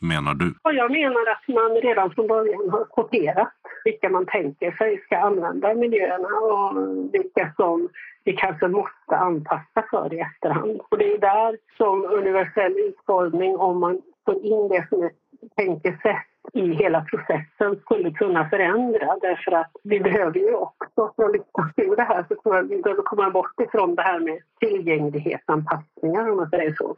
menar 0.06 0.34
du? 0.34 0.54
Jag 0.62 0.90
menar 0.90 1.30
att 1.30 1.54
man 1.54 1.70
redan 1.82 2.10
från 2.10 2.26
början 2.26 2.70
har 2.70 2.86
sorterat 2.94 3.52
vilka 3.84 4.08
man 4.08 4.26
tänker 4.26 4.72
sig 4.72 4.98
ska 5.04 5.18
använda 5.18 5.74
miljöerna 5.74 6.28
och 6.28 6.76
vilka 7.14 7.52
som 7.56 7.88
vi 8.24 8.32
kanske 8.32 8.68
måste 8.68 9.16
anpassa 9.16 9.84
för 9.90 10.14
i 10.14 10.20
efterhand. 10.20 10.80
Och 10.90 10.98
det 10.98 11.14
är 11.14 11.18
där 11.18 11.58
som 11.76 12.04
universell 12.04 12.72
utformning, 12.78 13.56
om 13.56 13.80
man 13.80 14.02
får 14.24 14.44
in 14.44 14.68
det 14.68 14.86
som 14.88 15.02
ett 15.02 15.16
tänkesätt 15.56 16.29
i 16.52 16.74
hela 16.74 17.00
processen 17.00 17.80
skulle 17.84 18.10
kunna 18.10 18.48
förändra. 18.48 19.16
Därför 19.20 19.52
att 19.52 19.70
vi 19.82 20.00
behöver 20.00 20.38
ju 20.38 20.54
också, 20.54 21.12
för 21.16 21.24
att 21.24 21.32
lyckas 21.32 21.72
ur 21.76 21.96
det 21.96 22.02
här, 22.02 22.24
så 22.28 22.34
tror 22.42 22.56
jag 22.56 22.62
vi 22.62 22.82
behöver 22.82 23.02
komma 23.02 23.30
bort 23.30 23.60
ifrån 23.60 23.94
det 23.94 24.02
här 24.02 24.20
med 24.20 24.38
tillgänglighetsanpassningar 24.60 26.30
om 26.30 26.36
man 26.36 26.50
säger 26.50 26.74
så. 26.74 26.96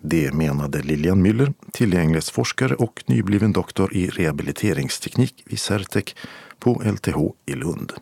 Det 0.00 0.34
menade 0.34 0.78
Lilian 0.82 1.26
Müller, 1.26 1.52
tillgänglighetsforskare 1.72 2.74
och 2.74 3.04
nybliven 3.06 3.52
doktor 3.52 3.94
i 3.94 4.06
rehabiliteringsteknik 4.06 5.42
vid 5.46 5.58
Certec 5.58 6.14
på 6.58 6.82
LTH 6.84 7.18
i 7.46 7.54
Lund. 7.54 7.92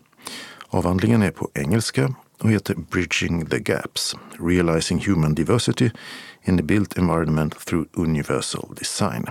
Avhandlingen 0.68 1.22
är 1.22 1.30
på 1.30 1.48
engelska 1.54 2.14
och 2.42 2.50
heter 2.50 2.74
Bridging 2.74 3.46
the 3.46 3.58
Gaps, 3.58 4.16
Realizing 4.38 5.04
Human 5.06 5.34
Diversity 5.34 5.90
in 6.42 6.56
the 6.56 6.62
Built 6.62 6.98
Environment 6.98 7.58
Through 7.66 7.88
Universal 7.94 8.74
Design. 8.78 9.26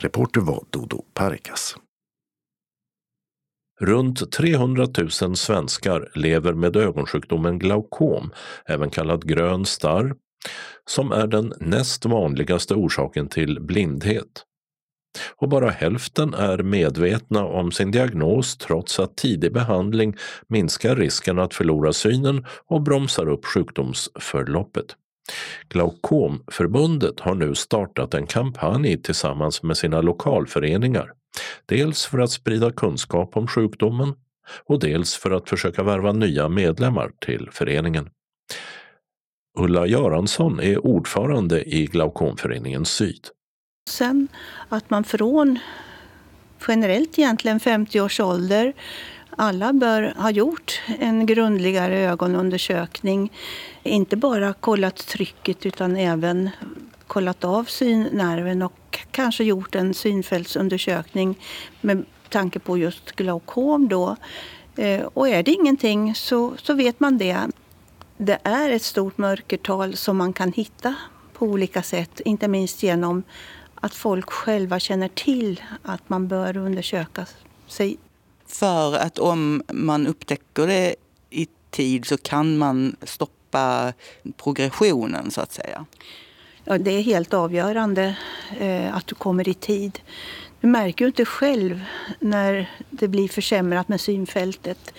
Reporter 0.00 0.40
var 0.40 0.64
Dodo 0.70 1.04
Parikas. 1.14 1.76
Runt 3.80 4.32
300 4.32 4.86
000 5.22 5.36
svenskar 5.36 6.10
lever 6.14 6.52
med 6.52 6.76
ögonsjukdomen 6.76 7.58
glaukom, 7.58 8.30
även 8.66 8.90
kallad 8.90 9.28
grön 9.28 9.64
starr, 9.64 10.14
som 10.84 11.12
är 11.12 11.26
den 11.26 11.52
näst 11.60 12.04
vanligaste 12.04 12.74
orsaken 12.74 13.28
till 13.28 13.60
blindhet. 13.60 14.44
Och 15.36 15.48
bara 15.48 15.70
hälften 15.70 16.34
är 16.34 16.58
medvetna 16.58 17.44
om 17.44 17.72
sin 17.72 17.90
diagnos 17.90 18.56
trots 18.56 19.00
att 19.00 19.16
tidig 19.16 19.52
behandling 19.52 20.16
minskar 20.48 20.96
risken 20.96 21.38
att 21.38 21.54
förlora 21.54 21.92
synen 21.92 22.46
och 22.66 22.82
bromsar 22.82 23.28
upp 23.28 23.44
sjukdomsförloppet. 23.44 24.96
Glaukomförbundet 25.68 27.20
har 27.20 27.34
nu 27.34 27.54
startat 27.54 28.14
en 28.14 28.26
kampanj 28.26 29.02
tillsammans 29.02 29.62
med 29.62 29.76
sina 29.76 30.00
lokalföreningar. 30.00 31.12
Dels 31.66 32.06
för 32.06 32.18
att 32.18 32.30
sprida 32.30 32.72
kunskap 32.72 33.36
om 33.36 33.46
sjukdomen 33.46 34.14
och 34.64 34.80
dels 34.80 35.14
för 35.14 35.30
att 35.30 35.48
försöka 35.48 35.82
värva 35.82 36.12
nya 36.12 36.48
medlemmar 36.48 37.10
till 37.26 37.48
föreningen. 37.52 38.08
Ulla 39.58 39.86
Göransson 39.86 40.60
är 40.60 40.86
ordförande 40.86 41.74
i 41.74 41.86
Glaukomföreningen 41.86 42.84
Syd. 42.84 43.28
Sen 43.90 44.28
att 44.68 44.90
man 44.90 45.04
från 45.04 45.58
generellt 46.68 47.18
egentligen 47.18 47.60
50 47.60 48.00
års 48.00 48.20
ålder 48.20 48.72
alla 49.36 49.72
bör 49.72 50.14
ha 50.16 50.30
gjort 50.30 50.80
en 50.98 51.26
grundligare 51.26 51.98
ögonundersökning. 51.98 53.32
Inte 53.82 54.16
bara 54.16 54.52
kollat 54.52 54.96
trycket 54.96 55.66
utan 55.66 55.96
även 55.96 56.50
kollat 57.06 57.44
av 57.44 57.64
synnerven 57.64 58.62
och 58.62 58.98
kanske 59.10 59.44
gjort 59.44 59.74
en 59.74 59.94
synfältsundersökning 59.94 61.38
med 61.80 62.04
tanke 62.28 62.58
på 62.58 62.78
just 62.78 63.12
glaukom. 63.12 63.88
Då. 63.88 64.16
Eh, 64.76 65.02
och 65.02 65.28
är 65.28 65.42
det 65.42 65.50
ingenting 65.50 66.14
så, 66.14 66.54
så 66.62 66.74
vet 66.74 67.00
man 67.00 67.18
det. 67.18 67.38
Det 68.16 68.38
är 68.42 68.70
ett 68.70 68.82
stort 68.82 69.18
mörkertal 69.18 69.96
som 69.96 70.16
man 70.16 70.32
kan 70.32 70.52
hitta 70.52 70.94
på 71.32 71.46
olika 71.46 71.82
sätt, 71.82 72.20
inte 72.24 72.48
minst 72.48 72.82
genom 72.82 73.22
att 73.74 73.94
folk 73.94 74.30
själva 74.30 74.78
känner 74.78 75.08
till 75.08 75.60
att 75.82 76.08
man 76.08 76.28
bör 76.28 76.56
undersöka 76.56 77.26
sig 77.66 77.96
för 78.48 78.94
att 78.94 79.18
om 79.18 79.62
man 79.72 80.06
upptäcker 80.06 80.66
det 80.66 80.94
i 81.30 81.48
tid 81.70 82.06
så 82.06 82.16
kan 82.16 82.58
man 82.58 82.96
stoppa 83.02 83.92
progressionen 84.36 85.30
så 85.30 85.40
att 85.40 85.52
säga. 85.52 85.86
Ja, 86.64 86.78
det 86.78 86.90
är 86.90 87.02
helt 87.02 87.34
avgörande 87.34 88.16
eh, 88.58 88.96
att 88.96 89.06
du 89.06 89.14
kommer 89.14 89.48
i 89.48 89.54
tid. 89.54 89.98
Du 90.60 90.66
märker 90.66 91.04
ju 91.04 91.06
inte 91.06 91.24
själv 91.24 91.80
när 92.20 92.70
det 92.90 93.08
blir 93.08 93.28
försämrat 93.28 93.88
med 93.88 94.00
synfältet. 94.00 94.94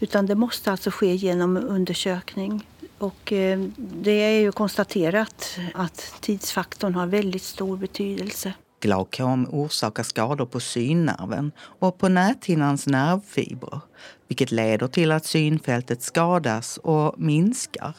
Utan 0.00 0.26
det 0.26 0.34
måste 0.34 0.70
alltså 0.70 0.90
ske 0.90 1.14
genom 1.14 1.56
undersökning. 1.56 2.66
Och 2.98 3.32
eh, 3.32 3.60
det 3.76 4.10
är 4.10 4.40
ju 4.40 4.52
konstaterat 4.52 5.58
att 5.74 6.14
tidsfaktorn 6.20 6.94
har 6.94 7.06
väldigt 7.06 7.42
stor 7.42 7.76
betydelse. 7.76 8.52
Glaukom 8.82 9.46
orsakar 9.50 10.02
skador 10.02 10.46
på 10.46 10.60
synnerven 10.60 11.52
och 11.58 11.98
på 11.98 12.08
näthinnans 12.08 12.86
nervfibrer 12.86 13.80
vilket 14.28 14.50
leder 14.50 14.86
till 14.86 15.12
att 15.12 15.26
synfältet 15.26 16.02
skadas 16.02 16.78
och 16.82 17.14
minskar. 17.18 17.96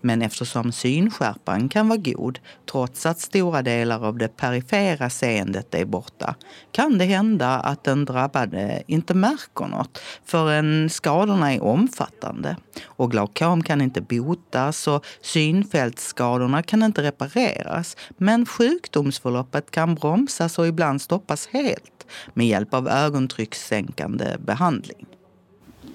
Men 0.00 0.22
eftersom 0.22 0.72
synskärpan 0.72 1.68
kan 1.68 1.88
vara 1.88 1.98
god 1.98 2.38
trots 2.70 3.06
att 3.06 3.20
stora 3.20 3.62
delar 3.62 4.04
av 4.04 4.18
det 4.18 4.36
perifera 4.36 5.10
seendet 5.10 5.74
är 5.74 5.84
borta 5.84 6.34
kan 6.72 6.98
det 6.98 7.04
hända 7.04 7.48
att 7.48 7.84
den 7.84 8.04
drabbade 8.04 8.82
inte 8.86 9.14
märker 9.14 9.66
något 9.66 10.00
förrän 10.24 10.90
skadorna 10.90 11.54
är 11.54 11.62
omfattande. 11.62 12.56
Och 12.84 13.10
glaukom 13.10 13.62
kan 13.62 13.80
inte 13.80 14.00
botas 14.00 14.88
och 14.88 15.06
synfältsskadorna 15.20 16.62
kan 16.62 16.82
inte 16.82 17.02
repareras. 17.02 17.96
Men 18.16 18.46
sjukdomsförloppet 18.46 19.70
kan 19.70 19.94
bromsas 19.94 20.58
och 20.58 20.66
ibland 20.66 21.02
stoppas 21.02 21.46
helt 21.46 22.06
med 22.34 22.46
hjälp 22.46 22.74
av 22.74 22.88
ögontryckssänkande 22.88 24.36
behandling. 24.38 25.06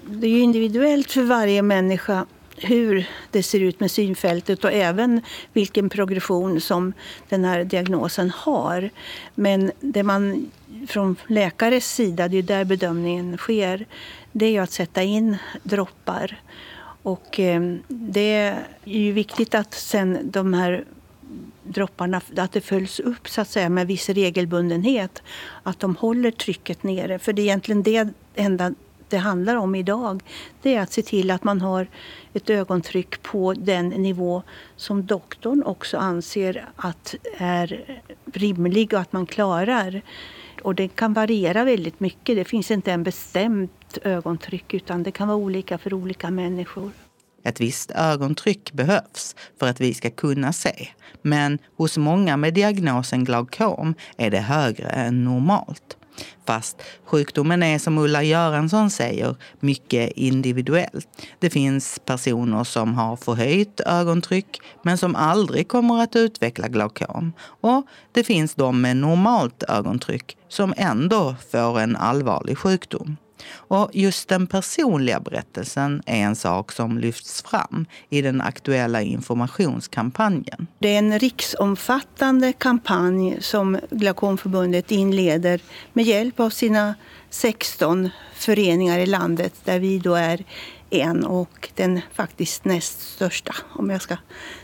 Det 0.06 0.26
är 0.26 0.42
individuellt 0.42 1.10
för 1.10 1.22
varje 1.22 1.62
människa 1.62 2.26
hur 2.56 3.06
det 3.30 3.42
ser 3.42 3.60
ut 3.60 3.80
med 3.80 3.90
synfältet 3.90 4.64
och 4.64 4.72
även 4.72 5.20
vilken 5.52 5.88
progression 5.88 6.60
som 6.60 6.92
den 7.28 7.44
här 7.44 7.64
diagnosen 7.64 8.30
har. 8.30 8.90
Men 9.34 9.72
det 9.80 10.02
man 10.02 10.50
från 10.88 11.16
läkares 11.26 11.94
sida, 11.94 12.28
det 12.28 12.38
är 12.38 12.42
där 12.42 12.64
bedömningen 12.64 13.36
sker, 13.36 13.86
det 14.32 14.46
är 14.46 14.50
ju 14.50 14.58
att 14.58 14.70
sätta 14.70 15.02
in 15.02 15.36
droppar. 15.62 16.40
Och 17.02 17.40
eh, 17.40 17.76
det 17.88 18.32
är 18.32 18.64
ju 18.84 19.12
viktigt 19.12 19.54
att 19.54 19.74
sen 19.74 20.18
de 20.30 20.54
här 20.54 20.84
dropparna, 21.62 22.20
att 22.36 22.52
det 22.52 22.60
följs 22.60 23.00
upp 23.00 23.28
så 23.28 23.40
att 23.40 23.48
säga 23.48 23.68
med 23.68 23.86
viss 23.86 24.08
regelbundenhet. 24.08 25.22
Att 25.62 25.80
de 25.80 25.96
håller 25.96 26.30
trycket 26.30 26.82
nere. 26.82 27.18
För 27.18 27.32
det 27.32 27.42
är 27.42 27.44
egentligen 27.44 27.82
det 27.82 28.08
enda 28.34 28.74
det 29.14 29.18
handlar 29.18 29.56
om 29.56 29.74
idag 29.74 30.22
det 30.62 30.74
är 30.74 30.80
att 30.80 30.92
se 30.92 31.02
till 31.02 31.30
att 31.30 31.44
man 31.44 31.60
har 31.60 31.86
ett 32.32 32.50
ögontryck 32.50 33.22
på 33.22 33.54
den 33.54 33.88
nivå 33.88 34.42
som 34.76 35.06
doktorn 35.06 35.62
också 35.62 35.98
anser 35.98 36.68
att 36.76 37.14
är 37.38 38.00
rimlig 38.32 38.92
och 38.94 39.00
att 39.00 39.12
man 39.12 39.26
klarar. 39.26 40.02
Och 40.62 40.74
det 40.74 40.88
kan 40.88 41.12
variera 41.12 41.64
väldigt 41.64 42.00
mycket. 42.00 42.36
Det 42.36 42.44
finns 42.44 42.70
inte 42.70 42.92
en 42.92 43.02
bestämt 43.02 43.98
ögontryck 44.02 44.74
utan 44.74 45.02
det 45.02 45.10
kan 45.10 45.28
vara 45.28 45.38
olika 45.38 45.78
för 45.78 45.94
olika 45.94 46.30
människor. 46.30 46.90
Ett 47.44 47.60
visst 47.60 47.90
ögontryck 47.90 48.72
behövs 48.72 49.36
för 49.58 49.66
att 49.66 49.80
vi 49.80 49.94
ska 49.94 50.10
kunna 50.10 50.52
se. 50.52 50.88
Men 51.22 51.58
hos 51.76 51.96
många 51.96 52.36
med 52.36 52.54
diagnosen 52.54 53.24
glaukom 53.24 53.94
är 54.16 54.30
det 54.30 54.40
högre 54.40 54.88
än 54.88 55.24
normalt. 55.24 55.96
Fast 56.46 56.82
sjukdomen 57.04 57.62
är 57.62 57.78
som 57.78 57.98
Ulla 57.98 58.22
Göransson 58.22 58.90
säger 58.90 59.36
mycket 59.60 60.12
individuell. 60.16 61.02
Det 61.38 61.50
finns 61.50 62.00
personer 62.04 62.64
som 62.64 62.94
har 62.94 63.16
förhöjt 63.16 63.80
ögontryck 63.80 64.60
men 64.82 64.98
som 64.98 65.16
aldrig 65.16 65.68
kommer 65.68 66.02
att 66.02 66.16
utveckla 66.16 66.68
glaukom. 66.68 67.32
Och 67.60 67.86
det 68.12 68.24
finns 68.24 68.54
de 68.54 68.80
med 68.80 68.96
normalt 68.96 69.62
ögontryck 69.62 70.36
som 70.48 70.74
ändå 70.76 71.34
får 71.50 71.80
en 71.80 71.96
allvarlig 71.96 72.58
sjukdom. 72.58 73.16
Och 73.52 73.90
just 73.92 74.28
den 74.28 74.46
personliga 74.46 75.20
berättelsen 75.20 76.02
är 76.06 76.16
en 76.16 76.36
sak 76.36 76.72
som 76.72 76.98
lyfts 76.98 77.42
fram 77.42 77.86
i 78.08 78.22
den 78.22 78.40
aktuella 78.40 79.02
informationskampanjen. 79.02 80.66
Det 80.78 80.94
är 80.94 80.98
en 80.98 81.18
riksomfattande 81.18 82.52
kampanj 82.52 83.36
som 83.40 83.78
Glaukomförbundet 83.90 84.90
inleder 84.90 85.60
med 85.92 86.04
hjälp 86.04 86.40
av 86.40 86.50
sina 86.50 86.94
16 87.30 88.10
föreningar 88.34 88.98
i 88.98 89.06
landet 89.06 89.54
där 89.64 89.78
vi 89.78 89.98
då 89.98 90.14
är 90.14 90.44
en 90.90 91.24
och 91.24 91.68
den 91.74 92.00
faktiskt 92.14 92.64
näst 92.64 93.14
största 93.14 93.54
om 93.74 93.90
jag 93.90 94.02
ska 94.02 94.16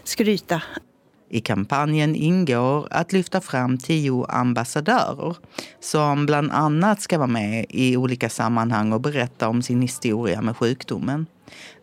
skryta. 0.04 0.62
I 1.32 1.40
kampanjen 1.40 2.16
ingår 2.16 2.88
att 2.90 3.12
lyfta 3.12 3.40
fram 3.40 3.78
tio 3.78 4.26
ambassadörer 4.28 5.36
som 5.80 6.26
bland 6.26 6.52
annat 6.52 7.00
ska 7.00 7.18
vara 7.18 7.28
med 7.28 7.66
i 7.68 7.96
olika 7.96 8.28
sammanhang 8.28 8.92
och 8.92 9.00
berätta 9.00 9.48
om 9.48 9.62
sin 9.62 9.82
historia 9.82 10.42
med 10.42 10.56
sjukdomen. 10.56 11.26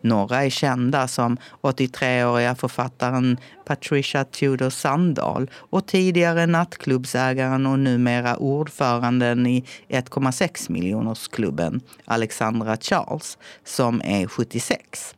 Några 0.00 0.44
är 0.44 0.50
kända 0.50 1.08
som 1.08 1.36
83-åriga 1.62 2.54
författaren 2.54 3.36
Patricia 3.66 4.24
Tudor 4.24 4.70
Sandahl 4.70 5.50
och 5.54 5.86
tidigare 5.86 6.46
nattklubbsägaren 6.46 7.66
och 7.66 7.78
numera 7.78 8.36
ordföranden 8.36 9.46
i 9.46 9.64
1,6 9.88 10.72
miljonersklubben 10.72 11.80
Alexandra 12.04 12.76
Charles 12.76 13.38
som 13.64 14.02
är 14.04 14.26
76. 14.26 15.14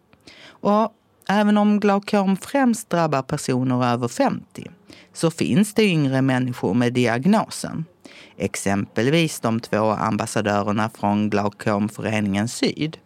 Och 0.49 0.95
Även 1.33 1.59
om 1.59 1.81
glaukom 1.81 2.37
främst 2.37 2.91
drabbar 2.91 3.22
personer 3.22 3.85
över 3.85 4.09
50 4.09 4.70
så 5.12 5.31
finns 5.31 5.74
det 5.74 5.85
yngre 5.85 6.22
människor 6.22 6.74
med 6.74 6.93
diagnosen. 6.93 7.85
Exempelvis 8.37 9.41
de 9.41 9.61
två 9.61 9.91
ambassadörerna 9.91 10.91
från 10.95 11.31
Glaukomföreningen 11.31 12.49
Syd. 12.49 12.99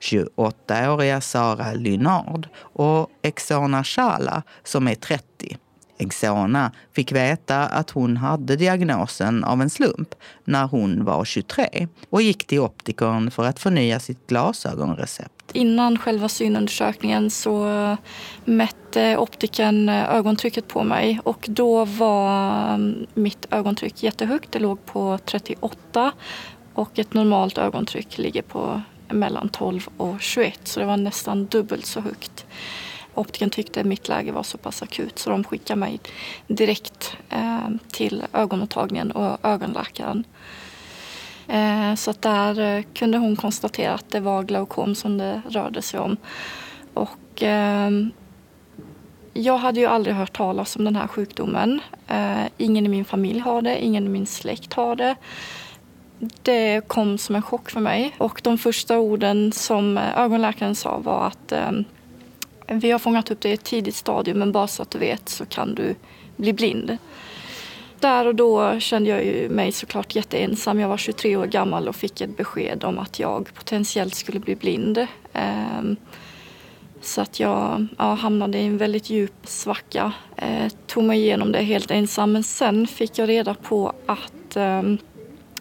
28-åriga 0.00 1.20
Sara 1.20 1.72
Lynard 1.72 2.48
och 2.56 3.10
Exona 3.22 3.84
Shala 3.84 4.42
som 4.64 4.88
är 4.88 4.94
30. 4.94 5.56
Exona 5.98 6.72
fick 6.92 7.12
veta 7.12 7.66
att 7.66 7.90
hon 7.90 8.16
hade 8.16 8.56
diagnosen 8.56 9.44
av 9.44 9.62
en 9.62 9.70
slump 9.70 10.14
när 10.44 10.66
hon 10.66 11.04
var 11.04 11.24
23 11.24 11.88
och 12.10 12.22
gick 12.22 12.46
till 12.46 12.60
optikern 12.60 13.30
för 13.30 13.44
att 13.44 13.58
förnya 13.58 14.00
sitt 14.00 14.26
glasögonrecept. 14.26 15.30
Innan 15.52 15.98
själva 15.98 16.28
synundersökningen 16.28 17.30
så 17.30 17.96
mätte 18.44 19.16
optiken 19.16 19.88
ögontrycket 19.88 20.68
på 20.68 20.82
mig 20.82 21.20
och 21.24 21.46
då 21.48 21.84
var 21.84 22.74
mm, 22.74 23.06
mitt 23.14 23.46
ögontryck 23.50 24.02
jättehögt. 24.02 24.52
Det 24.52 24.58
låg 24.58 24.86
på 24.86 25.18
38 25.24 26.12
och 26.74 26.98
ett 26.98 27.14
normalt 27.14 27.58
ögontryck 27.58 28.18
ligger 28.18 28.42
på 28.42 28.82
mellan 29.08 29.48
12 29.48 29.88
och 29.96 30.20
21 30.20 30.60
så 30.64 30.80
det 30.80 30.86
var 30.86 30.96
nästan 30.96 31.46
dubbelt 31.46 31.86
så 31.86 32.00
högt. 32.00 32.46
Optiken 33.14 33.50
tyckte 33.50 33.84
mitt 33.84 34.08
läge 34.08 34.32
var 34.32 34.42
så 34.42 34.58
pass 34.58 34.82
akut 34.82 35.18
så 35.18 35.30
de 35.30 35.44
skickade 35.44 35.80
mig 35.80 36.00
direkt 36.46 37.16
eh, 37.30 37.68
till 37.92 38.22
ögonmottagningen 38.32 39.10
och 39.10 39.38
ögonläkaren. 39.42 40.24
Eh, 41.48 41.94
så 41.94 42.10
att 42.10 42.22
där 42.22 42.60
eh, 42.60 42.84
kunde 42.94 43.18
hon 43.18 43.36
konstatera 43.36 43.94
att 43.94 44.10
det 44.10 44.20
var 44.20 44.42
glaukom 44.42 44.94
som 44.94 45.18
det 45.18 45.42
rörde 45.48 45.82
sig 45.82 46.00
om. 46.00 46.16
Och, 46.94 47.42
eh, 47.42 47.90
jag 49.32 49.58
hade 49.58 49.80
ju 49.80 49.86
aldrig 49.86 50.16
hört 50.16 50.36
talas 50.36 50.76
om 50.76 50.84
den 50.84 50.96
här 50.96 51.06
sjukdomen. 51.06 51.80
Eh, 52.08 52.44
ingen 52.56 52.86
i 52.86 52.88
min 52.88 53.04
familj 53.04 53.38
har 53.38 53.62
det, 53.62 53.84
ingen 53.84 54.06
i 54.06 54.08
min 54.08 54.26
släkt 54.26 54.72
har 54.72 54.96
det. 54.96 55.16
Det 56.42 56.88
kom 56.88 57.18
som 57.18 57.34
en 57.34 57.42
chock 57.42 57.70
för 57.70 57.80
mig 57.80 58.14
och 58.18 58.40
de 58.44 58.58
första 58.58 58.98
orden 58.98 59.52
som 59.52 59.98
eh, 59.98 60.18
ögonläkaren 60.18 60.74
sa 60.74 60.98
var 60.98 61.26
att 61.26 61.52
vi 62.66 62.90
har 62.90 62.98
fångat 62.98 63.30
upp 63.30 63.40
det 63.40 63.48
i 63.48 63.52
ett 63.52 63.64
tidigt 63.64 63.94
stadium 63.94 64.38
men 64.38 64.52
bara 64.52 64.66
så 64.66 64.82
att 64.82 64.90
du 64.90 64.98
vet 64.98 65.28
så 65.28 65.46
kan 65.46 65.74
du 65.74 65.94
bli 66.36 66.52
blind. 66.52 66.98
Där 68.00 68.26
och 68.26 68.34
då 68.34 68.80
kände 68.80 69.10
jag 69.10 69.24
ju 69.24 69.48
mig 69.48 69.72
såklart 69.72 70.14
jätteensam. 70.14 70.80
Jag 70.80 70.88
var 70.88 70.96
23 70.96 71.36
år 71.36 71.46
gammal 71.46 71.88
och 71.88 71.96
fick 71.96 72.20
ett 72.20 72.36
besked 72.36 72.84
om 72.84 72.98
att 72.98 73.18
jag 73.18 73.54
potentiellt 73.54 74.14
skulle 74.14 74.40
bli 74.40 74.56
blind. 74.56 75.06
Ehm, 75.32 75.96
så 77.00 77.20
att 77.20 77.40
jag 77.40 77.86
ja, 77.98 78.14
hamnade 78.14 78.58
i 78.58 78.66
en 78.66 78.78
väldigt 78.78 79.10
djup 79.10 79.34
svacka. 79.44 80.12
Eh, 80.36 80.72
tog 80.86 81.04
mig 81.04 81.20
igenom 81.20 81.52
det 81.52 81.62
helt 81.62 81.90
ensam 81.90 82.32
men 82.32 82.44
sen 82.44 82.86
fick 82.86 83.18
jag 83.18 83.28
reda 83.28 83.54
på 83.54 83.92
att 84.06 84.56
eh, 84.56 84.82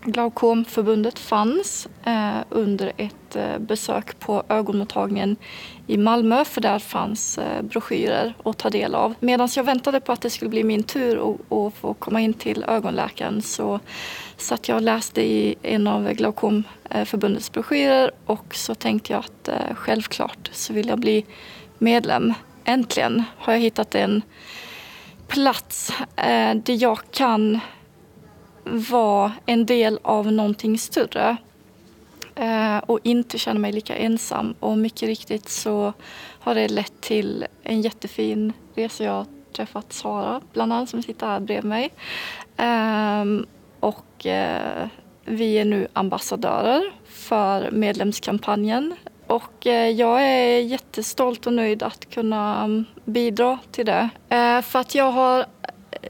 Glaukomförbundet 0.05 1.19
fanns 1.19 1.87
eh, 2.03 2.37
under 2.49 2.91
ett 2.97 3.15
Eh, 3.35 3.59
besök 3.59 4.19
på 4.19 4.43
ögonmottagningen 4.49 5.35
i 5.87 5.97
Malmö 5.97 6.45
för 6.45 6.61
där 6.61 6.79
fanns 6.79 7.37
eh, 7.37 7.61
broschyrer 7.61 8.33
att 8.43 8.57
ta 8.57 8.69
del 8.69 8.95
av. 8.95 9.13
Medan 9.19 9.49
jag 9.55 9.63
väntade 9.63 9.99
på 9.99 10.11
att 10.11 10.21
det 10.21 10.29
skulle 10.29 10.49
bli 10.49 10.63
min 10.63 10.83
tur 10.83 11.35
att 11.49 11.73
få 11.73 11.93
komma 11.93 12.21
in 12.21 12.33
till 12.33 12.65
ögonläkaren 12.67 13.41
så 13.41 13.79
satt 14.37 14.67
jag 14.67 14.75
och 14.75 14.81
läste 14.81 15.21
i 15.21 15.55
en 15.61 15.87
av 15.87 16.13
Glaukomförbundets 16.13 17.49
eh, 17.49 17.53
broschyrer 17.53 18.11
och 18.25 18.55
så 18.55 18.75
tänkte 18.75 19.13
jag 19.13 19.19
att 19.19 19.49
självklart 19.77 20.49
så 20.53 20.73
vill 20.73 20.87
jag 20.87 20.99
bli 20.99 21.25
medlem. 21.77 22.33
Äntligen 22.65 23.23
har 23.37 23.53
jag 23.53 23.59
hittat 23.59 23.95
en 23.95 24.21
plats 25.27 25.93
där 26.63 26.83
jag 26.83 26.99
kan 27.11 27.59
vara 28.63 29.31
en 29.45 29.65
del 29.65 29.99
av 30.01 30.31
någonting 30.31 30.77
större 30.77 31.37
Eh, 32.35 32.77
och 32.77 32.99
inte 33.03 33.37
känna 33.37 33.59
mig 33.59 33.71
lika 33.71 33.95
ensam. 33.95 34.55
Och 34.59 34.77
mycket 34.77 35.07
riktigt 35.07 35.49
så 35.49 35.93
har 36.39 36.55
det 36.55 36.67
lett 36.67 37.01
till 37.01 37.45
en 37.63 37.81
jättefin 37.81 38.53
resa. 38.75 39.03
Jag 39.03 39.11
har 39.11 39.25
träffat 39.53 39.93
Sara, 39.93 40.41
bland 40.53 40.73
annat, 40.73 40.89
som 40.89 41.03
sitter 41.03 41.27
här 41.27 41.39
bredvid 41.39 41.69
mig. 41.69 41.89
Ehm, 42.57 43.45
och 43.79 44.25
eh, 44.25 44.87
vi 45.25 45.53
är 45.53 45.65
nu 45.65 45.87
ambassadörer 45.93 46.83
för 47.05 47.71
medlemskampanjen. 47.71 48.95
Och 49.27 49.67
eh, 49.67 49.89
jag 49.89 50.21
är 50.21 50.59
jättestolt 50.59 51.47
och 51.47 51.53
nöjd 51.53 51.83
att 51.83 52.09
kunna 52.09 52.69
bidra 53.05 53.57
till 53.71 53.85
det. 53.85 54.09
För 54.63 54.79
att 54.79 54.95
jag 54.95 55.11
har 55.11 55.45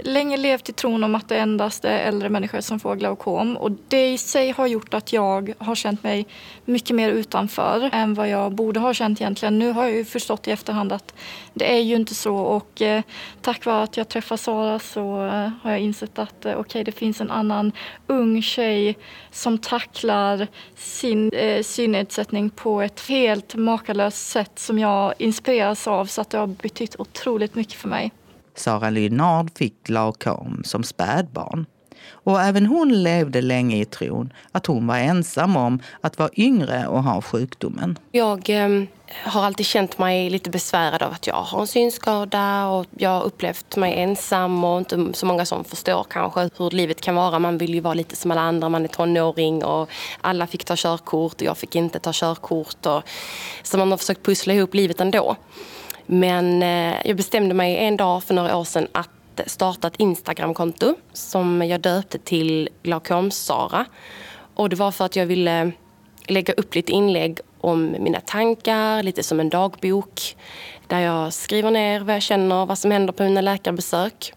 länge 0.02 0.38
levt 0.38 0.70
i 0.70 0.74
tron 0.74 1.04
om 1.04 1.16
att 1.16 1.30
det 1.30 1.38
endast 1.38 1.86
är 1.86 1.98
äldre 2.00 2.30
människor 2.30 2.62
som 2.62 2.80
får 2.80 2.96
glaukom. 2.96 3.58
Och 3.58 3.72
det 3.88 4.14
i 4.14 4.18
sig 4.18 4.52
har 4.52 4.68
gjort 4.68 4.94
att 4.94 5.14
jag 5.14 5.54
har 5.58 5.76
känt 5.76 6.04
mig 6.04 6.28
mycket 6.66 6.96
mer 6.96 7.10
utanför 7.10 7.90
än 7.94 8.14
vad 8.14 8.30
jag 8.30 8.52
borde 8.52 8.80
ha 8.80 8.94
känt 8.94 9.22
egentligen. 9.22 9.60
Nu 9.60 9.72
har 9.72 9.84
jag 9.84 9.96
ju 9.96 10.06
förstått 10.06 10.48
i 10.48 10.52
efterhand 10.52 10.92
att 10.92 11.14
det 11.54 11.74
är 11.74 11.80
ju 11.80 11.96
inte 11.96 12.16
så. 12.16 12.36
Och 12.36 12.82
eh, 12.82 13.04
tack 13.42 13.66
vare 13.66 13.84
att 13.84 13.98
jag 13.98 14.10
träffade 14.10 14.38
Sara 14.38 14.80
så 14.80 15.26
eh, 15.26 15.50
har 15.62 15.72
jag 15.72 15.80
insett 15.80 16.20
att 16.20 16.46
eh, 16.46 16.60
okay, 16.60 16.84
det 16.84 16.92
finns 16.92 17.22
en 17.22 17.32
annan 17.32 17.72
ung 18.08 18.42
tjej 18.42 18.98
som 19.32 19.58
tacklar 19.58 20.48
sin 20.76 21.32
eh, 21.34 21.64
synnedsättning 21.64 22.50
på 22.50 22.82
ett 22.82 23.08
helt 23.08 23.56
makalöst 23.56 24.28
sätt 24.28 24.60
som 24.60 24.80
jag 24.80 25.14
inspireras 25.18 25.88
av. 25.88 26.06
Så 26.06 26.22
att 26.22 26.30
det 26.30 26.38
har 26.38 26.48
betytt 26.48 26.96
otroligt 27.00 27.56
mycket 27.56 27.74
för 27.74 27.90
mig. 27.90 28.12
Sara 28.56 28.90
Lynard 28.90 29.58
fick 29.58 29.84
glaukom 29.84 30.62
som 30.66 30.84
spädbarn. 30.84 31.66
Och 32.10 32.42
även 32.42 32.66
hon 32.66 33.04
levde 33.04 33.42
länge 33.42 33.78
i 33.78 33.86
tron 33.86 34.34
att 34.52 34.66
hon 34.66 34.88
var 34.88 34.98
ensam 34.98 35.58
om 35.58 35.80
att 36.02 36.20
vara 36.20 36.30
yngre 36.38 36.88
och 36.88 37.04
ha 37.04 37.22
sjukdomen. 37.22 38.00
Jag 38.12 38.50
eh, 38.50 38.84
har 39.26 39.44
alltid 39.44 39.66
känt 39.66 39.98
mig 39.98 40.30
lite 40.30 40.50
besvärad 40.50 41.04
av 41.04 41.12
att 41.12 41.28
jag 41.28 41.36
har 41.36 41.62
en 41.62 41.68
synskada 41.68 42.68
och 42.68 42.86
jag 42.98 43.10
har 43.10 43.24
upplevt 43.24 43.76
mig 43.76 43.94
ensam 43.94 44.64
och 44.64 44.80
inte 44.80 45.10
så 45.14 45.26
många 45.26 45.46
som 45.46 45.64
förstår 45.64 46.06
kanske 46.10 46.50
hur 46.58 46.70
livet 46.70 47.02
kan 47.02 47.16
vara. 47.16 47.40
Man 47.40 47.58
vill 47.58 47.74
ju 47.74 47.80
vara 47.80 47.94
lite 47.94 48.16
som 48.16 48.32
alla 48.32 48.42
andra, 48.42 48.70
man 48.70 48.84
är 48.84 48.88
tonåring 48.88 49.64
och 49.64 49.90
alla 50.22 50.48
fick 50.48 50.66
ta 50.66 50.74
körkort 50.78 51.34
och 51.34 51.42
jag 51.42 51.58
fick 51.58 51.76
inte 51.76 52.00
ta 52.00 52.12
körkort. 52.14 52.86
Och, 52.86 53.04
så 53.64 53.78
man 53.78 53.92
har 53.92 53.98
försökt 53.98 54.26
pussla 54.26 54.54
ihop 54.54 54.74
livet 54.74 55.02
ändå. 55.02 55.36
Men 56.06 56.64
eh, 56.64 56.96
jag 57.08 57.18
bestämde 57.18 57.54
mig 57.54 57.78
en 57.78 57.98
dag 57.98 58.24
för 58.24 58.34
några 58.34 58.58
år 58.58 58.64
sedan 58.64 58.88
att 58.92 59.10
starta 59.46 59.88
ett 59.88 59.96
Instagramkonto 59.98 60.96
som 61.14 61.62
jag 61.62 61.82
döpte 61.82 62.18
till 62.18 62.70
Glaukom-Sara. 62.84 63.86
Och 64.56 64.70
det 64.70 64.76
var 64.76 64.92
för 64.92 65.06
att 65.06 65.16
jag 65.16 65.26
ville 65.26 65.72
lägga 66.28 66.54
upp 66.54 66.76
lite 66.76 66.92
inlägg 66.92 67.40
om 67.62 67.96
mina 68.00 68.20
tankar, 68.20 69.04
lite 69.04 69.24
som 69.24 69.40
en 69.40 69.50
dagbok. 69.50 70.36
Där 70.88 71.00
jag 71.00 71.34
skriver 71.34 71.72
ner 71.72 72.00
vad 72.00 72.16
jag 72.16 72.22
känner, 72.22 72.66
vad 72.66 72.78
som 72.78 72.92
händer 72.92 73.14
på 73.14 73.24
mina 73.24 73.42
läkarbesök. 73.42 74.34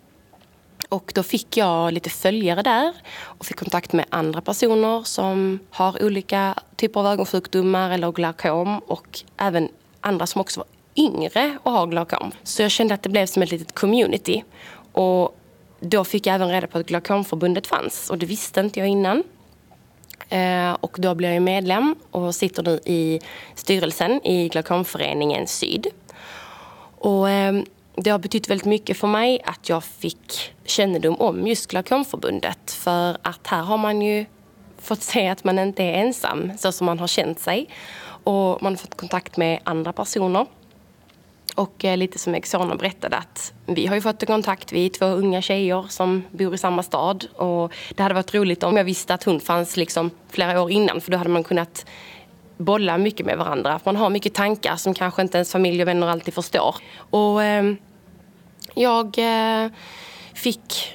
Och 0.89 1.13
då 1.15 1.23
fick 1.23 1.57
jag 1.57 1.93
lite 1.93 2.11
följare 2.11 2.63
där 2.63 2.93
och 3.23 3.47
fick 3.47 3.57
kontakt 3.57 3.93
med 3.93 4.05
andra 4.09 4.41
personer 4.41 5.03
som 5.03 5.59
har 5.71 6.05
olika 6.05 6.55
typer 6.77 7.01
av 7.01 7.07
ögonsjukdomar 7.07 7.91
eller 7.91 8.13
glaukom 8.13 8.79
och 8.79 9.21
även 9.37 9.69
andra 10.01 10.27
som 10.27 10.41
också 10.41 10.61
var 10.61 10.76
yngre 10.97 11.59
och 11.63 11.73
har 11.73 11.87
glaukom. 11.87 12.33
Så 12.43 12.63
jag 12.63 12.71
kände 12.71 12.95
att 12.95 13.03
det 13.03 13.09
blev 13.09 13.27
som 13.27 13.43
ett 13.43 13.51
litet 13.51 13.75
community. 13.75 14.45
Och 14.93 15.37
då 15.81 16.05
fick 16.05 16.27
jag 16.27 16.35
även 16.35 16.51
reda 16.51 16.67
på 16.67 16.79
att 16.79 16.87
Glaukomförbundet 16.87 17.67
fanns 17.67 18.11
och 18.11 18.19
det 18.19 18.27
visste 18.27 18.61
inte 18.61 18.81
jag 18.81 18.89
innan. 18.89 19.23
Eh, 20.29 20.73
och 20.73 20.97
då 21.01 21.15
blev 21.15 21.33
jag 21.33 21.43
medlem 21.43 21.95
och 22.11 22.35
sitter 22.35 22.63
nu 22.63 22.81
i 22.85 23.21
styrelsen 23.55 24.27
i 24.27 24.49
Glaukomföreningen 24.49 25.47
Syd. 25.47 25.87
Och 26.99 27.31
eh, 27.31 27.63
det 27.97 28.11
har 28.11 28.19
betytt 28.19 28.51
väldigt 28.51 28.67
mycket 28.67 28.97
för 28.97 29.09
mig 29.09 29.41
att 29.45 29.69
jag 29.69 29.85
fick 29.85 30.53
kännedom 30.65 31.21
om 31.21 31.47
just 31.47 31.67
Glaukomförbundet. 31.67 32.71
För 32.71 33.17
att 33.23 33.47
här 33.47 33.63
har 33.63 33.79
man 33.79 34.03
ju 34.03 34.27
fått 34.79 35.03
se 35.03 35.29
att 35.29 35.45
man 35.45 35.59
inte 35.59 35.83
är 35.83 35.93
ensam 35.93 36.53
så 36.59 36.73
som 36.73 36.85
man 36.85 36.99
har 36.99 37.07
känt 37.07 37.41
sig. 37.41 37.69
Och 38.25 38.63
man 38.63 38.73
har 38.73 38.77
fått 38.77 38.97
kontakt 38.97 39.37
med 39.37 39.61
andra 39.65 39.93
personer 39.93 40.47
och 41.57 41.85
eh, 41.85 41.97
lite 41.97 42.19
som 42.19 42.35
Exona 42.35 42.75
berättade 42.75 43.17
att 43.17 43.53
vi 43.67 43.87
har 43.87 43.95
ju 43.95 44.01
fått 44.01 44.27
kontakt, 44.27 44.73
vi 44.73 44.87
är 44.87 44.91
två 44.91 45.07
unga 45.07 45.43
tjejer 45.43 45.87
som 45.89 46.25
bor 46.31 46.55
i 46.55 46.59
samma 46.59 46.83
stad. 46.83 47.27
Och 47.35 47.73
det 47.95 48.03
hade 48.03 48.15
varit 48.15 48.35
roligt 48.35 48.63
om 48.63 48.77
jag 48.77 48.85
visste 48.85 49.15
att 49.15 49.25
hon 49.25 49.41
fanns 49.41 49.77
liksom 49.77 50.11
flera 50.31 50.63
år 50.63 50.71
innan 50.71 51.01
för 51.01 51.11
då 51.11 51.19
hade 51.19 51.31
man 51.31 51.45
kunnat 51.45 51.87
bolla 52.57 52.99
mycket 52.99 53.27
med 53.27 53.39
varandra. 53.39 53.81
Man 53.85 53.97
har 53.97 54.11
mycket 54.11 54.35
tankar 54.35 54.77
som 54.77 54.95
kanske 54.95 55.23
inte 55.23 55.39
ens 55.39 55.53
familj 55.53 55.83
och 55.83 55.89
vänner 55.89 56.07
alltid 56.07 56.35
förstår. 56.35 56.77
Och 57.11 57.45
eh, 57.45 57.73
jag 58.75 59.19
eh, 59.19 59.71
fick 60.35 60.95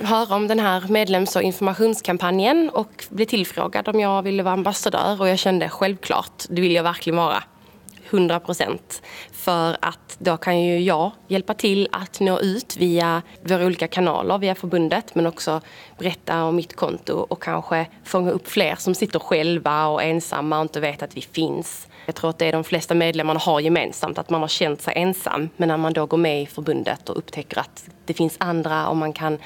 höra 0.00 0.34
om 0.34 0.48
den 0.48 0.60
här 0.60 0.88
medlems 0.88 1.36
och 1.36 1.42
informationskampanjen 1.42 2.70
och 2.70 3.04
blev 3.08 3.26
tillfrågad 3.26 3.88
om 3.88 4.00
jag 4.00 4.22
ville 4.22 4.42
vara 4.42 4.54
ambassadör 4.54 5.20
och 5.20 5.28
jag 5.28 5.38
kände 5.38 5.68
självklart, 5.68 6.44
det 6.48 6.60
vill 6.60 6.74
jag 6.74 6.82
verkligen 6.82 7.16
vara. 7.16 7.42
100 8.14 8.40
procent. 8.40 9.02
För 9.32 9.76
att 9.80 10.16
då 10.18 10.36
kan 10.36 10.60
ju 10.60 10.80
jag 10.80 11.10
hjälpa 11.28 11.54
till 11.54 11.88
att 11.92 12.20
nå 12.20 12.40
ut 12.40 12.76
via 12.76 13.22
våra 13.42 13.66
olika 13.66 13.88
kanaler, 13.88 14.38
via 14.38 14.54
förbundet, 14.54 15.14
men 15.14 15.26
också 15.26 15.60
berätta 15.98 16.44
om 16.44 16.56
mitt 16.56 16.76
konto 16.76 17.14
och 17.14 17.42
kanske 17.42 17.86
fånga 18.04 18.30
upp 18.30 18.48
fler 18.48 18.74
som 18.76 18.94
sitter 18.94 19.18
själva 19.18 19.86
och 19.86 20.02
ensamma 20.02 20.58
och 20.58 20.62
inte 20.62 20.80
vet 20.80 21.02
att 21.02 21.16
vi 21.16 21.20
finns. 21.20 21.88
Jag 22.06 22.14
tror 22.14 22.30
att 22.30 22.38
det 22.38 22.46
är 22.46 22.52
de 22.52 22.64
flesta 22.64 22.94
medlemmarna 22.94 23.40
har 23.40 23.60
gemensamt, 23.60 24.18
att 24.18 24.30
man 24.30 24.40
har 24.40 24.48
känt 24.48 24.82
sig 24.82 24.92
ensam. 24.96 25.48
Men 25.56 25.68
när 25.68 25.76
man 25.76 25.92
då 25.92 26.06
går 26.06 26.18
med 26.18 26.42
i 26.42 26.46
förbundet 26.46 27.08
och 27.08 27.18
upptäcker 27.18 27.58
att 27.58 27.84
det 28.06 28.14
finns 28.14 28.36
andra 28.40 28.88
och 28.88 28.96
man 28.96 29.12
kan 29.12 29.38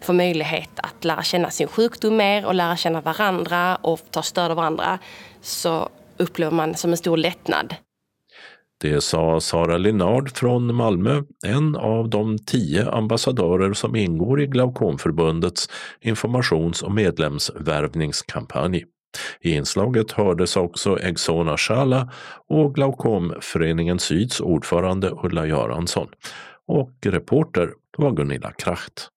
få 0.00 0.12
möjlighet 0.12 0.70
att 0.76 1.04
lära 1.04 1.22
känna 1.22 1.50
sin 1.50 1.68
sjukdom 1.68 2.16
mer 2.16 2.46
och 2.46 2.54
lära 2.54 2.76
känna 2.76 3.00
varandra 3.00 3.76
och 3.76 4.00
ta 4.10 4.22
stöd 4.22 4.50
av 4.50 4.56
varandra 4.56 4.98
så 5.40 5.88
upplever 6.16 6.52
man 6.52 6.74
som 6.74 6.90
en 6.90 6.96
stor 6.96 7.16
lättnad. 7.16 7.74
Det 8.78 9.00
sa 9.00 9.40
Sara 9.40 9.76
Linnard 9.76 10.36
från 10.36 10.74
Malmö, 10.74 11.22
en 11.46 11.76
av 11.76 12.10
de 12.10 12.38
tio 12.38 12.90
ambassadörer 12.90 13.72
som 13.72 13.96
ingår 13.96 14.40
i 14.40 14.46
Glaukomförbundets 14.46 15.68
informations 16.00 16.82
och 16.82 16.92
medlemsvärvningskampanj. 16.92 18.84
I 19.40 19.54
inslaget 19.54 20.12
hördes 20.12 20.56
också 20.56 20.98
Exona 20.98 21.56
Shala 21.56 22.12
och 22.48 22.74
Glaukomföreningen 22.74 23.98
Syds 23.98 24.40
ordförande 24.40 25.10
Ulla 25.22 25.46
Göransson. 25.46 26.08
Och 26.66 26.92
reporter 27.02 27.72
var 27.98 28.10
Gunilla 28.10 28.52
Kracht. 28.52 29.08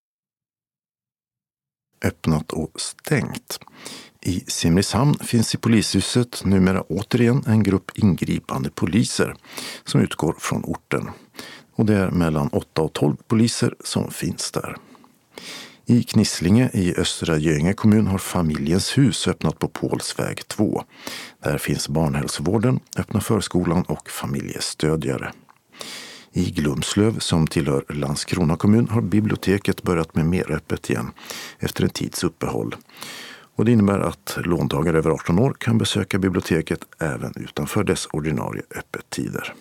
Öppnat 2.06 2.52
och 2.54 2.82
stängt. 2.82 3.60
I 4.22 4.44
Simrishamn 4.48 5.16
finns 5.20 5.56
i 5.56 5.58
polishuset 5.58 6.42
numera 6.46 6.82
återigen 6.82 7.44
en 7.48 7.64
grupp 7.64 7.92
ingripande 7.96 8.70
poliser 8.70 9.36
som 9.86 10.02
utgår 10.02 10.36
från 10.40 10.64
orten. 10.64 11.10
Och 11.76 11.86
det 11.86 11.96
är 11.96 12.12
mellan 12.12 12.48
8 12.48 12.82
och 12.82 12.94
12 12.94 13.16
poliser 13.28 13.76
som 13.84 14.12
finns 14.12 14.52
där. 14.52 14.76
I 15.86 16.04
Knislinge 16.04 16.70
i 16.74 16.96
Östra 16.98 17.38
Göinge 17.38 17.74
kommun 17.74 18.08
har 18.08 18.18
Familjens 18.18 18.98
hus 18.98 19.28
öppnat 19.28 19.60
på 19.60 19.68
Pålsväg 19.68 20.48
2. 20.48 20.84
Där 21.44 21.58
finns 21.58 21.90
barnhälsovården, 21.90 22.80
öppna 22.98 23.22
förskolan 23.22 23.84
och 23.84 24.10
familjestödjare. 24.10 25.32
I 26.34 26.52
Glumslöv, 26.52 27.20
som 27.20 27.48
tillhör 27.48 27.86
Landskrona 27.90 28.58
kommun, 28.58 28.90
har 28.90 29.02
biblioteket 29.02 29.84
börjat 29.84 30.16
med 30.16 30.26
mer 30.26 30.52
öppet 30.52 30.90
igen 30.90 31.12
efter 31.60 31.84
en 31.84 31.90
tids 31.90 32.24
uppehåll. 32.24 32.76
Och 33.60 33.66
det 33.66 33.72
innebär 33.72 34.00
att 34.00 34.38
låntagare 34.44 34.98
över 34.98 35.12
18 35.12 35.40
år 35.40 35.56
kan 35.60 35.78
besöka 35.78 36.20
biblioteket 36.20 36.80
även 37.00 37.34
utanför 37.36 37.84
dess 37.84 38.08
ordinarie 38.12 38.64
öppettider. 38.76 39.54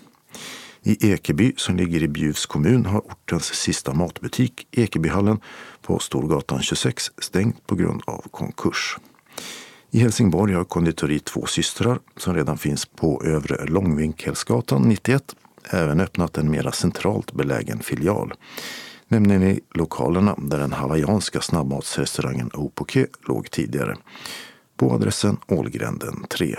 I 0.83 1.13
Ekeby, 1.13 1.53
som 1.57 1.77
ligger 1.77 2.03
i 2.03 2.09
Bjuvs 2.09 2.47
kommun, 2.47 2.87
har 2.87 3.01
ortens 3.01 3.45
sista 3.45 3.95
matbutik, 3.95 4.67
Ekebyhallen 4.71 5.41
på 5.83 5.99
Storgatan 5.99 6.63
26, 6.63 7.13
stängt 7.19 7.67
på 7.67 7.75
grund 7.75 8.03
av 8.07 8.25
konkurs. 8.31 8.97
I 9.91 9.99
Helsingborg 9.99 10.55
har 10.55 10.65
konditori 10.65 11.19
Två 11.19 11.47
systrar, 11.47 11.99
som 12.17 12.35
redan 12.35 12.59
finns 12.59 12.87
på 12.87 13.23
Övre 13.25 13.67
Långvinkelsgatan 13.67 14.83
91, 14.83 15.37
även 15.71 16.01
öppnat 16.01 16.39
en 16.39 16.51
mera 16.51 16.73
centralt 16.73 17.33
belägen 17.33 17.79
filial 17.79 18.35
nämligen 19.09 19.43
i 19.43 19.61
lokalerna 19.75 20.35
där 20.39 20.59
den 20.59 20.73
hawaiianska 20.73 21.41
snabbmatsrestaurangen 21.41 22.51
Opoke 22.55 23.07
låg 23.29 23.51
tidigare, 23.51 23.97
på 24.77 24.93
adressen 24.93 25.37
Ålgränden 25.47 26.27
3. 26.29 26.57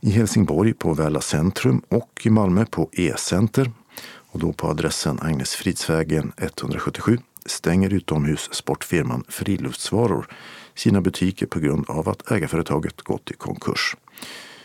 I 0.00 0.10
Helsingborg 0.10 0.72
på 0.72 0.94
Väla 0.94 1.20
centrum 1.20 1.82
och 1.88 2.20
i 2.24 2.30
Malmö 2.30 2.64
på 2.64 2.88
E-center 2.92 3.72
och 4.36 4.38
då 4.38 4.52
på 4.52 4.68
adressen 4.68 5.18
Agnes 5.22 5.54
Fridsvägen 5.54 6.32
177 6.36 7.18
stänger 7.46 7.92
utomhussportfirman 7.92 9.24
Friluftsvaror 9.28 10.26
sina 10.74 11.00
butiker 11.00 11.46
på 11.46 11.60
grund 11.60 11.90
av 11.90 12.08
att 12.08 12.30
ägarföretaget 12.30 13.02
gått 13.02 13.30
i 13.30 13.34
konkurs. 13.34 13.96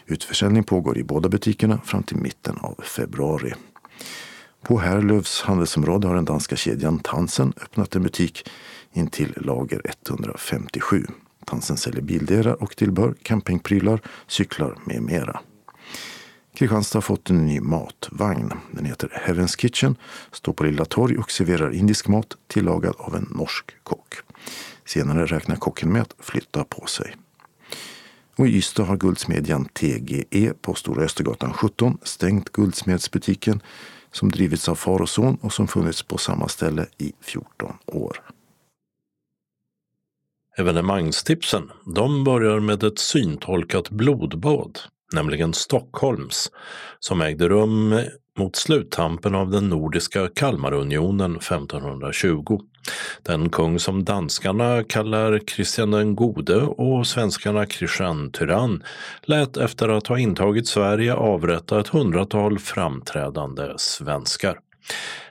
Utförsäljning 0.05 0.63
pågår 0.63 0.97
i 0.97 1.03
båda 1.03 1.29
butikerna 1.29 1.81
fram 1.85 2.03
till 2.03 2.17
mitten 2.17 2.57
av 2.57 2.83
februari. 2.83 3.53
På 4.63 4.79
Härlövs 4.79 5.41
handelsområde 5.41 6.07
har 6.07 6.15
den 6.15 6.25
danska 6.25 6.55
kedjan 6.55 6.99
Tansen 6.99 7.53
öppnat 7.61 7.95
en 7.95 8.03
butik 8.03 8.49
intill 8.93 9.33
lager 9.37 9.81
157. 10.07 11.05
Tansen 11.45 11.77
säljer 11.77 12.01
bildelar 12.01 12.63
och 12.63 12.75
tillbehör, 12.75 13.15
campingprylar, 13.23 14.01
cyklar 14.27 14.77
med 14.85 15.01
mera. 15.01 15.39
Kristianstad 16.53 16.97
har 16.97 17.01
fått 17.01 17.29
en 17.29 17.45
ny 17.45 17.59
matvagn. 17.59 18.53
Den 18.71 18.85
heter 18.85 19.21
Heaven's 19.27 19.57
Kitchen, 19.57 19.95
står 20.31 20.53
på 20.53 20.63
Lilla 20.63 20.85
Torg 20.85 21.17
och 21.17 21.31
serverar 21.31 21.73
indisk 21.73 22.07
mat 22.07 22.37
tillagad 22.47 22.95
av 22.97 23.15
en 23.15 23.27
norsk 23.31 23.71
kock. 23.83 24.15
Senare 24.85 25.25
räknar 25.25 25.55
kocken 25.55 25.91
med 25.91 26.01
att 26.01 26.15
flytta 26.19 26.63
på 26.63 26.85
sig. 26.85 27.15
Och 28.35 28.47
I 28.47 28.57
Ystad 28.57 28.83
har 28.83 28.97
guldsmedjan 28.97 29.65
TGE 29.65 30.53
på 30.61 30.73
Stora 30.73 31.03
Östergatan 31.03 31.53
17 31.53 31.97
stängt 32.03 32.49
guldsmedsbutiken 32.49 33.61
som 34.11 34.31
drivits 34.31 34.69
av 34.69 34.75
far 34.75 35.01
och 35.01 35.09
son 35.09 35.37
och 35.41 35.53
som 35.53 35.67
funnits 35.67 36.03
på 36.03 36.17
samma 36.17 36.47
ställe 36.47 36.87
i 36.97 37.13
14 37.21 37.73
år. 37.85 38.21
Evenemangstipsen 40.57 41.71
de 41.85 42.23
börjar 42.23 42.59
med 42.59 42.83
ett 42.83 42.99
syntolkat 42.99 43.89
blodbad, 43.89 44.79
nämligen 45.13 45.53
Stockholms, 45.53 46.51
som 46.99 47.21
ägde 47.21 47.49
rum 47.49 47.99
mot 48.37 48.55
sluttampen 48.55 49.35
av 49.35 49.51
den 49.51 49.69
nordiska 49.69 50.27
Kalmarunionen 50.27 51.35
1520. 51.35 52.59
Den 53.23 53.49
kung 53.49 53.79
som 53.79 54.03
danskarna 54.03 54.83
kallar 54.83 55.39
Kristian 55.47 55.91
den 55.91 56.15
gode 56.15 56.55
och 56.61 57.07
svenskarna 57.07 57.65
Kristian 57.65 58.31
Tyrann 58.31 58.83
lät 59.21 59.57
efter 59.57 59.89
att 59.89 60.07
ha 60.07 60.19
intagit 60.19 60.67
Sverige 60.67 61.13
avrätta 61.13 61.79
ett 61.79 61.87
hundratal 61.87 62.59
framträdande 62.59 63.73
svenskar. 63.77 64.59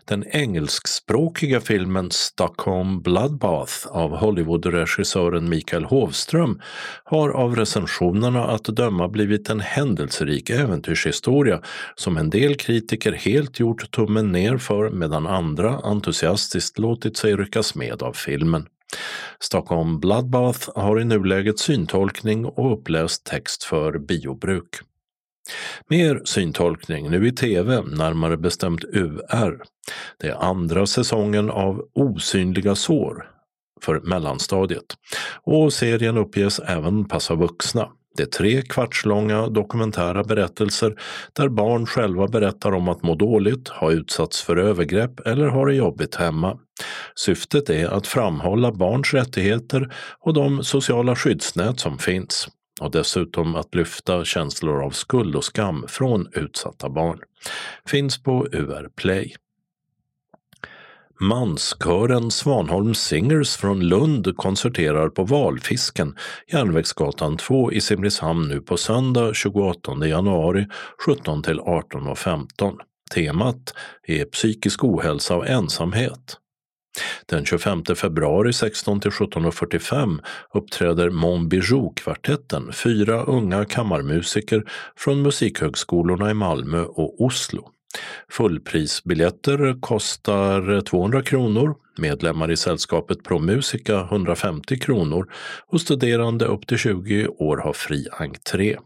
Den 0.04 0.24
engelskspråkiga 0.30 1.60
filmen 1.60 2.10
Stockholm 2.10 3.02
Bloodbath 3.02 3.86
av 3.86 4.16
Hollywoodregissören 4.16 5.48
Mikael 5.48 5.84
Hovström 5.84 6.60
har 7.04 7.30
av 7.30 7.56
recensionerna 7.56 8.44
att 8.44 8.64
döma 8.64 9.08
blivit 9.08 9.50
en 9.50 9.60
händelserik 9.60 10.50
äventyrshistoria 10.50 11.60
som 11.94 12.16
en 12.16 12.30
del 12.30 12.54
kritiker 12.54 13.12
helt 13.12 13.60
gjort 13.60 13.90
tummen 13.90 14.32
ner 14.32 14.58
för 14.58 14.90
medan 14.90 15.26
andra 15.26 15.78
entusiastiskt 15.78 16.78
låtit 16.78 17.16
sig 17.16 17.36
ryckas 17.36 17.74
med 17.74 18.02
av 18.02 18.12
filmen. 18.12 18.66
Stockholm 19.40 20.00
Bloodbath 20.00 20.70
har 20.74 21.00
i 21.00 21.04
nuläget 21.04 21.58
syntolkning 21.58 22.44
och 22.44 22.72
uppläst 22.72 23.26
text 23.26 23.64
för 23.64 23.98
biobruk. 23.98 24.89
Mer 25.88 26.20
syntolkning 26.24 27.10
nu 27.10 27.28
i 27.28 27.32
tv, 27.32 27.82
närmare 27.82 28.36
bestämt 28.36 28.84
UR. 28.84 29.62
Det 30.18 30.28
är 30.28 30.44
andra 30.44 30.86
säsongen 30.86 31.50
av 31.50 31.84
Osynliga 31.94 32.74
sår 32.74 33.30
för 33.82 34.00
mellanstadiet. 34.00 34.96
Och 35.42 35.72
serien 35.72 36.16
uppges 36.18 36.58
även 36.58 37.04
passa 37.04 37.34
vuxna. 37.34 37.88
Det 38.16 38.22
är 38.22 38.26
tre 38.26 38.62
kvartslånga 38.62 39.48
dokumentära 39.48 40.24
berättelser 40.24 40.96
där 41.32 41.48
barn 41.48 41.86
själva 41.86 42.28
berättar 42.28 42.72
om 42.72 42.88
att 42.88 43.02
må 43.02 43.14
dåligt, 43.14 43.68
ha 43.68 43.92
utsatts 43.92 44.42
för 44.42 44.56
övergrepp 44.56 45.26
eller 45.26 45.46
ha 45.46 45.64
det 45.64 45.74
jobbigt 45.74 46.14
hemma. 46.14 46.58
Syftet 47.14 47.70
är 47.70 47.88
att 47.88 48.06
framhålla 48.06 48.72
barns 48.72 49.14
rättigheter 49.14 49.94
och 50.20 50.34
de 50.34 50.64
sociala 50.64 51.16
skyddsnät 51.16 51.80
som 51.80 51.98
finns 51.98 52.48
och 52.80 52.90
dessutom 52.90 53.56
att 53.56 53.74
lyfta 53.74 54.24
känslor 54.24 54.84
av 54.84 54.90
skuld 54.90 55.36
och 55.36 55.44
skam 55.44 55.84
från 55.88 56.28
utsatta 56.32 56.90
barn. 56.90 57.18
Finns 57.86 58.22
på 58.22 58.46
UR 58.52 58.88
Play. 58.96 59.34
Manskören 61.20 62.30
Svanholm 62.30 62.94
Singers 62.94 63.56
från 63.56 63.80
Lund 63.80 64.36
konserterar 64.36 65.08
på 65.08 65.24
Valfisken, 65.24 66.16
Järnvägsgatan 66.52 67.36
2 67.36 67.72
i 67.72 67.80
Simrishamn 67.80 68.48
nu 68.48 68.60
på 68.60 68.76
söndag 68.76 69.34
28 69.34 70.06
januari 70.06 70.66
17 71.06 71.42
till 71.42 71.60
18.15. 71.60 72.76
Temat 73.14 73.74
är 74.06 74.24
psykisk 74.24 74.84
ohälsa 74.84 75.36
och 75.36 75.48
ensamhet. 75.48 76.36
Den 77.26 77.44
25 77.44 77.84
februari 77.96 78.52
16 78.52 79.00
till 79.00 79.10
17.45 79.10 80.18
uppträder 80.54 81.10
Mon 81.10 81.48
Bijou-kvartetten, 81.48 82.72
fyra 82.72 83.24
unga 83.24 83.64
kammarmusiker 83.64 84.64
från 84.96 85.22
musikhögskolorna 85.22 86.30
i 86.30 86.34
Malmö 86.34 86.82
och 86.82 87.20
Oslo. 87.20 87.70
Fullprisbiljetter 88.30 89.80
kostar 89.80 90.80
200 90.80 91.22
kronor, 91.22 91.74
medlemmar 91.98 92.50
i 92.50 92.56
sällskapet 92.56 93.24
Promusica 93.24 94.00
150 94.00 94.78
kronor 94.78 95.32
och 95.66 95.80
studerande 95.80 96.44
upp 96.44 96.66
till 96.66 96.78
20 96.78 97.28
år 97.28 97.56
har 97.56 97.72
fri 97.72 98.06
entré. 98.12 98.76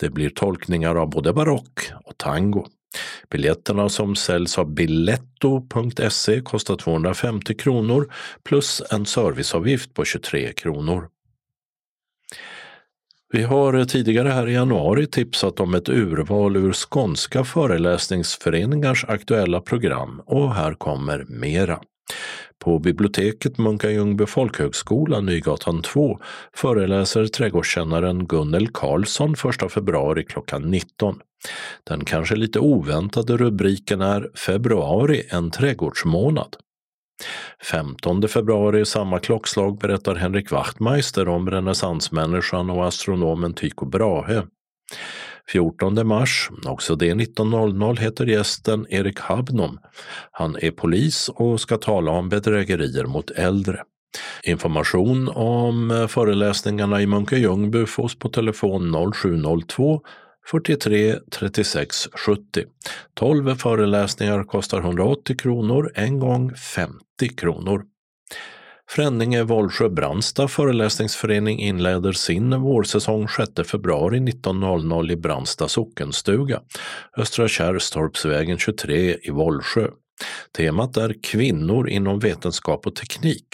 Det 0.00 0.10
blir 0.10 0.30
tolkningar 0.30 0.94
av 0.94 1.10
både 1.10 1.32
barock 1.32 1.92
och 2.04 2.18
tango. 2.18 2.66
Biljetterna 3.30 3.88
som 3.88 4.16
säljs 4.16 4.58
av 4.58 4.74
biletto.se 4.74 6.40
kostar 6.40 6.76
250 6.76 7.54
kronor 7.54 8.12
plus 8.44 8.82
en 8.90 9.06
serviceavgift 9.06 9.94
på 9.94 10.04
23 10.04 10.52
kronor. 10.52 11.08
Vi 13.32 13.42
har 13.42 13.84
tidigare 13.84 14.28
här 14.28 14.48
i 14.48 14.52
januari 14.52 15.06
tipsat 15.06 15.60
om 15.60 15.74
ett 15.74 15.88
urval 15.88 16.56
ur 16.56 16.72
skånska 16.72 17.44
föreläsningsföreningars 17.44 19.04
aktuella 19.04 19.60
program 19.60 20.22
och 20.26 20.54
här 20.54 20.74
kommer 20.74 21.24
mera. 21.28 21.80
På 22.64 22.78
biblioteket 22.78 23.58
Munka 23.58 23.90
Ljungby 23.90 24.26
folkhögskola, 24.26 25.20
Nygatan 25.20 25.82
2, 25.82 26.18
föreläser 26.54 27.26
trädgårdskännaren 27.26 28.26
Gunnel 28.26 28.68
Karlsson 28.68 29.34
1 29.62 29.72
februari 29.72 30.24
klockan 30.24 30.62
19. 30.62 31.20
Den 31.84 32.04
kanske 32.04 32.36
lite 32.36 32.58
oväntade 32.58 33.36
rubriken 33.36 34.00
är 34.00 34.30
Februari 34.34 35.22
en 35.30 35.50
trädgårdsmånad. 35.50 36.56
15 37.70 38.28
februari 38.28 38.84
samma 38.84 39.18
klockslag 39.18 39.78
berättar 39.78 40.14
Henrik 40.14 40.50
Wachtmeister 40.50 41.28
om 41.28 41.50
renässansmänniskan 41.50 42.70
och 42.70 42.86
astronomen 42.86 43.54
Tycho 43.54 43.86
Brahe. 43.86 44.42
14 45.48 46.06
mars, 46.06 46.50
också 46.66 46.96
det 46.96 47.14
19.00, 47.14 48.00
heter 48.00 48.26
gästen 48.26 48.86
Erik 48.90 49.20
Habnom. 49.20 49.78
Han 50.30 50.56
är 50.56 50.70
polis 50.70 51.28
och 51.28 51.60
ska 51.60 51.76
tala 51.76 52.10
om 52.10 52.28
bedrägerier 52.28 53.04
mot 53.04 53.30
äldre. 53.30 53.82
Information 54.42 55.28
om 55.28 56.06
föreläsningarna 56.10 57.02
i 57.02 57.06
Munke 57.06 57.36
Ljungby 57.36 57.86
fås 57.86 58.18
på 58.18 58.28
telefon 58.28 59.12
0702 59.14 60.00
43 60.50 61.18
36 61.30 62.08
70. 62.12 62.64
12 63.14 63.54
föreläsningar 63.54 64.44
kostar 64.44 64.78
180 64.78 65.36
kronor, 65.36 65.92
en 65.94 66.18
gång 66.18 66.54
50 66.54 66.98
kronor. 67.36 67.84
Fränninge 68.88 69.42
Vollsjö 69.42 69.88
Brandsta 69.88 70.48
föreläsningsförening 70.48 71.60
inleder 71.60 72.12
sin 72.12 72.60
vårsäsong 72.60 73.28
6 73.28 73.70
februari 73.70 74.18
19.00 74.18 75.12
i 75.12 75.16
Brandsta 75.16 75.68
sockenstuga, 75.68 76.60
Östra 77.16 77.48
Kärrstorpsvägen 77.48 78.58
23 78.58 79.16
i 79.22 79.30
Vollsjö. 79.30 79.88
Temat 80.56 80.96
är 80.96 81.14
kvinnor 81.22 81.88
inom 81.88 82.18
vetenskap 82.18 82.86
och 82.86 82.96
teknik. 82.96 83.46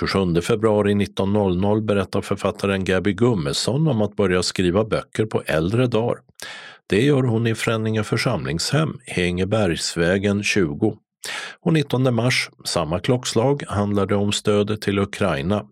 27 0.00 0.40
februari 0.40 1.02
1900 1.02 1.80
berättar 1.80 2.20
författaren 2.20 2.84
Gabby 2.84 3.12
Gummesson 3.12 3.88
om 3.88 4.02
att 4.02 4.16
börja 4.16 4.42
skriva 4.42 4.84
böcker 4.84 5.26
på 5.26 5.42
äldre 5.46 5.86
dagar. 5.86 6.18
Det 6.86 7.02
gör 7.02 7.22
hon 7.22 7.46
i 7.46 7.54
Fränninge 7.54 8.04
församlingshem, 8.04 8.98
Hängebergsvägen 9.06 10.42
20. 10.42 10.98
Och 11.60 11.72
19 11.72 12.14
mars, 12.14 12.50
samma 12.64 12.98
klockslag, 12.98 13.62
handlar 13.68 14.06
det 14.06 14.16
om 14.16 14.32
stödet 14.32 14.80
till 14.80 14.98
Ukraina. 14.98 15.64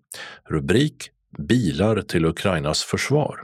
Rubrik 0.48 1.10
Bilar 1.38 2.02
till 2.02 2.24
Ukrainas 2.24 2.82
försvar. 2.82 3.40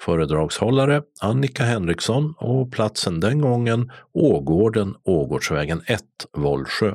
Föredragshållare 0.00 1.02
Annika 1.20 1.64
Henriksson 1.64 2.34
och 2.38 2.72
platsen 2.72 3.20
den 3.20 3.40
gången 3.40 3.90
Ågården, 4.12 4.94
Ågårdsvägen 5.04 5.82
1, 5.86 6.00
Vollsjö. 6.32 6.94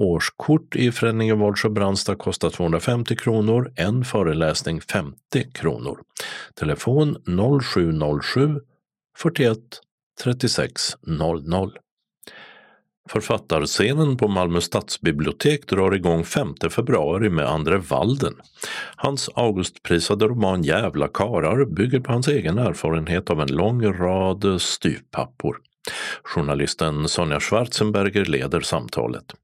Årskort 0.00 0.76
i 0.76 0.92
Fränninge 0.92 1.32
och 1.32 1.72
Brandsta 1.72 2.14
kostar 2.14 2.50
250 2.50 3.16
kronor, 3.16 3.72
en 3.76 4.04
föreläsning 4.04 4.80
50 4.80 5.16
kronor. 5.54 5.98
Telefon 6.54 7.16
0707 7.62 8.60
41 9.18 9.58
36 10.24 10.82
00. 11.06 11.78
Författarscenen 13.08 14.16
på 14.16 14.28
Malmö 14.28 14.60
stadsbibliotek 14.60 15.66
drar 15.68 15.94
igång 15.94 16.24
5 16.24 16.54
februari 16.70 17.30
med 17.30 17.46
Andre 17.46 17.78
Walden. 17.78 18.34
Hans 18.96 19.30
Augustprisade 19.34 20.26
roman 20.26 20.62
Jävla 20.62 21.08
karar 21.08 21.64
bygger 21.64 22.00
på 22.00 22.12
hans 22.12 22.28
egen 22.28 22.58
erfarenhet 22.58 23.30
av 23.30 23.40
en 23.40 23.52
lång 23.52 23.92
rad 23.92 24.62
styvpappor. 24.62 25.56
Journalisten 26.22 27.08
Sonja 27.08 27.40
Schwarzenberger 27.40 28.24
leder 28.24 28.60
samtalet. 28.60 29.34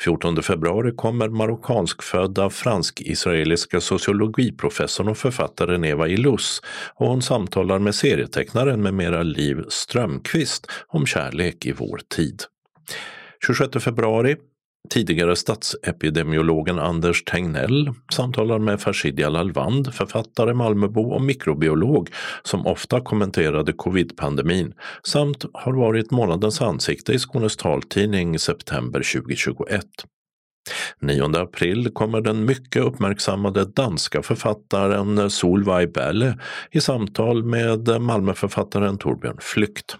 14 0.00 0.42
februari 0.42 0.92
kommer 0.92 1.28
marockanskfödda 1.28 2.50
fransk-israeliska 2.50 3.80
sociologiprofessorn 3.80 5.08
och 5.08 5.18
författaren 5.18 5.84
Eva 5.84 6.08
Ilus 6.08 6.62
och 6.94 7.08
hon 7.08 7.22
samtalar 7.22 7.78
med 7.78 7.94
serietecknaren 7.94 8.82
med 8.82 8.94
mera 8.94 9.22
Liv 9.22 9.64
Strömqvist 9.68 10.66
om 10.86 11.06
kärlek 11.06 11.66
i 11.66 11.72
vår 11.72 12.00
tid. 12.16 12.42
26 13.46 13.84
februari 13.84 14.36
Tidigare 14.88 15.36
statsepidemiologen 15.36 16.78
Anders 16.78 17.24
Tegnell 17.24 17.90
samtalar 18.12 18.58
med 18.58 18.80
Farshid 18.80 19.20
Lalvand, 19.20 19.94
författare, 19.94 20.54
Malmöbo 20.54 21.02
och 21.02 21.22
mikrobiolog 21.22 22.10
som 22.42 22.66
ofta 22.66 23.00
kommenterade 23.00 23.72
covid-pandemin 23.72 24.74
samt 25.02 25.44
har 25.52 25.72
varit 25.72 26.10
månadens 26.10 26.60
ansikte 26.62 27.12
i 27.12 27.18
Skånes 27.18 27.56
taltidning 27.56 28.38
september 28.38 29.20
2021. 29.20 29.84
9 31.00 31.36
april 31.36 31.90
kommer 31.94 32.20
den 32.20 32.44
mycket 32.44 32.82
uppmärksammade 32.82 33.64
danska 33.64 34.22
författaren 34.22 35.30
Solveig 35.30 35.92
Belle 35.92 36.38
i 36.70 36.80
samtal 36.80 37.44
med 37.44 38.00
Malmöförfattaren 38.00 38.98
Torbjörn 38.98 39.38
Flykt. 39.40 39.96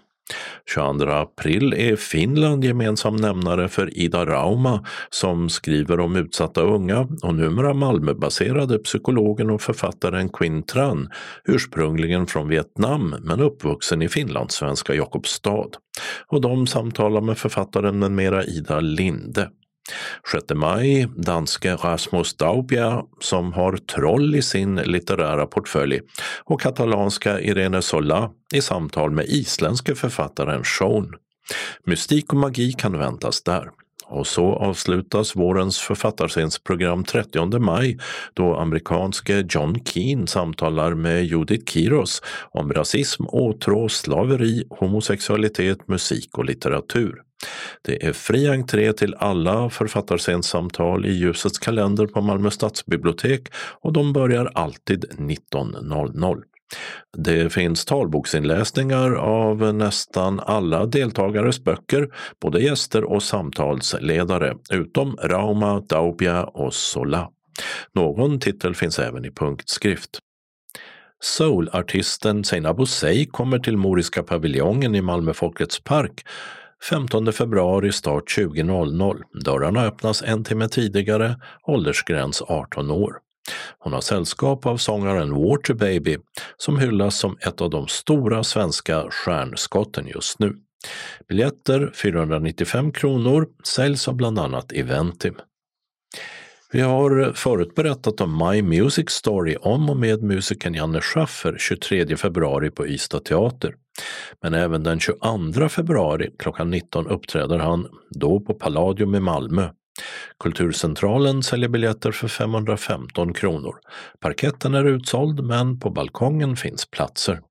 22 0.65 1.11
april 1.11 1.73
är 1.73 1.95
Finland 1.95 2.63
gemensam 2.63 3.15
nämnare 3.15 3.67
för 3.67 3.97
Ida 3.97 4.25
Rauma 4.25 4.85
som 5.09 5.49
skriver 5.49 5.99
om 5.99 6.15
utsatta 6.15 6.61
unga 6.61 7.07
och 7.23 7.35
numera 7.35 7.73
Malmöbaserade 7.73 8.79
psykologen 8.79 9.49
och 9.49 9.61
författaren 9.61 10.29
Quinn 10.29 10.63
Tran, 10.63 11.09
ursprungligen 11.45 12.27
från 12.27 12.47
Vietnam 12.47 13.15
men 13.21 13.41
uppvuxen 13.41 14.01
i 14.01 14.09
finlandssvenska 14.09 14.95
Jakobstad. 14.95 15.69
Och 16.27 16.41
de 16.41 16.67
samtalar 16.67 17.21
med 17.21 17.37
författaren 17.37 17.99
med 17.99 18.11
mera 18.11 18.43
Ida 18.43 18.79
Linde. 18.79 19.49
6 20.31 20.43
maj, 20.55 21.07
danske 21.15 21.75
Rasmus 21.75 22.33
Daubia 22.33 23.03
som 23.19 23.53
har 23.53 23.77
troll 23.77 24.35
i 24.35 24.41
sin 24.41 24.75
litterära 24.75 25.45
portfölj 25.45 26.01
och 26.43 26.61
katalanska 26.61 27.39
Irene 27.39 27.81
Sola 27.81 28.29
i 28.53 28.61
samtal 28.61 29.11
med 29.11 29.25
isländske 29.25 29.95
författaren 29.95 30.63
Sean. 30.63 31.13
Mystik 31.85 32.33
och 32.33 32.39
magi 32.39 32.71
kan 32.71 32.97
väntas 32.97 33.43
där. 33.43 33.69
Och 34.09 34.27
så 34.27 34.53
avslutas 34.53 35.35
vårens 35.35 35.79
författarscensprogram 35.79 37.03
30 37.03 37.59
maj 37.59 37.97
då 38.33 38.55
amerikanske 38.55 39.45
John 39.49 39.85
Keane 39.85 40.27
samtalar 40.27 40.93
med 40.93 41.25
Judith 41.25 41.71
Kiros 41.71 42.21
om 42.51 42.73
rasism, 42.73 43.23
åtrå, 43.27 43.89
slaveri, 43.89 44.63
homosexualitet, 44.69 45.87
musik 45.87 46.37
och 46.37 46.45
litteratur. 46.45 47.21
Det 47.81 48.05
är 48.05 48.13
fri 48.13 48.47
entré 48.47 48.93
till 48.93 49.15
alla 49.15 49.69
författarscenssamtal 49.69 51.05
i 51.05 51.11
Ljusets 51.11 51.59
kalender 51.59 52.07
på 52.07 52.21
Malmö 52.21 52.51
stadsbibliotek 52.51 53.49
och 53.81 53.93
de 53.93 54.13
börjar 54.13 54.51
alltid 54.53 55.05
19.00. 55.17 56.43
Det 57.17 57.53
finns 57.53 57.85
talboksinläsningar 57.85 59.11
av 59.13 59.73
nästan 59.73 60.39
alla 60.39 60.85
deltagares 60.85 61.63
böcker, 61.63 62.09
både 62.41 62.59
gäster 62.59 63.03
och 63.03 63.23
samtalsledare, 63.23 64.55
utom 64.71 65.17
Rauma, 65.23 65.79
Daubia 65.79 66.43
och 66.43 66.73
Sola. 66.73 67.29
Någon 67.95 68.39
titel 68.39 68.75
finns 68.75 68.99
även 68.99 69.25
i 69.25 69.31
punktskrift. 69.31 70.19
Soulartisten 71.23 72.43
Seinabo 72.43 72.85
Sey 72.85 73.25
kommer 73.25 73.59
till 73.59 73.77
Moriska 73.77 74.23
paviljongen 74.23 74.95
i 74.95 75.01
Malmö 75.01 75.33
Folkets 75.33 75.83
park 75.83 76.23
15 76.89 77.33
februari 77.33 77.91
start 77.91 78.23
20.00. 78.37 79.21
Dörrarna 79.43 79.85
öppnas 79.85 80.21
en 80.21 80.43
timme 80.43 80.67
tidigare, 80.67 81.35
åldersgräns 81.67 82.41
18 82.41 82.91
år. 82.91 83.17
Hon 83.79 83.93
har 83.93 84.01
sällskap 84.01 84.65
av 84.65 84.77
sångaren 84.77 85.33
Waterbaby 85.33 86.17
som 86.57 86.79
hyllas 86.79 87.17
som 87.17 87.37
ett 87.41 87.61
av 87.61 87.69
de 87.69 87.87
stora 87.87 88.43
svenska 88.43 89.05
stjärnskotten 89.09 90.07
just 90.07 90.39
nu. 90.39 90.55
Biljetter 91.29 91.91
495 91.95 92.91
kronor 92.91 93.47
säljs 93.63 94.07
av 94.07 94.15
bland 94.15 94.39
annat 94.39 94.71
Eventim. 94.71 95.35
Vi 96.71 96.81
har 96.81 97.33
förut 97.35 97.75
berättat 97.75 98.21
om 98.21 98.37
My 98.37 98.61
Music 98.61 99.09
Story 99.09 99.55
om 99.61 99.89
och 99.89 99.97
med 99.97 100.23
musikern 100.23 100.73
Janne 100.73 101.01
Schaffer 101.01 101.55
23 101.59 102.17
februari 102.17 102.71
på 102.71 102.87
Ystad 102.87 103.19
teater. 103.19 103.75
Men 104.41 104.53
även 104.53 104.83
den 104.83 104.99
22 104.99 105.69
februari 105.69 106.29
klockan 106.39 106.69
19 106.69 107.07
uppträder 107.07 107.59
han, 107.59 107.87
då 108.09 108.39
på 108.39 108.53
Palladium 108.53 109.15
i 109.15 109.19
Malmö. 109.19 109.69
Kulturcentralen 110.39 111.43
säljer 111.43 111.69
biljetter 111.69 112.11
för 112.11 112.27
515 112.27 113.33
kronor. 113.33 113.75
Parketten 114.19 114.73
är 114.73 114.85
utsåld 114.85 115.43
men 115.43 115.79
på 115.79 115.89
balkongen 115.89 116.55
finns 116.55 116.85
platser. 116.85 117.41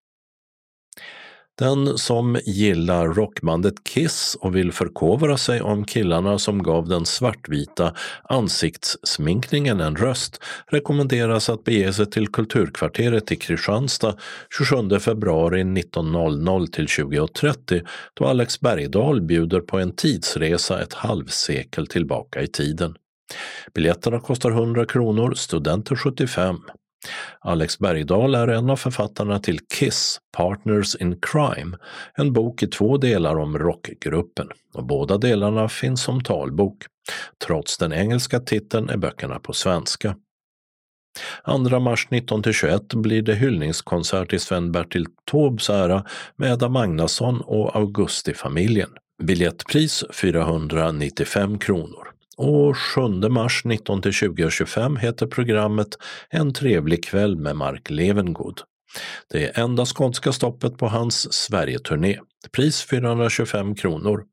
Den 1.59 1.99
som 1.99 2.39
gillar 2.45 3.07
rockbandet 3.07 3.75
Kiss 3.85 4.37
och 4.41 4.57
vill 4.57 4.73
förkovra 4.73 5.37
sig 5.37 5.63
om 5.63 5.85
killarna 5.85 6.39
som 6.39 6.63
gav 6.63 6.89
den 6.89 7.07
svartvita 7.07 7.95
ansiktssminkningen 8.23 9.81
en 9.81 9.97
röst 9.97 10.43
rekommenderas 10.67 11.49
att 11.49 11.65
bege 11.65 11.93
sig 11.93 12.11
till 12.11 12.29
Kulturkvarteret 12.29 13.33
i 13.33 13.37
Kristianstad 13.37 14.15
27 14.59 14.99
februari 14.99 15.63
19.00 15.63 16.67
till 16.67 16.87
20.30 16.87 17.87
då 18.15 18.25
Alex 18.25 18.61
Bergdahl 18.61 19.21
bjuder 19.21 19.61
på 19.61 19.79
en 19.79 19.93
tidsresa 19.93 20.83
ett 20.83 20.95
halvsekel 20.95 21.87
tillbaka 21.87 22.43
i 22.43 22.47
tiden. 22.47 22.95
Biljetterna 23.75 24.21
kostar 24.21 24.51
100 24.51 24.87
kronor, 24.87 25.35
studenter 25.35 25.97
75. 25.97 26.57
Alex 27.41 27.79
Bergdahl 27.79 28.35
är 28.35 28.49
en 28.49 28.71
av 28.71 28.77
författarna 28.77 29.39
till 29.39 29.59
Kiss, 29.75 30.19
Partners 30.37 30.95
in 30.95 31.21
Crime, 31.21 31.77
en 32.15 32.33
bok 32.33 32.63
i 32.63 32.67
två 32.67 32.97
delar 32.97 33.37
om 33.37 33.59
rockgruppen. 33.59 34.49
Och 34.75 34.87
båda 34.87 35.19
delarna 35.19 35.69
finns 35.69 36.03
som 36.03 36.21
talbok. 36.21 36.77
Trots 37.47 37.79
den 37.79 37.93
engelska 37.93 38.41
titeln 38.41 38.89
är 38.89 38.97
böckerna 38.97 39.39
på 39.39 39.53
svenska. 39.53 40.17
2 41.47 41.81
mars 41.81 42.09
19-21 42.11 42.97
blir 42.97 43.23
det 43.23 43.35
hyllningskonsert 43.35 44.33
i 44.33 44.39
Sven-Bertil 44.39 45.07
Taubes 45.31 45.71
ära 45.71 46.05
med 46.37 46.53
Edda 46.53 46.69
Magnusson 46.69 47.41
och 47.41 47.77
Augustifamiljen. 47.77 48.91
Biljettpris 49.23 50.05
495 50.13 51.59
kronor. 51.59 52.16
Och 52.37 52.77
7 52.77 53.01
mars 53.29 53.63
19-20.25 53.65 54.99
heter 54.99 55.27
programmet 55.27 55.89
En 56.31 56.53
trevlig 56.53 57.05
kväll 57.05 57.37
med 57.37 57.57
Mark 57.57 57.91
Levengood. 57.91 58.61
Det 59.31 59.45
är 59.45 59.63
enda 59.65 59.87
skånska 59.87 60.33
stoppet 60.33 60.79
på 60.79 60.87
hans 60.87 61.33
Sverigeturné. 61.33 62.19
Pris 62.53 62.83
425 62.83 63.75
kronor. 63.75 64.25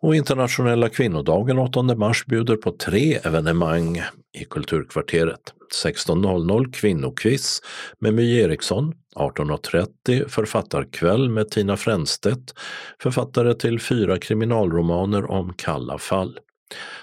Och 0.00 0.14
internationella 0.14 0.88
kvinnodagen 0.88 1.58
8 1.58 1.82
mars 1.82 2.26
bjuder 2.26 2.56
på 2.56 2.70
tre 2.70 3.14
evenemang 3.14 4.02
i 4.38 4.44
Kulturkvarteret. 4.44 5.40
16.00 5.84 6.72
kvinnokviss 6.72 7.60
med 7.98 8.14
My 8.14 8.40
Eriksson, 8.40 8.92
18.30 9.16 10.28
författarkväll 10.28 11.28
med 11.28 11.50
Tina 11.50 11.76
Fränstedt, 11.76 12.54
författare 13.02 13.54
till 13.54 13.80
fyra 13.80 14.18
kriminalromaner 14.18 15.30
om 15.30 15.52
kalla 15.52 15.98
fall. 15.98 16.38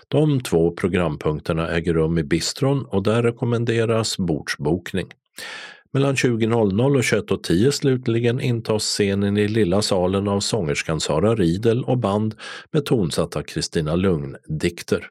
De 0.08 0.42
två 0.42 0.72
programpunkterna 0.72 1.70
äger 1.70 1.94
rum 1.94 2.18
i 2.18 2.24
bistron 2.24 2.86
och 2.86 3.04
där 3.04 3.24
rekommenderas 3.24 4.18
bordsbokning. 4.18 5.08
Mellan 5.94 6.16
20.00 6.16 6.96
och 6.96 7.02
21.10 7.02 7.72
slutligen 7.72 8.42
intas 8.42 8.84
scenen 8.84 9.38
i 9.38 9.48
Lilla 9.48 9.82
salen 9.82 10.28
av 10.28 10.40
sångerskan 10.40 11.00
Sara 11.00 11.36
Riedel 11.36 11.84
och 11.84 11.98
band 11.98 12.36
med 12.72 12.86
tonsatta 12.86 13.44
Kristina 13.44 13.96
Lugn-dikter. 13.96 15.08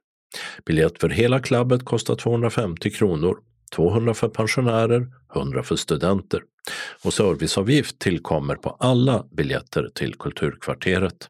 Biljett 0.67 1.01
för 1.01 1.09
hela 1.09 1.41
klabbet 1.41 1.85
kostar 1.85 2.15
250 2.15 2.91
kronor. 2.91 3.39
200 3.77 4.15
för 4.15 4.29
pensionärer, 4.29 5.07
100 5.35 5.63
för 5.63 5.77
studenter. 5.77 6.43
Och 7.05 7.15
serviceavgift 7.15 7.99
tillkommer 7.99 8.55
på 8.55 8.71
alla 8.71 9.25
biljetter 9.31 9.91
till 9.95 10.15
Kulturkvarteret. 10.15 11.29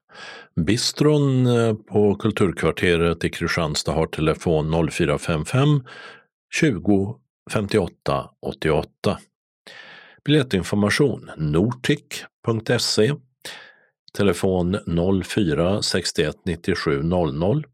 Bistron 0.66 1.46
eh, 1.46 1.74
på 1.74 2.14
Kulturkvarteret 2.14 3.24
i 3.24 3.30
Kristianstad 3.30 3.92
har 3.92 4.06
telefon 4.06 4.88
0455 4.90 5.82
20 6.54 7.18
58 7.50 8.30
88. 8.42 9.18
Biljettinformation 10.24 11.30
nortic.se 11.36 13.12
Telefon 14.12 14.78
04 15.24 15.82
61 15.82 16.36
97 16.44 17.02
00 17.02 17.64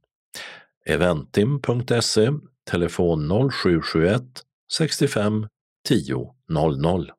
Eventim.se 0.86 2.30
Telefon 2.70 3.50
0771 3.52 4.45
65 4.72 5.46
10 5.88 6.34
00 6.48 7.10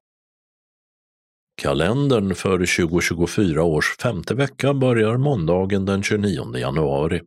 Kalendern 1.61 2.35
för 2.35 2.57
2024 2.87 3.63
års 3.63 3.97
femte 3.97 4.33
vecka 4.33 4.73
börjar 4.73 5.17
måndagen 5.17 5.85
den 5.85 6.03
29 6.03 6.57
januari. 6.57 7.21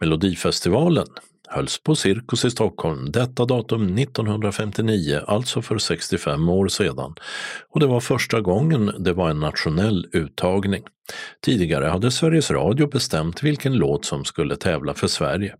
Melodifestivalen 0.00 1.06
hölls 1.48 1.82
på 1.82 1.94
Cirkus 1.94 2.44
i 2.44 2.50
Stockholm 2.50 3.12
detta 3.12 3.44
datum 3.44 3.98
1959, 3.98 5.20
alltså 5.26 5.62
för 5.62 5.78
65 5.78 6.48
år 6.48 6.68
sedan. 6.68 7.14
Och 7.68 7.80
det 7.80 7.86
var 7.86 8.00
första 8.00 8.40
gången 8.40 8.92
det 8.98 9.12
var 9.12 9.30
en 9.30 9.40
nationell 9.40 10.06
uttagning. 10.12 10.82
Tidigare 11.44 11.86
hade 11.86 12.10
Sveriges 12.10 12.50
Radio 12.50 12.86
bestämt 12.86 13.42
vilken 13.42 13.76
låt 13.76 14.04
som 14.04 14.24
skulle 14.24 14.56
tävla 14.56 14.94
för 14.94 15.06
Sverige. 15.06 15.54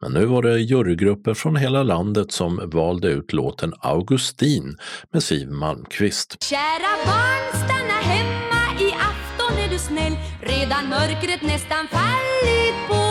Men 0.00 0.12
nu 0.12 0.24
var 0.24 0.42
det 0.42 0.60
jurygrupper 0.60 1.34
från 1.34 1.56
hela 1.56 1.82
landet 1.82 2.32
som 2.32 2.70
valde 2.72 3.08
ut 3.08 3.32
låten 3.32 3.72
Augustin 3.80 4.76
med 5.12 5.22
Siv 5.22 5.50
Malmkvist. 5.50 6.42
Kära 6.42 6.92
barn, 7.06 7.64
stanna 7.64 7.98
hemma. 8.12 8.80
I 8.80 8.88
afton 8.92 9.58
är 9.64 9.68
du 9.70 9.78
snäll. 9.78 10.16
Redan 10.40 10.88
mörkret 10.88 11.42
nästan 11.42 11.88
fallit 11.88 12.88
på 12.88 13.02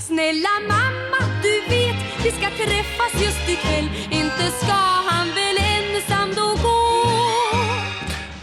Snälla 0.00 0.54
mamma, 0.68 1.20
du 1.42 1.74
vet 1.74 1.96
vi 2.24 2.30
ska 2.30 2.46
träffas 2.50 3.22
just 3.24 3.48
ikväll. 3.48 3.88
Inte 4.10 4.44
ska 4.60 4.80
han 5.10 5.21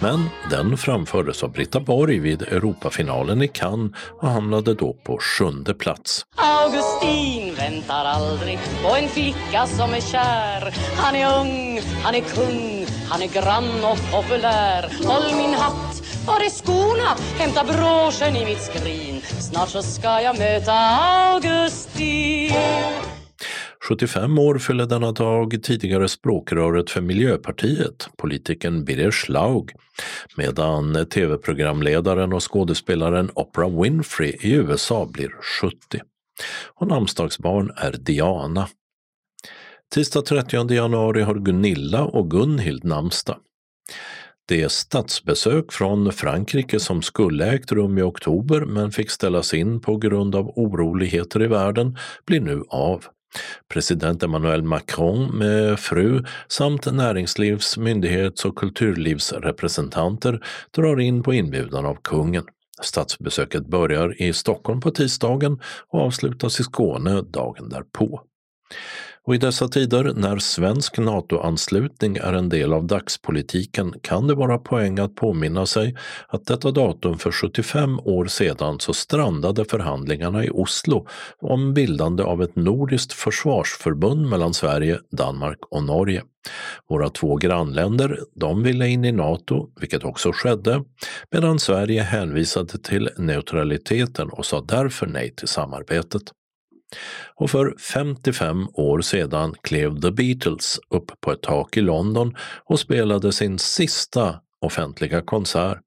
Men 0.01 0.29
den 0.49 0.77
framfördes 0.77 1.43
av 1.43 1.51
Britta 1.51 1.79
Borg 1.79 2.19
vid 2.19 2.41
Europafinalen 2.41 3.41
i 3.41 3.47
Cannes 3.47 3.91
och 4.21 4.27
hamnade 4.27 4.73
då 4.73 4.93
på 4.93 5.17
sjunde 5.21 5.73
plats. 5.73 6.25
Augustin 6.35 7.55
väntar 7.55 8.05
aldrig 8.05 8.59
på 8.83 8.95
en 8.95 9.09
flicka 9.09 9.65
som 9.67 9.93
är 9.93 10.01
kär 10.01 10.73
Han 10.97 11.15
är 11.15 11.39
ung, 11.39 11.81
han 12.03 12.15
är 12.15 12.21
kung, 12.21 12.85
han 13.09 13.21
är 13.21 13.27
grann 13.27 13.85
och 13.85 14.11
populär 14.11 14.89
Håll 15.05 15.37
min 15.37 15.53
hatt, 15.53 16.03
var 16.27 16.39
är 16.39 16.49
skorna? 16.49 17.17
Hämta 17.37 17.63
broschen 17.63 18.35
i 18.35 18.45
mitt 18.45 18.61
skrin 18.61 19.21
Snart 19.21 19.69
så 19.69 19.81
ska 19.81 20.21
jag 20.21 20.39
möta 20.39 20.73
Augustin 20.73 22.53
75 23.89 24.39
år 24.39 24.57
fyller 24.57 24.85
denna 24.85 25.11
dag 25.11 25.63
tidigare 25.63 26.07
språkröret 26.07 26.89
för 26.89 27.01
Miljöpartiet, 27.01 28.09
politikern 28.17 28.85
Birger 28.85 29.11
Schlaug, 29.11 29.71
medan 30.37 31.05
tv-programledaren 31.05 32.33
och 32.33 32.53
skådespelaren 32.53 33.31
Oprah 33.35 33.81
Winfrey 33.81 34.37
i 34.41 34.53
USA 34.53 35.05
blir 35.05 35.31
70. 35.61 35.77
Och 36.67 36.87
namnsdagsbarn 36.87 37.71
är 37.75 37.91
Diana. 37.91 38.67
Tisdag 39.93 40.21
30 40.21 40.73
januari 40.73 41.21
har 41.21 41.35
Gunilla 41.35 42.03
och 42.03 42.31
Gunhild 42.31 42.83
namnsdag. 42.83 43.37
Det 44.47 44.71
statsbesök 44.71 45.71
från 45.71 46.11
Frankrike 46.11 46.79
som 46.79 47.01
skulle 47.01 47.51
ägt 47.51 47.71
rum 47.71 47.97
i 47.97 48.01
oktober 48.01 48.61
men 48.61 48.91
fick 48.91 49.09
ställas 49.09 49.53
in 49.53 49.81
på 49.81 49.97
grund 49.97 50.35
av 50.35 50.49
oroligheter 50.49 51.43
i 51.43 51.47
världen 51.47 51.97
blir 52.25 52.41
nu 52.41 52.63
av. 52.69 53.05
President 53.73 54.23
Emmanuel 54.23 54.63
Macron 54.63 55.37
med 55.37 55.79
fru 55.79 56.23
samt 56.47 56.85
näringslivs-, 56.85 57.79
myndighets 57.79 58.45
och 58.45 58.55
kulturlivsrepresentanter 58.55 60.43
drar 60.75 60.99
in 60.99 61.23
på 61.23 61.33
inbjudan 61.33 61.85
av 61.85 61.97
kungen. 62.03 62.43
Statsbesöket 62.81 63.67
börjar 63.67 64.21
i 64.21 64.33
Stockholm 64.33 64.81
på 64.81 64.91
tisdagen 64.91 65.59
och 65.87 66.01
avslutas 66.01 66.59
i 66.59 66.63
Skåne 66.63 67.21
dagen 67.21 67.69
därpå. 67.69 68.21
Och 69.23 69.35
i 69.35 69.37
dessa 69.37 69.67
tider 69.67 70.13
när 70.15 70.37
svensk 70.37 70.97
NATO-anslutning 70.97 72.17
är 72.17 72.33
en 72.33 72.49
del 72.49 72.73
av 72.73 72.87
dagspolitiken 72.87 73.93
kan 74.01 74.27
det 74.27 74.35
vara 74.35 74.57
poäng 74.57 74.99
att 74.99 75.15
påminna 75.15 75.65
sig 75.65 75.95
att 76.27 76.45
detta 76.45 76.71
datum 76.71 77.17
för 77.17 77.31
75 77.31 77.99
år 77.99 78.25
sedan 78.25 78.79
så 78.79 78.93
strandade 78.93 79.65
förhandlingarna 79.65 80.45
i 80.45 80.49
Oslo 80.49 81.07
om 81.41 81.73
bildande 81.73 82.23
av 82.23 82.41
ett 82.43 82.55
nordiskt 82.55 83.13
försvarsförbund 83.13 84.29
mellan 84.29 84.53
Sverige, 84.53 84.99
Danmark 85.11 85.59
och 85.71 85.83
Norge. 85.83 86.23
Våra 86.89 87.09
två 87.09 87.35
grannländer, 87.35 88.19
de 88.35 88.63
ville 88.63 88.87
in 88.87 89.05
i 89.05 89.11
NATO, 89.11 89.69
vilket 89.79 90.03
också 90.03 90.31
skedde, 90.33 90.83
medan 91.31 91.59
Sverige 91.59 92.01
hänvisade 92.01 92.77
till 92.77 93.09
neutraliteten 93.17 94.29
och 94.29 94.45
sa 94.45 94.61
därför 94.61 95.07
nej 95.07 95.35
till 95.35 95.47
samarbetet. 95.47 96.21
Och 97.35 97.49
för 97.49 97.75
55 97.93 98.67
år 98.73 99.01
sedan 99.01 99.55
klev 99.61 100.01
The 100.01 100.11
Beatles 100.11 100.79
upp 100.89 101.11
på 101.21 101.31
ett 101.31 101.41
tak 101.41 101.77
i 101.77 101.81
London 101.81 102.35
och 102.65 102.79
spelade 102.79 103.31
sin 103.31 103.59
sista 103.59 104.39
offentliga 104.61 105.21
konsert 105.21 105.79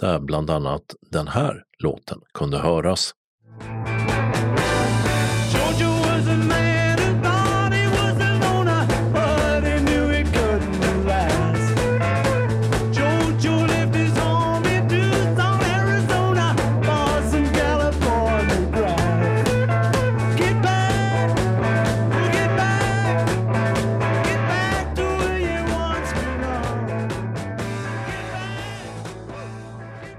där 0.00 0.18
bland 0.18 0.50
annat 0.50 0.82
den 1.10 1.28
här 1.28 1.62
låten 1.82 2.20
kunde 2.34 2.58
höras. 2.58 3.12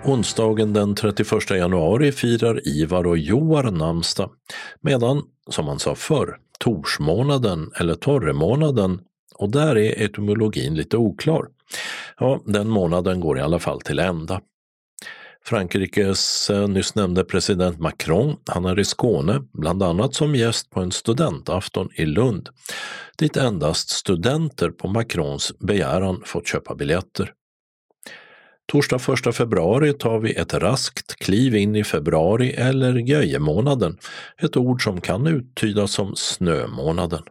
Onsdagen 0.10 0.74
den 0.74 0.96
31 0.96 1.50
januari 1.50 2.12
firar 2.12 2.68
Ivar 2.68 3.08
och 3.08 3.18
Joar 3.18 3.64
namnsdag, 3.64 4.32
medan, 4.82 5.24
som 5.50 5.66
man 5.66 5.80
sa 5.80 5.96
förr, 5.96 6.38
torsmånaden 6.60 7.72
eller 7.80 7.96
torremånaden, 7.96 9.02
och 9.36 9.50
där 9.50 9.78
är 9.78 10.04
etymologin 10.04 10.76
lite 10.76 10.98
oklar. 10.98 11.48
Ja, 12.20 12.42
den 12.46 12.70
månaden 12.70 13.20
går 13.20 13.38
i 13.38 13.42
alla 13.42 13.60
fall 13.60 13.82
till 13.82 14.00
ända. 14.00 14.42
Frankrikes 15.46 16.50
eh, 16.50 16.68
nyss 16.68 16.96
nämnde 16.96 17.24
president 17.24 17.80
Macron, 17.80 18.36
han 18.46 18.66
är 18.66 18.80
i 18.80 18.86
Skåne, 18.86 19.42
bland 19.54 19.84
annat 19.84 20.16
som 20.16 20.36
gäst 20.36 20.70
på 20.70 20.80
en 20.80 20.92
studentafton 20.92 21.90
i 21.96 22.06
Lund. 22.06 22.50
dit 23.18 23.38
endast 23.38 23.90
studenter 23.90 24.70
på 24.70 24.88
Macrons 24.88 25.60
begäran 25.60 26.22
fått 26.26 26.48
köpa 26.48 26.76
biljetter. 26.76 27.34
Torsdag 28.72 29.00
1 29.28 29.36
februari 29.36 29.94
tar 29.94 30.20
vi 30.20 30.34
ett 30.34 30.54
raskt 30.54 31.16
kliv 31.16 31.56
in 31.56 31.76
i 31.76 31.84
februari 31.84 32.54
eller 32.54 32.94
göjemånaden, 32.94 33.98
ett 34.42 34.58
ord 34.58 34.84
som 34.84 35.02
kan 35.02 35.28
uttydas 35.28 35.92
som 35.92 36.16
snömånaden. 36.16 37.24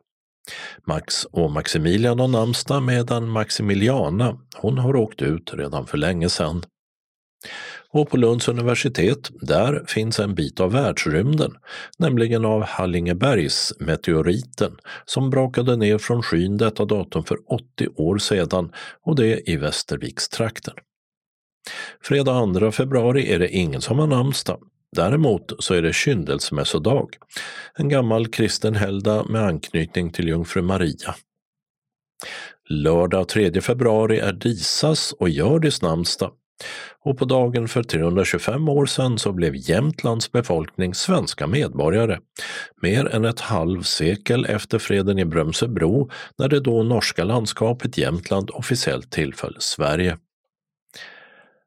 Max 0.87 1.25
och 1.25 1.51
Maximilian 1.51 2.21
har 2.21 2.29
namnsdag 2.29 2.83
medan 2.83 3.29
Maximiliana, 3.29 4.39
hon 4.57 4.79
har 4.79 4.97
åkt 4.97 5.23
ut 5.23 5.55
redan 5.55 5.87
för 5.87 5.99
länge 5.99 6.29
sedan. 6.29 6.63
Och 7.91 8.11
på 8.11 8.17
Lunds 8.17 8.49
universitet, 8.49 9.31
där 9.41 9.85
finns 9.87 10.21
en 10.21 10.35
bit 10.35 10.61
av 10.61 10.73
världsrymden, 10.73 11.53
nämligen 11.99 12.45
av 12.45 12.63
Hallingebergsmeteoriten 12.63 14.77
som 15.05 15.31
brakade 15.31 15.77
ner 15.77 15.99
från 15.99 16.23
skyn 16.23 16.57
detta 16.57 16.85
datum 16.85 17.25
för 17.25 17.39
80 17.47 17.89
år 17.97 18.19
sedan 18.19 18.73
och 19.03 19.17
det 19.17 19.51
i 19.51 19.57
Västervikstrakten. 19.57 20.75
Fredag 22.03 22.61
2 22.61 22.73
februari 22.73 23.33
är 23.33 23.39
det 23.39 23.49
ingen 23.49 23.81
som 23.81 23.99
har 23.99 24.07
namnsdag. 24.07 24.61
Däremot 24.97 25.53
så 25.59 25.75
är 25.75 25.83
det 25.83 25.93
kyndelsmässodag, 25.93 27.09
en 27.75 27.89
gammal 27.89 28.29
kristen 28.29 28.75
helgdag 28.75 29.31
med 29.31 29.43
anknytning 29.43 30.13
till 30.13 30.29
jungfru 30.29 30.63
Maria. 30.63 31.15
Lördag 32.69 33.29
3 33.29 33.61
februari 33.61 34.19
är 34.19 34.33
Disas 34.33 35.13
och 35.13 35.29
Hjördis 35.29 35.83
namnsdag 35.83 36.33
och 37.05 37.19
på 37.19 37.25
dagen 37.25 37.69
för 37.69 37.83
325 37.83 38.69
år 38.69 38.87
sedan 38.87 39.19
så 39.19 39.33
blev 39.33 39.57
Jämtlands 39.57 40.33
befolkning 40.33 40.95
svenska 40.95 41.47
medborgare, 41.47 42.19
mer 42.83 43.07
än 43.07 43.25
ett 43.25 43.41
halvsekel 43.41 44.45
efter 44.45 44.79
freden 44.79 45.19
i 45.19 45.25
Brömsebro 45.25 46.11
när 46.39 46.49
det 46.49 46.61
då 46.61 46.83
norska 46.83 47.25
landskapet 47.25 47.99
Jämtland 47.99 48.51
officiellt 48.51 49.11
tillföll 49.11 49.57
Sverige. 49.59 50.19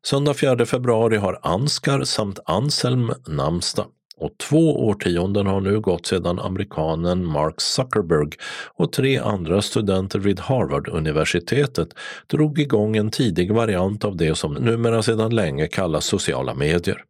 Söndag 0.05 0.33
4 0.33 0.65
februari 0.65 1.17
har 1.17 1.39
Anskar 1.41 2.03
samt 2.03 2.39
Anselm 2.45 3.11
namnsdag 3.27 3.87
och 4.17 4.37
två 4.37 4.87
årtionden 4.87 5.47
har 5.47 5.61
nu 5.61 5.79
gått 5.79 6.05
sedan 6.05 6.39
amerikanen 6.39 7.25
Mark 7.25 7.61
Zuckerberg 7.61 8.29
och 8.75 8.93
tre 8.93 9.17
andra 9.17 9.61
studenter 9.61 10.19
vid 10.19 10.39
Harvard-universitetet 10.39 11.87
drog 12.27 12.59
igång 12.59 12.97
en 12.97 13.11
tidig 13.11 13.53
variant 13.53 14.05
av 14.05 14.17
det 14.17 14.35
som 14.35 14.53
numera 14.53 15.03
sedan 15.03 15.35
länge 15.35 15.67
kallas 15.67 16.05
sociala 16.05 16.53
medier. 16.53 17.03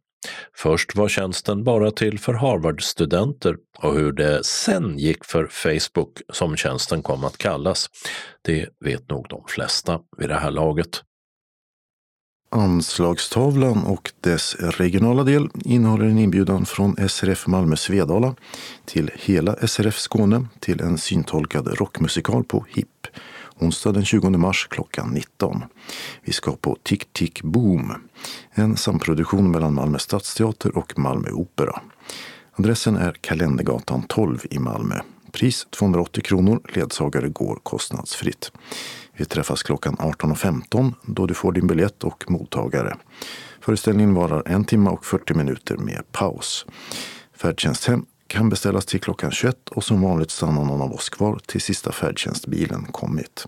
Först 0.56 0.96
var 0.96 1.08
tjänsten 1.08 1.64
bara 1.64 1.90
till 1.90 2.18
för 2.18 2.34
Harvard-studenter 2.34 3.56
och 3.78 3.94
hur 3.94 4.12
det 4.12 4.44
sen 4.44 4.98
gick 4.98 5.24
för 5.24 5.46
Facebook, 5.46 6.20
som 6.32 6.56
tjänsten 6.56 7.02
kom 7.02 7.24
att 7.24 7.38
kallas, 7.38 7.86
det 8.42 8.68
vet 8.84 9.10
nog 9.10 9.26
de 9.28 9.44
flesta 9.48 10.00
vid 10.18 10.28
det 10.28 10.38
här 10.38 10.50
laget. 10.50 11.02
Anslagstavlan 12.54 13.84
och 13.84 14.12
dess 14.20 14.54
regionala 14.54 15.24
del 15.24 15.48
innehåller 15.64 16.04
en 16.04 16.18
inbjudan 16.18 16.66
från 16.66 17.08
SRF 17.08 17.46
Malmö 17.46 17.76
Svedala 17.76 18.34
till 18.84 19.10
hela 19.14 19.56
SRF 19.68 19.98
Skåne 19.98 20.46
till 20.60 20.80
en 20.80 20.98
syntolkad 20.98 21.78
rockmusikal 21.78 22.44
på 22.44 22.66
HIP 22.68 23.06
onsdag 23.58 23.92
den 23.92 24.04
20 24.04 24.30
mars 24.30 24.66
klockan 24.70 25.10
19. 25.10 25.64
Vi 26.22 26.32
ska 26.32 26.56
på 26.56 26.76
Tick 26.82 27.12
Tick 27.12 27.42
Boom, 27.42 27.92
en 28.50 28.76
samproduktion 28.76 29.50
mellan 29.50 29.74
Malmö 29.74 29.98
Stadsteater 29.98 30.78
och 30.78 30.98
Malmö 30.98 31.30
Opera. 31.30 31.80
Adressen 32.52 32.96
är 32.96 33.12
Kalendergatan 33.12 34.02
12 34.02 34.38
i 34.50 34.58
Malmö. 34.58 34.94
Pris 35.32 35.66
280 35.70 36.22
kronor, 36.22 36.60
ledsagare 36.74 37.28
går 37.28 37.58
kostnadsfritt. 37.62 38.52
Vi 39.22 39.26
träffas 39.26 39.62
klockan 39.62 39.96
18.15 39.96 40.94
då 41.02 41.26
du 41.26 41.34
får 41.34 41.52
din 41.52 41.66
biljett 41.66 42.04
och 42.04 42.30
mottagare. 42.30 42.96
Föreställningen 43.60 44.14
varar 44.14 44.42
en 44.46 44.64
timme 44.64 44.90
och 44.90 45.04
40 45.04 45.34
minuter 45.34 45.76
med 45.76 46.12
paus. 46.12 46.66
Färdtjänsthem 47.36 48.06
kan 48.26 48.48
beställas 48.48 48.86
till 48.86 49.00
klockan 49.00 49.30
21 49.30 49.68
och 49.68 49.84
som 49.84 50.02
vanligt 50.02 50.30
stannar 50.30 50.64
någon 50.64 50.82
av 50.82 50.92
oss 50.92 51.08
kvar 51.08 51.40
till 51.46 51.60
sista 51.60 51.92
färdtjänstbilen 51.92 52.84
kommit. 52.84 53.46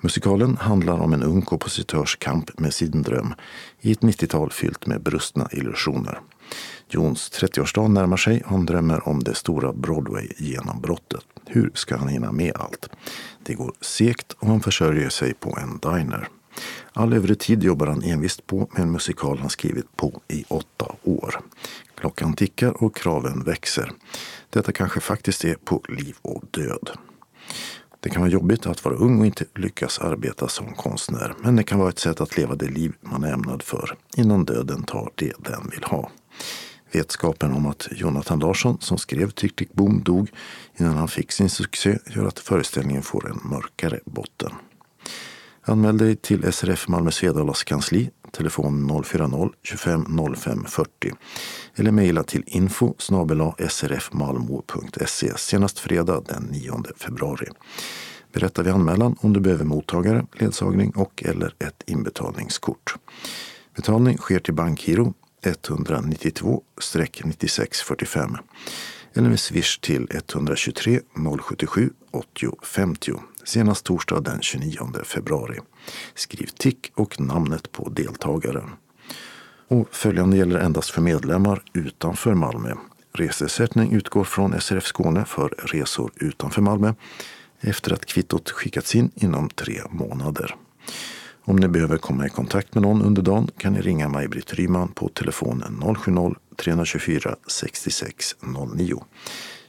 Musikalen 0.00 0.56
handlar 0.56 0.98
om 0.98 1.12
en 1.12 1.22
ung 1.22 1.42
kompositörs 1.42 2.16
kamp 2.16 2.58
med 2.58 2.74
sin 2.74 3.02
dröm 3.02 3.34
i 3.80 3.92
ett 3.92 4.00
90-tal 4.00 4.50
fyllt 4.50 4.86
med 4.86 5.02
brustna 5.02 5.48
illusioner. 5.52 6.20
Jons 6.88 7.30
30-årsdag 7.32 7.88
närmar 7.88 8.16
sig 8.16 8.42
han 8.46 8.66
drömmer 8.66 9.08
om 9.08 9.22
det 9.22 9.34
stora 9.34 9.72
Broadway-genombrottet. 9.72 11.24
Hur 11.46 11.70
ska 11.74 11.96
han 11.96 12.08
hinna 12.08 12.32
med 12.32 12.56
allt? 12.56 12.88
Det 13.42 13.54
går 13.54 13.72
segt 13.80 14.32
och 14.32 14.48
han 14.48 14.60
försörjer 14.60 15.08
sig 15.08 15.34
på 15.34 15.58
en 15.60 15.78
diner. 15.78 16.28
All 16.92 17.12
övrig 17.12 17.38
tid 17.38 17.64
jobbar 17.64 17.86
han 17.86 18.02
envist 18.02 18.46
på 18.46 18.68
med 18.72 18.82
en 18.82 18.92
musikal 18.92 19.38
han 19.38 19.50
skrivit 19.50 19.96
på 19.96 20.20
i 20.28 20.44
åtta 20.48 20.86
år. 21.02 21.40
Klockan 21.94 22.34
tickar 22.34 22.82
och 22.84 22.96
kraven 22.96 23.42
växer. 23.44 23.92
Detta 24.50 24.72
kanske 24.72 25.00
faktiskt 25.00 25.44
är 25.44 25.54
på 25.54 25.82
liv 25.88 26.16
och 26.22 26.44
död. 26.50 26.90
Det 28.00 28.10
kan 28.10 28.22
vara 28.22 28.30
jobbigt 28.30 28.66
att 28.66 28.84
vara 28.84 28.94
ung 28.94 29.20
och 29.20 29.26
inte 29.26 29.44
lyckas 29.54 29.98
arbeta 29.98 30.48
som 30.48 30.74
konstnär. 30.74 31.34
Men 31.38 31.56
det 31.56 31.62
kan 31.62 31.78
vara 31.78 31.88
ett 31.88 31.98
sätt 31.98 32.20
att 32.20 32.36
leva 32.36 32.54
det 32.54 32.68
liv 32.68 32.92
man 33.00 33.24
är 33.24 33.32
ämnad 33.32 33.62
för 33.62 33.96
innan 34.16 34.44
döden 34.44 34.82
tar 34.82 35.10
det 35.14 35.32
den 35.38 35.70
vill 35.70 35.84
ha. 35.84 36.10
Vetskapen 36.92 37.52
om 37.52 37.66
att 37.66 37.88
Jonathan 37.90 38.38
Larsson, 38.38 38.78
som 38.80 38.98
skrev 38.98 39.30
Tick 39.30 39.56
Tick 39.56 39.72
Boom, 39.72 40.02
dog 40.02 40.30
innan 40.76 40.96
han 40.96 41.08
fick 41.08 41.32
sin 41.32 41.50
succé 41.50 41.98
gör 42.14 42.26
att 42.26 42.38
föreställningen 42.38 43.02
får 43.02 43.30
en 43.30 43.40
mörkare 43.50 44.00
botten. 44.04 44.52
Anmäl 45.68 45.98
dig 45.98 46.16
till 46.16 46.52
SRF 46.52 46.88
Malmö 46.88 47.10
Svedalas 47.10 47.64
kansli, 47.64 48.10
telefon 48.30 48.90
040-25 48.90 50.36
05 50.36 50.64
40 50.64 51.12
eller 51.74 51.90
mejla 51.90 52.22
till 52.22 52.42
info 52.46 52.94
srfmalmo.se 53.68 55.32
senast 55.36 55.78
fredag 55.78 56.22
den 56.28 56.42
9 56.42 56.82
februari. 56.96 57.48
Berätta 58.32 58.62
vid 58.62 58.72
anmälan 58.72 59.16
om 59.20 59.32
du 59.32 59.40
behöver 59.40 59.64
mottagare, 59.64 60.26
ledsagning 60.32 60.90
och 60.90 61.22
eller 61.26 61.54
ett 61.58 61.82
inbetalningskort. 61.86 62.94
Betalning 63.76 64.18
sker 64.18 64.38
till 64.38 64.54
bankgiro 64.54 65.14
192-9645 65.52 68.38
eller 69.14 69.28
med 69.28 69.40
swish 69.40 69.80
till 69.80 70.08
123 70.10 71.00
077 71.40 71.90
80 72.10 72.52
50 72.62 73.12
senast 73.44 73.84
torsdag 73.84 74.20
den 74.20 74.40
29 74.40 74.92
februari. 75.04 75.58
Skriv 76.14 76.46
tick 76.46 76.92
och 76.94 77.20
namnet 77.20 77.72
på 77.72 77.88
deltagaren. 77.88 78.70
Och 79.68 79.94
följande 79.94 80.36
gäller 80.36 80.60
endast 80.60 80.90
för 80.90 81.02
medlemmar 81.02 81.62
utanför 81.72 82.34
Malmö. 82.34 82.74
Reseersättning 83.12 83.92
utgår 83.92 84.24
från 84.24 84.60
SRF 84.60 84.84
Skåne 84.84 85.24
för 85.24 85.48
resor 85.48 86.10
utanför 86.16 86.62
Malmö 86.62 86.94
efter 87.60 87.92
att 87.92 88.06
kvittot 88.06 88.50
skickats 88.50 88.94
in 88.94 89.10
inom 89.14 89.50
tre 89.50 89.80
månader. 89.90 90.56
Om 91.48 91.56
ni 91.56 91.68
behöver 91.68 91.98
komma 91.98 92.26
i 92.26 92.30
kontakt 92.30 92.74
med 92.74 92.82
någon 92.82 93.02
under 93.02 93.22
dagen 93.22 93.48
kan 93.58 93.72
ni 93.72 93.80
ringa 93.80 94.08
Maj-Britt 94.08 94.54
Ryman 94.54 94.88
på 94.88 95.08
telefonen 95.08 95.82
070-324 95.82 97.34
6609. 97.46 99.04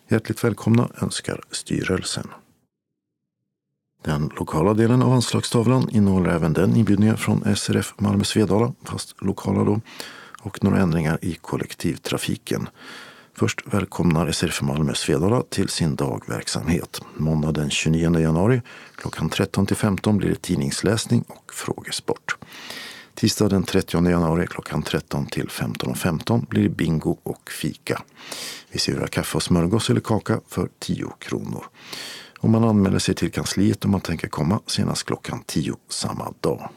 Hjärtligt 0.10 0.44
välkomna 0.44 0.90
önskar 1.02 1.42
styrelsen. 1.52 2.28
Den 4.04 4.32
lokala 4.40 4.74
delen 4.74 5.02
av 5.02 5.14
anslagstavlan 5.14 5.90
innehåller 5.90 6.30
även 6.30 6.54
den 6.54 6.76
inbjudningar 6.76 7.16
från 7.16 7.56
SRF 7.56 7.94
Malmö 7.98 8.24
Svedala, 8.24 8.74
fast 8.84 9.22
lokala 9.22 9.64
då, 9.64 9.82
och 10.42 10.64
några 10.64 10.80
ändringar 10.80 11.20
i 11.22 11.36
kollektivtrafiken. 11.36 12.70
Först 13.40 13.62
välkomnar 13.66 14.32
SRF 14.32 14.62
Malmö 14.62 14.94
Svedala 14.94 15.44
till 15.50 15.70
sin 15.70 15.96
dagverksamhet. 15.96 17.02
Måndag 17.16 17.52
den 17.52 17.70
29 17.70 18.20
januari 18.20 18.62
klockan 18.96 19.30
13 19.30 19.66
till 19.66 19.76
15 19.76 20.18
blir 20.18 20.30
det 20.30 20.42
tidningsläsning 20.42 21.24
och 21.28 21.54
frågesport. 21.54 22.38
Tisdag 23.14 23.50
den 23.50 23.64
30 23.64 24.10
januari 24.10 24.48
klockan 24.48 24.84
13 24.84 25.26
till 25.26 25.48
15.15 25.48 25.96
15 25.96 26.46
blir 26.50 26.64
det 26.64 26.70
bingo 26.70 27.18
och 27.24 27.52
fika. 27.52 28.02
Vi 28.72 28.80
serverar 28.80 29.08
kaffe 29.08 29.38
och 29.38 29.44
smörgås 29.44 29.90
eller 29.90 30.02
kaka 30.02 30.40
för 30.48 30.70
10 30.80 31.08
kronor. 31.20 31.66
Och 32.40 32.50
man 32.50 32.64
anmäler 32.64 33.00
sig 33.00 33.16
till 33.16 33.32
kansliet 33.32 33.86
om 33.86 33.92
man 33.92 34.02
tänker 34.02 34.28
komma 34.28 34.60
senast 34.66 35.04
klockan 35.04 35.44
10 35.46 35.76
samma 35.90 36.34
dag. 36.40 36.70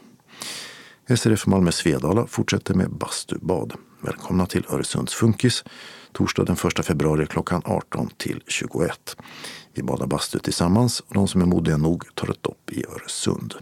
SRF 1.17 1.45
Malmö 1.45 1.71
Svedala 1.71 2.27
fortsätter 2.27 2.73
med 2.73 2.89
bastubad. 2.89 3.73
Välkomna 4.01 4.45
till 4.45 4.65
Öresunds 4.69 5.13
Funkis 5.13 5.63
torsdag 6.13 6.45
den 6.45 6.55
1 6.79 6.85
februari 6.85 7.25
klockan 7.25 7.61
18 7.65 8.09
till 8.17 8.43
21. 8.47 9.15
Vi 9.73 9.83
badar 9.83 10.07
bastu 10.07 10.39
tillsammans 10.39 10.99
och 10.99 11.13
de 11.13 11.27
som 11.27 11.41
är 11.41 11.45
modiga 11.45 11.77
nog 11.77 12.15
tar 12.15 12.31
ett 12.31 12.43
dopp 12.43 12.71
i 12.71 12.85
Öresund. 12.85 13.55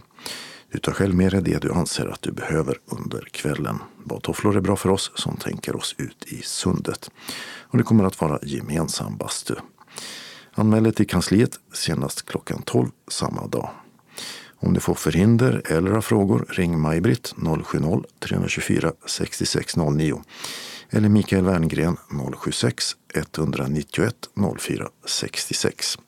Du 0.72 0.78
tar 0.78 0.92
själv 0.92 1.14
med 1.14 1.32
dig 1.32 1.42
det 1.42 1.58
du 1.58 1.72
anser 1.72 2.06
att 2.06 2.22
du 2.22 2.32
behöver 2.32 2.78
under 2.86 3.28
kvällen. 3.32 3.78
Badtofflor 4.04 4.56
är 4.56 4.60
bra 4.60 4.76
för 4.76 4.88
oss 4.88 5.12
som 5.14 5.36
tänker 5.36 5.76
oss 5.76 5.94
ut 5.98 6.24
i 6.26 6.42
sundet. 6.42 7.10
Och 7.60 7.78
det 7.78 7.84
kommer 7.84 8.04
att 8.04 8.20
vara 8.20 8.38
gemensam 8.42 9.16
bastu. 9.16 9.54
Anmäl 10.52 10.82
dig 10.82 10.92
till 10.92 11.06
kansliet 11.06 11.58
senast 11.72 12.26
klockan 12.26 12.62
12 12.62 12.88
samma 13.08 13.46
dag. 13.46 13.70
Om 14.62 14.74
du 14.74 14.80
får 14.80 14.94
förhinder 14.94 15.62
eller 15.64 15.90
har 15.90 16.00
frågor, 16.00 16.46
ring 16.48 16.80
Maj-Britt 16.80 17.34
070-324 17.36 18.92
6609 19.06 20.22
eller 20.90 21.08
Mikael 21.08 21.44
Werngren 21.44 21.96
076 22.36 22.96
191 23.14 24.14
04 24.58 24.88
66. 25.04 25.98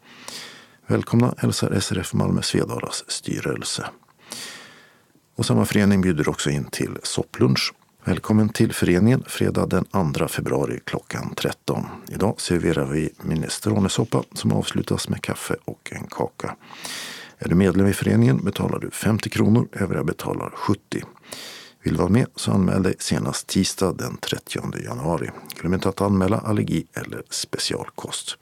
Välkomna 0.86 1.34
hälsar 1.38 1.80
SRF 1.80 2.12
Malmö 2.12 2.42
Svedalas 2.42 3.04
styrelse. 3.09 3.86
Och 5.36 5.46
samma 5.46 5.64
förening 5.64 6.00
bjuder 6.00 6.28
också 6.28 6.50
in 6.50 6.64
till 6.64 6.98
sopplunch. 7.02 7.72
Välkommen 8.04 8.48
till 8.48 8.72
föreningen 8.72 9.24
fredag 9.26 9.66
den 9.66 10.14
2 10.14 10.28
februari 10.28 10.80
klockan 10.84 11.34
13. 11.34 11.86
Idag 12.09 12.40
serverar 12.40 12.86
vi 12.86 13.10
minestronesoppa 13.22 14.22
som 14.32 14.52
avslutas 14.52 15.09
med 15.09 15.22
kaffe 15.22 15.56
och 15.64 15.92
en 15.92 16.06
kaka. 16.06 16.56
Är 17.38 17.48
du 17.48 17.54
medlem 17.54 17.86
i 17.86 17.92
föreningen 17.92 18.44
betalar 18.44 18.78
du 18.78 18.90
50 18.90 19.30
kronor, 19.30 19.68
övriga 19.72 20.04
betalar 20.04 20.50
70. 20.54 21.02
Vill 21.82 21.92
du 21.92 21.98
vara 21.98 22.09
med 22.09 22.26
så 22.36 22.52
anmäl 22.52 22.82
dig 22.82 22.94
senast 22.98 23.46
tisdag 23.46 23.92
den 23.92 24.16
30 24.16 24.60
januari. 24.84 25.30
Glöm 25.60 25.74
inte 25.74 25.88
att 25.88 26.00
anmäla 26.00 26.38
allergi 26.38 26.86
eller 26.94 27.22
specialkost. 27.30 28.36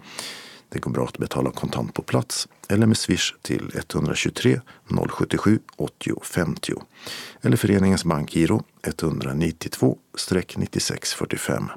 Det 0.68 0.78
går 0.78 0.90
bra 0.90 1.04
att 1.04 1.18
betala 1.18 1.50
kontant 1.50 1.94
på 1.94 2.02
plats 2.02 2.48
eller 2.68 2.86
med 2.86 2.98
swish 2.98 3.34
till 3.42 3.72
123 3.74 4.60
077 5.10 5.58
80 5.76 6.20
50 6.22 6.72
eller 7.42 7.56
föreningens 7.56 8.04
bankgiro 8.04 8.62
192-9645. 8.82 11.68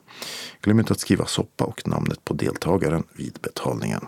Glöm 0.61 0.79
inte 0.79 0.93
att 0.93 0.99
skriva 0.99 1.25
soppa 1.25 1.63
och 1.63 1.87
namnet 1.87 2.25
på 2.25 2.33
deltagaren 2.33 3.03
vid 3.13 3.39
betalningen. 3.41 4.05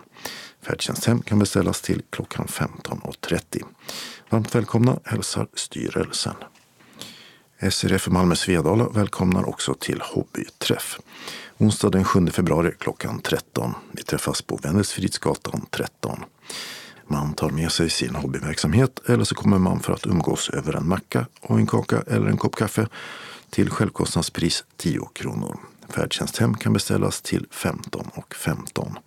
Färdtjänsthem 0.62 1.22
kan 1.22 1.38
beställas 1.38 1.80
till 1.80 2.02
klockan 2.10 2.46
15.30. 2.46 3.62
Varmt 4.30 4.54
välkomna 4.54 4.98
hälsar 5.04 5.48
styrelsen. 5.54 6.34
SRF 7.60 8.08
Malmö 8.08 8.34
Svedala 8.34 8.88
välkomnar 8.88 9.48
också 9.48 9.74
till 9.74 10.00
hobbyträff. 10.00 10.98
Onsdag 11.58 11.90
den 11.90 12.04
7 12.04 12.26
februari 12.26 12.72
klockan 12.78 13.20
13. 13.20 13.74
Vi 13.92 14.02
träffas 14.02 14.42
på 14.42 14.58
Wendelsfridsgatan 14.62 15.66
13. 15.70 16.24
Man 17.06 17.34
tar 17.34 17.50
med 17.50 17.72
sig 17.72 17.90
sin 17.90 18.14
hobbyverksamhet 18.14 19.00
eller 19.08 19.24
så 19.24 19.34
kommer 19.34 19.58
man 19.58 19.80
för 19.80 19.92
att 19.92 20.06
umgås 20.06 20.50
över 20.50 20.76
en 20.76 20.88
macka 20.88 21.26
och 21.40 21.58
en 21.58 21.66
kaka 21.66 22.02
eller 22.06 22.26
en 22.26 22.36
kopp 22.36 22.56
kaffe 22.56 22.88
till 23.50 23.70
självkostnadspris 23.70 24.64
10 24.76 25.08
kronor. 25.12 25.58
Färdtjänsthem 25.88 26.54
kan 26.54 26.72
beställas 26.72 27.22
till 27.22 27.46
15 27.50 28.10
och 28.14 28.34
15. 28.34 28.98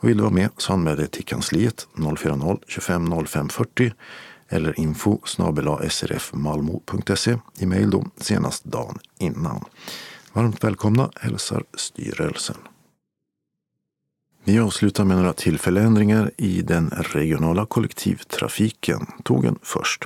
Och 0.00 0.08
vill 0.08 0.16
du 0.16 0.22
vara 0.22 0.34
med 0.34 0.50
så 0.56 0.72
anmäl 0.72 0.96
dig 0.96 1.08
till 1.08 1.24
kansliet 1.24 1.86
040 2.16 2.60
25 2.66 3.26
05 3.26 3.48
40 3.48 3.92
eller 4.48 4.80
info 4.80 5.18
srfmalmo.se 5.90 7.38
i 7.58 7.66
mejl 7.66 7.90
då 7.90 8.04
senast 8.16 8.64
dagen 8.64 8.98
innan. 9.18 9.64
Varmt 10.32 10.64
välkomna 10.64 11.10
hälsar 11.16 11.64
styrelsen. 11.74 12.56
Vi 14.44 14.58
avslutar 14.58 15.04
med 15.04 15.16
några 15.16 15.32
tillfälleändringar 15.32 16.30
i 16.36 16.62
den 16.62 16.90
regionala 16.90 17.66
kollektivtrafiken. 17.66 19.06
Tågen 19.24 19.58
först. 19.62 20.04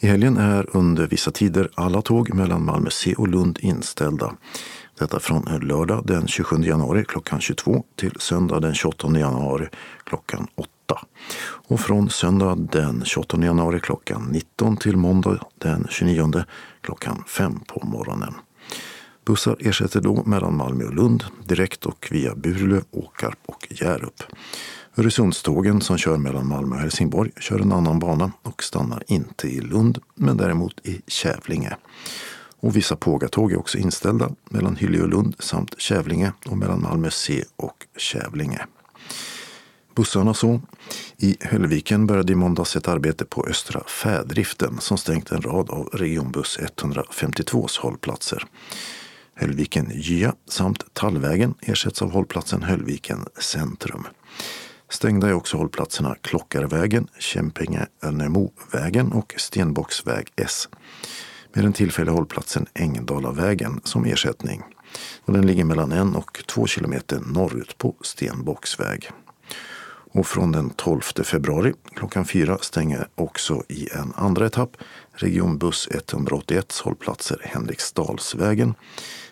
I 0.00 0.06
helgen 0.06 0.36
är 0.36 0.76
under 0.76 1.06
vissa 1.06 1.30
tider 1.30 1.70
alla 1.74 2.02
tåg 2.02 2.34
mellan 2.34 2.64
Malmö 2.64 2.90
C 2.90 3.14
och 3.14 3.28
Lund 3.28 3.58
inställda. 3.62 4.34
Detta 4.98 5.20
från 5.20 5.60
lördag 5.62 6.06
den 6.06 6.28
27 6.28 6.62
januari 6.62 7.04
klockan 7.08 7.40
22 7.40 7.84
till 7.96 8.20
söndag 8.20 8.60
den 8.60 8.74
28 8.74 9.18
januari 9.18 9.68
klockan 10.04 10.46
8. 10.54 10.70
Och 11.40 11.80
från 11.80 12.10
söndag 12.10 12.56
den 12.72 13.04
28 13.04 13.44
januari 13.44 13.80
klockan 13.80 14.28
19 14.32 14.76
till 14.76 14.96
måndag 14.96 15.38
den 15.58 15.86
29 15.90 16.44
klockan 16.80 17.24
5 17.26 17.60
på 17.60 17.86
morgonen. 17.86 18.34
Bussar 19.24 19.56
ersätter 19.60 20.00
då 20.00 20.22
mellan 20.24 20.56
Malmö 20.56 20.84
och 20.84 20.94
Lund 20.94 21.24
direkt 21.44 21.86
och 21.86 22.08
via 22.10 22.34
Burlöv, 22.34 22.84
Åkarp 22.90 23.38
och 23.46 23.68
Hjärup. 23.70 24.22
Öresundstågen 24.96 25.80
som 25.80 25.98
kör 25.98 26.16
mellan 26.16 26.48
Malmö 26.48 26.74
och 26.76 26.80
Helsingborg 26.80 27.30
kör 27.40 27.58
en 27.58 27.72
annan 27.72 27.98
bana 27.98 28.32
och 28.42 28.62
stannar 28.62 29.02
inte 29.06 29.48
i 29.48 29.60
Lund 29.60 29.98
men 30.14 30.36
däremot 30.36 30.86
i 30.86 31.00
Kävlinge. 31.06 31.76
Och 32.60 32.76
vissa 32.76 32.96
pågatåg 32.96 33.52
är 33.52 33.58
också 33.58 33.78
inställda 33.78 34.30
mellan 34.50 34.76
Hyllie 34.76 35.02
och 35.02 35.08
Lund 35.08 35.34
samt 35.38 35.80
Kävlinge 35.80 36.32
och 36.46 36.58
mellan 36.58 36.82
Malmö 36.82 37.10
C 37.10 37.44
och 37.56 37.86
Kävlinge. 37.96 38.66
Bussarna 39.98 40.34
så. 40.34 40.60
I 41.16 41.36
Höllviken 41.40 42.06
började 42.06 42.32
i 42.32 42.36
måndags 42.36 42.76
ett 42.76 42.88
arbete 42.88 43.24
på 43.24 43.46
Östra 43.46 43.84
färdriften 43.84 44.78
som 44.80 44.98
stängt 44.98 45.30
en 45.30 45.42
rad 45.42 45.70
av 45.70 45.88
regionbuss 45.92 46.58
152s 46.58 47.80
hållplatser. 47.80 48.44
Höllviken 49.34 49.90
Gya 49.94 50.34
samt 50.48 50.94
Tallvägen 50.94 51.54
ersätts 51.60 52.02
av 52.02 52.10
hållplatsen 52.10 52.62
Höllviken 52.62 53.26
centrum. 53.40 54.06
Stängda 54.90 55.28
är 55.28 55.32
också 55.32 55.56
hållplatserna 55.56 56.16
Klockarvägen, 56.22 57.08
Kämpinge-Önnemo-vägen 57.18 59.12
och 59.12 59.34
Stenbocksväg 59.36 60.28
S. 60.36 60.68
Med 61.52 61.64
den 61.64 61.72
tillfälliga 61.72 62.14
hållplatsen 62.14 62.66
Ängdalavägen 62.74 63.80
som 63.84 64.04
ersättning. 64.04 64.62
Och 65.24 65.32
den 65.32 65.46
ligger 65.46 65.64
mellan 65.64 65.92
en 65.92 66.16
och 66.16 66.44
två 66.46 66.66
kilometer 66.66 67.20
norrut 67.26 67.78
på 67.78 67.94
Stenbocksväg. 68.00 69.10
Och 70.12 70.26
från 70.26 70.52
den 70.52 70.70
12 70.70 71.00
februari 71.00 71.72
klockan 71.94 72.24
fyra 72.24 72.58
stänger 72.60 73.08
också 73.14 73.62
i 73.68 73.88
en 73.92 74.12
andra 74.16 74.46
etapp 74.46 74.76
regionbuss 75.12 75.88
181 75.90 76.80
hållplatser 76.84 77.40
Henriksdalsvägen 77.44 78.74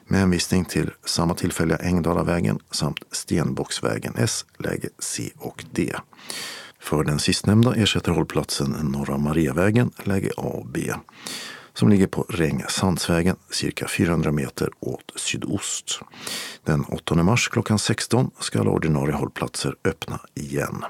med 0.06 0.20
hänvisning 0.20 0.64
till 0.64 0.90
samma 1.04 1.34
tillfälliga 1.34 1.78
Ängdalavägen 1.78 2.58
samt 2.70 2.98
Stenbocksvägen 3.10 4.14
S, 4.18 4.44
läge 4.58 4.88
C 4.98 5.30
och 5.38 5.64
D. 5.72 5.92
För 6.80 7.04
den 7.04 7.18
sistnämnda 7.18 7.74
ersätter 7.74 8.12
hållplatsen 8.12 8.70
Norra 8.70 9.18
Mariavägen, 9.18 9.90
läge 10.04 10.30
A 10.36 10.42
och 10.42 10.66
B, 10.66 10.92
som 11.76 11.88
ligger 11.88 12.06
på 12.06 12.22
Rängsandsvägen 12.28 13.36
cirka 13.50 13.88
400 13.88 14.32
meter 14.32 14.70
åt 14.80 15.12
sydost. 15.16 16.00
Den 16.64 16.84
8 16.84 17.14
mars 17.14 17.48
klockan 17.48 17.78
16 17.78 18.30
ska 18.38 18.60
alla 18.60 18.70
ordinarie 18.70 19.14
hållplatser 19.14 19.74
öppna 19.84 20.20
igen. 20.34 20.84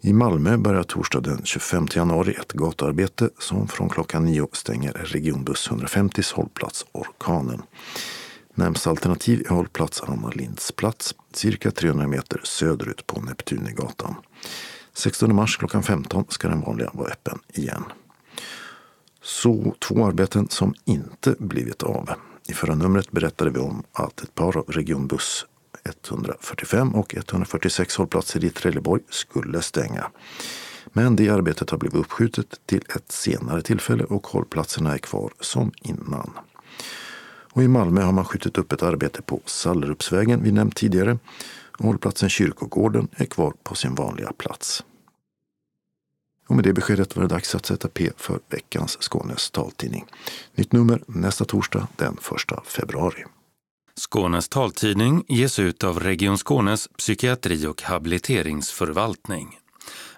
I 0.00 0.12
Malmö 0.12 0.56
börjar 0.56 0.82
torsdag 0.82 1.20
den 1.20 1.44
25 1.44 1.86
januari 1.94 2.34
ett 2.40 2.52
gatuarbete 2.52 3.30
som 3.38 3.68
från 3.68 3.88
klockan 3.88 4.24
9 4.24 4.48
stänger 4.52 4.92
regionbuss 4.92 5.70
150s 5.70 6.34
hållplats 6.34 6.86
Orkanen. 6.92 7.62
Närmsta 8.54 8.90
alternativ 8.90 9.42
är 9.46 9.50
hållplats 9.50 10.02
Anna 10.02 10.28
Lindsplats, 10.28 11.14
cirka 11.32 11.70
300 11.70 12.06
meter 12.06 12.40
söderut 12.44 13.06
på 13.06 13.20
Neptunegatan. 13.20 14.14
16 14.92 15.34
mars 15.34 15.56
klockan 15.56 15.82
15 15.82 16.24
ska 16.28 16.48
den 16.48 16.60
vanliga 16.60 16.90
vara 16.94 17.12
öppen 17.12 17.38
igen. 17.54 17.84
Så 19.28 19.74
två 19.78 20.06
arbeten 20.06 20.48
som 20.48 20.74
inte 20.84 21.34
blivit 21.38 21.82
av. 21.82 22.10
I 22.48 22.52
förra 22.52 22.74
numret 22.74 23.10
berättade 23.10 23.50
vi 23.50 23.58
om 23.58 23.82
att 23.92 24.20
ett 24.20 24.34
par 24.34 24.56
av 24.56 24.64
regionbuss 24.68 25.46
145 26.08 26.94
och 26.94 27.14
146 27.14 27.96
hållplatser 27.96 28.44
i 28.44 28.50
Trelleborg 28.50 29.02
skulle 29.10 29.62
stänga. 29.62 30.10
Men 30.92 31.16
det 31.16 31.28
arbetet 31.28 31.70
har 31.70 31.78
blivit 31.78 31.98
uppskjutet 31.98 32.60
till 32.66 32.82
ett 32.96 33.12
senare 33.12 33.62
tillfälle 33.62 34.04
och 34.04 34.26
hållplatserna 34.26 34.94
är 34.94 34.98
kvar 34.98 35.32
som 35.40 35.72
innan. 35.82 36.30
Och 37.52 37.62
I 37.62 37.68
Malmö 37.68 38.02
har 38.02 38.12
man 38.12 38.24
skjutit 38.24 38.58
upp 38.58 38.72
ett 38.72 38.82
arbete 38.82 39.22
på 39.22 39.40
Sallerupsvägen 39.44 40.42
vi 40.42 40.52
nämnt 40.52 40.76
tidigare. 40.76 41.18
Hållplatsen 41.78 42.28
Kyrkogården 42.28 43.08
är 43.16 43.24
kvar 43.24 43.52
på 43.62 43.74
sin 43.74 43.94
vanliga 43.94 44.32
plats. 44.32 44.84
Och 46.48 46.56
med 46.56 46.64
det 46.64 46.72
beskedet 46.72 47.16
var 47.16 47.22
det 47.22 47.28
dags 47.28 47.54
att 47.54 47.66
sätta 47.66 47.88
P 47.88 48.10
för 48.16 48.40
veckans 48.50 48.98
Skånes 49.00 49.50
taltidning. 49.50 50.06
Nytt 50.54 50.72
nummer 50.72 51.02
nästa 51.06 51.44
torsdag 51.44 51.88
den 51.96 52.14
1 52.14 52.20
februari. 52.66 53.24
Skånes 53.94 54.48
taltidning 54.48 55.24
ges 55.28 55.58
ut 55.58 55.84
av 55.84 56.00
Region 56.00 56.38
Skånes 56.38 56.88
psykiatri 56.88 57.66
och 57.66 57.82
habiliteringsförvaltning. 57.82 59.58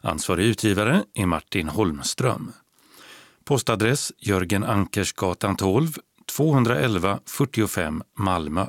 Ansvarig 0.01 0.47
utgivare 0.47 1.05
är 1.15 1.27
Martin 1.27 1.69
Holmström. 1.69 2.53
Postadress 3.45 4.13
Jörgen 4.19 4.65
Ankersgatan 4.65 5.57
12, 5.57 5.99
211 6.37 7.21
45 7.27 8.03
Malmö. 8.19 8.67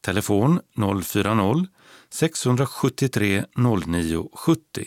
Telefon 0.00 0.60
040-673 0.76 3.44
0970. 3.56 4.86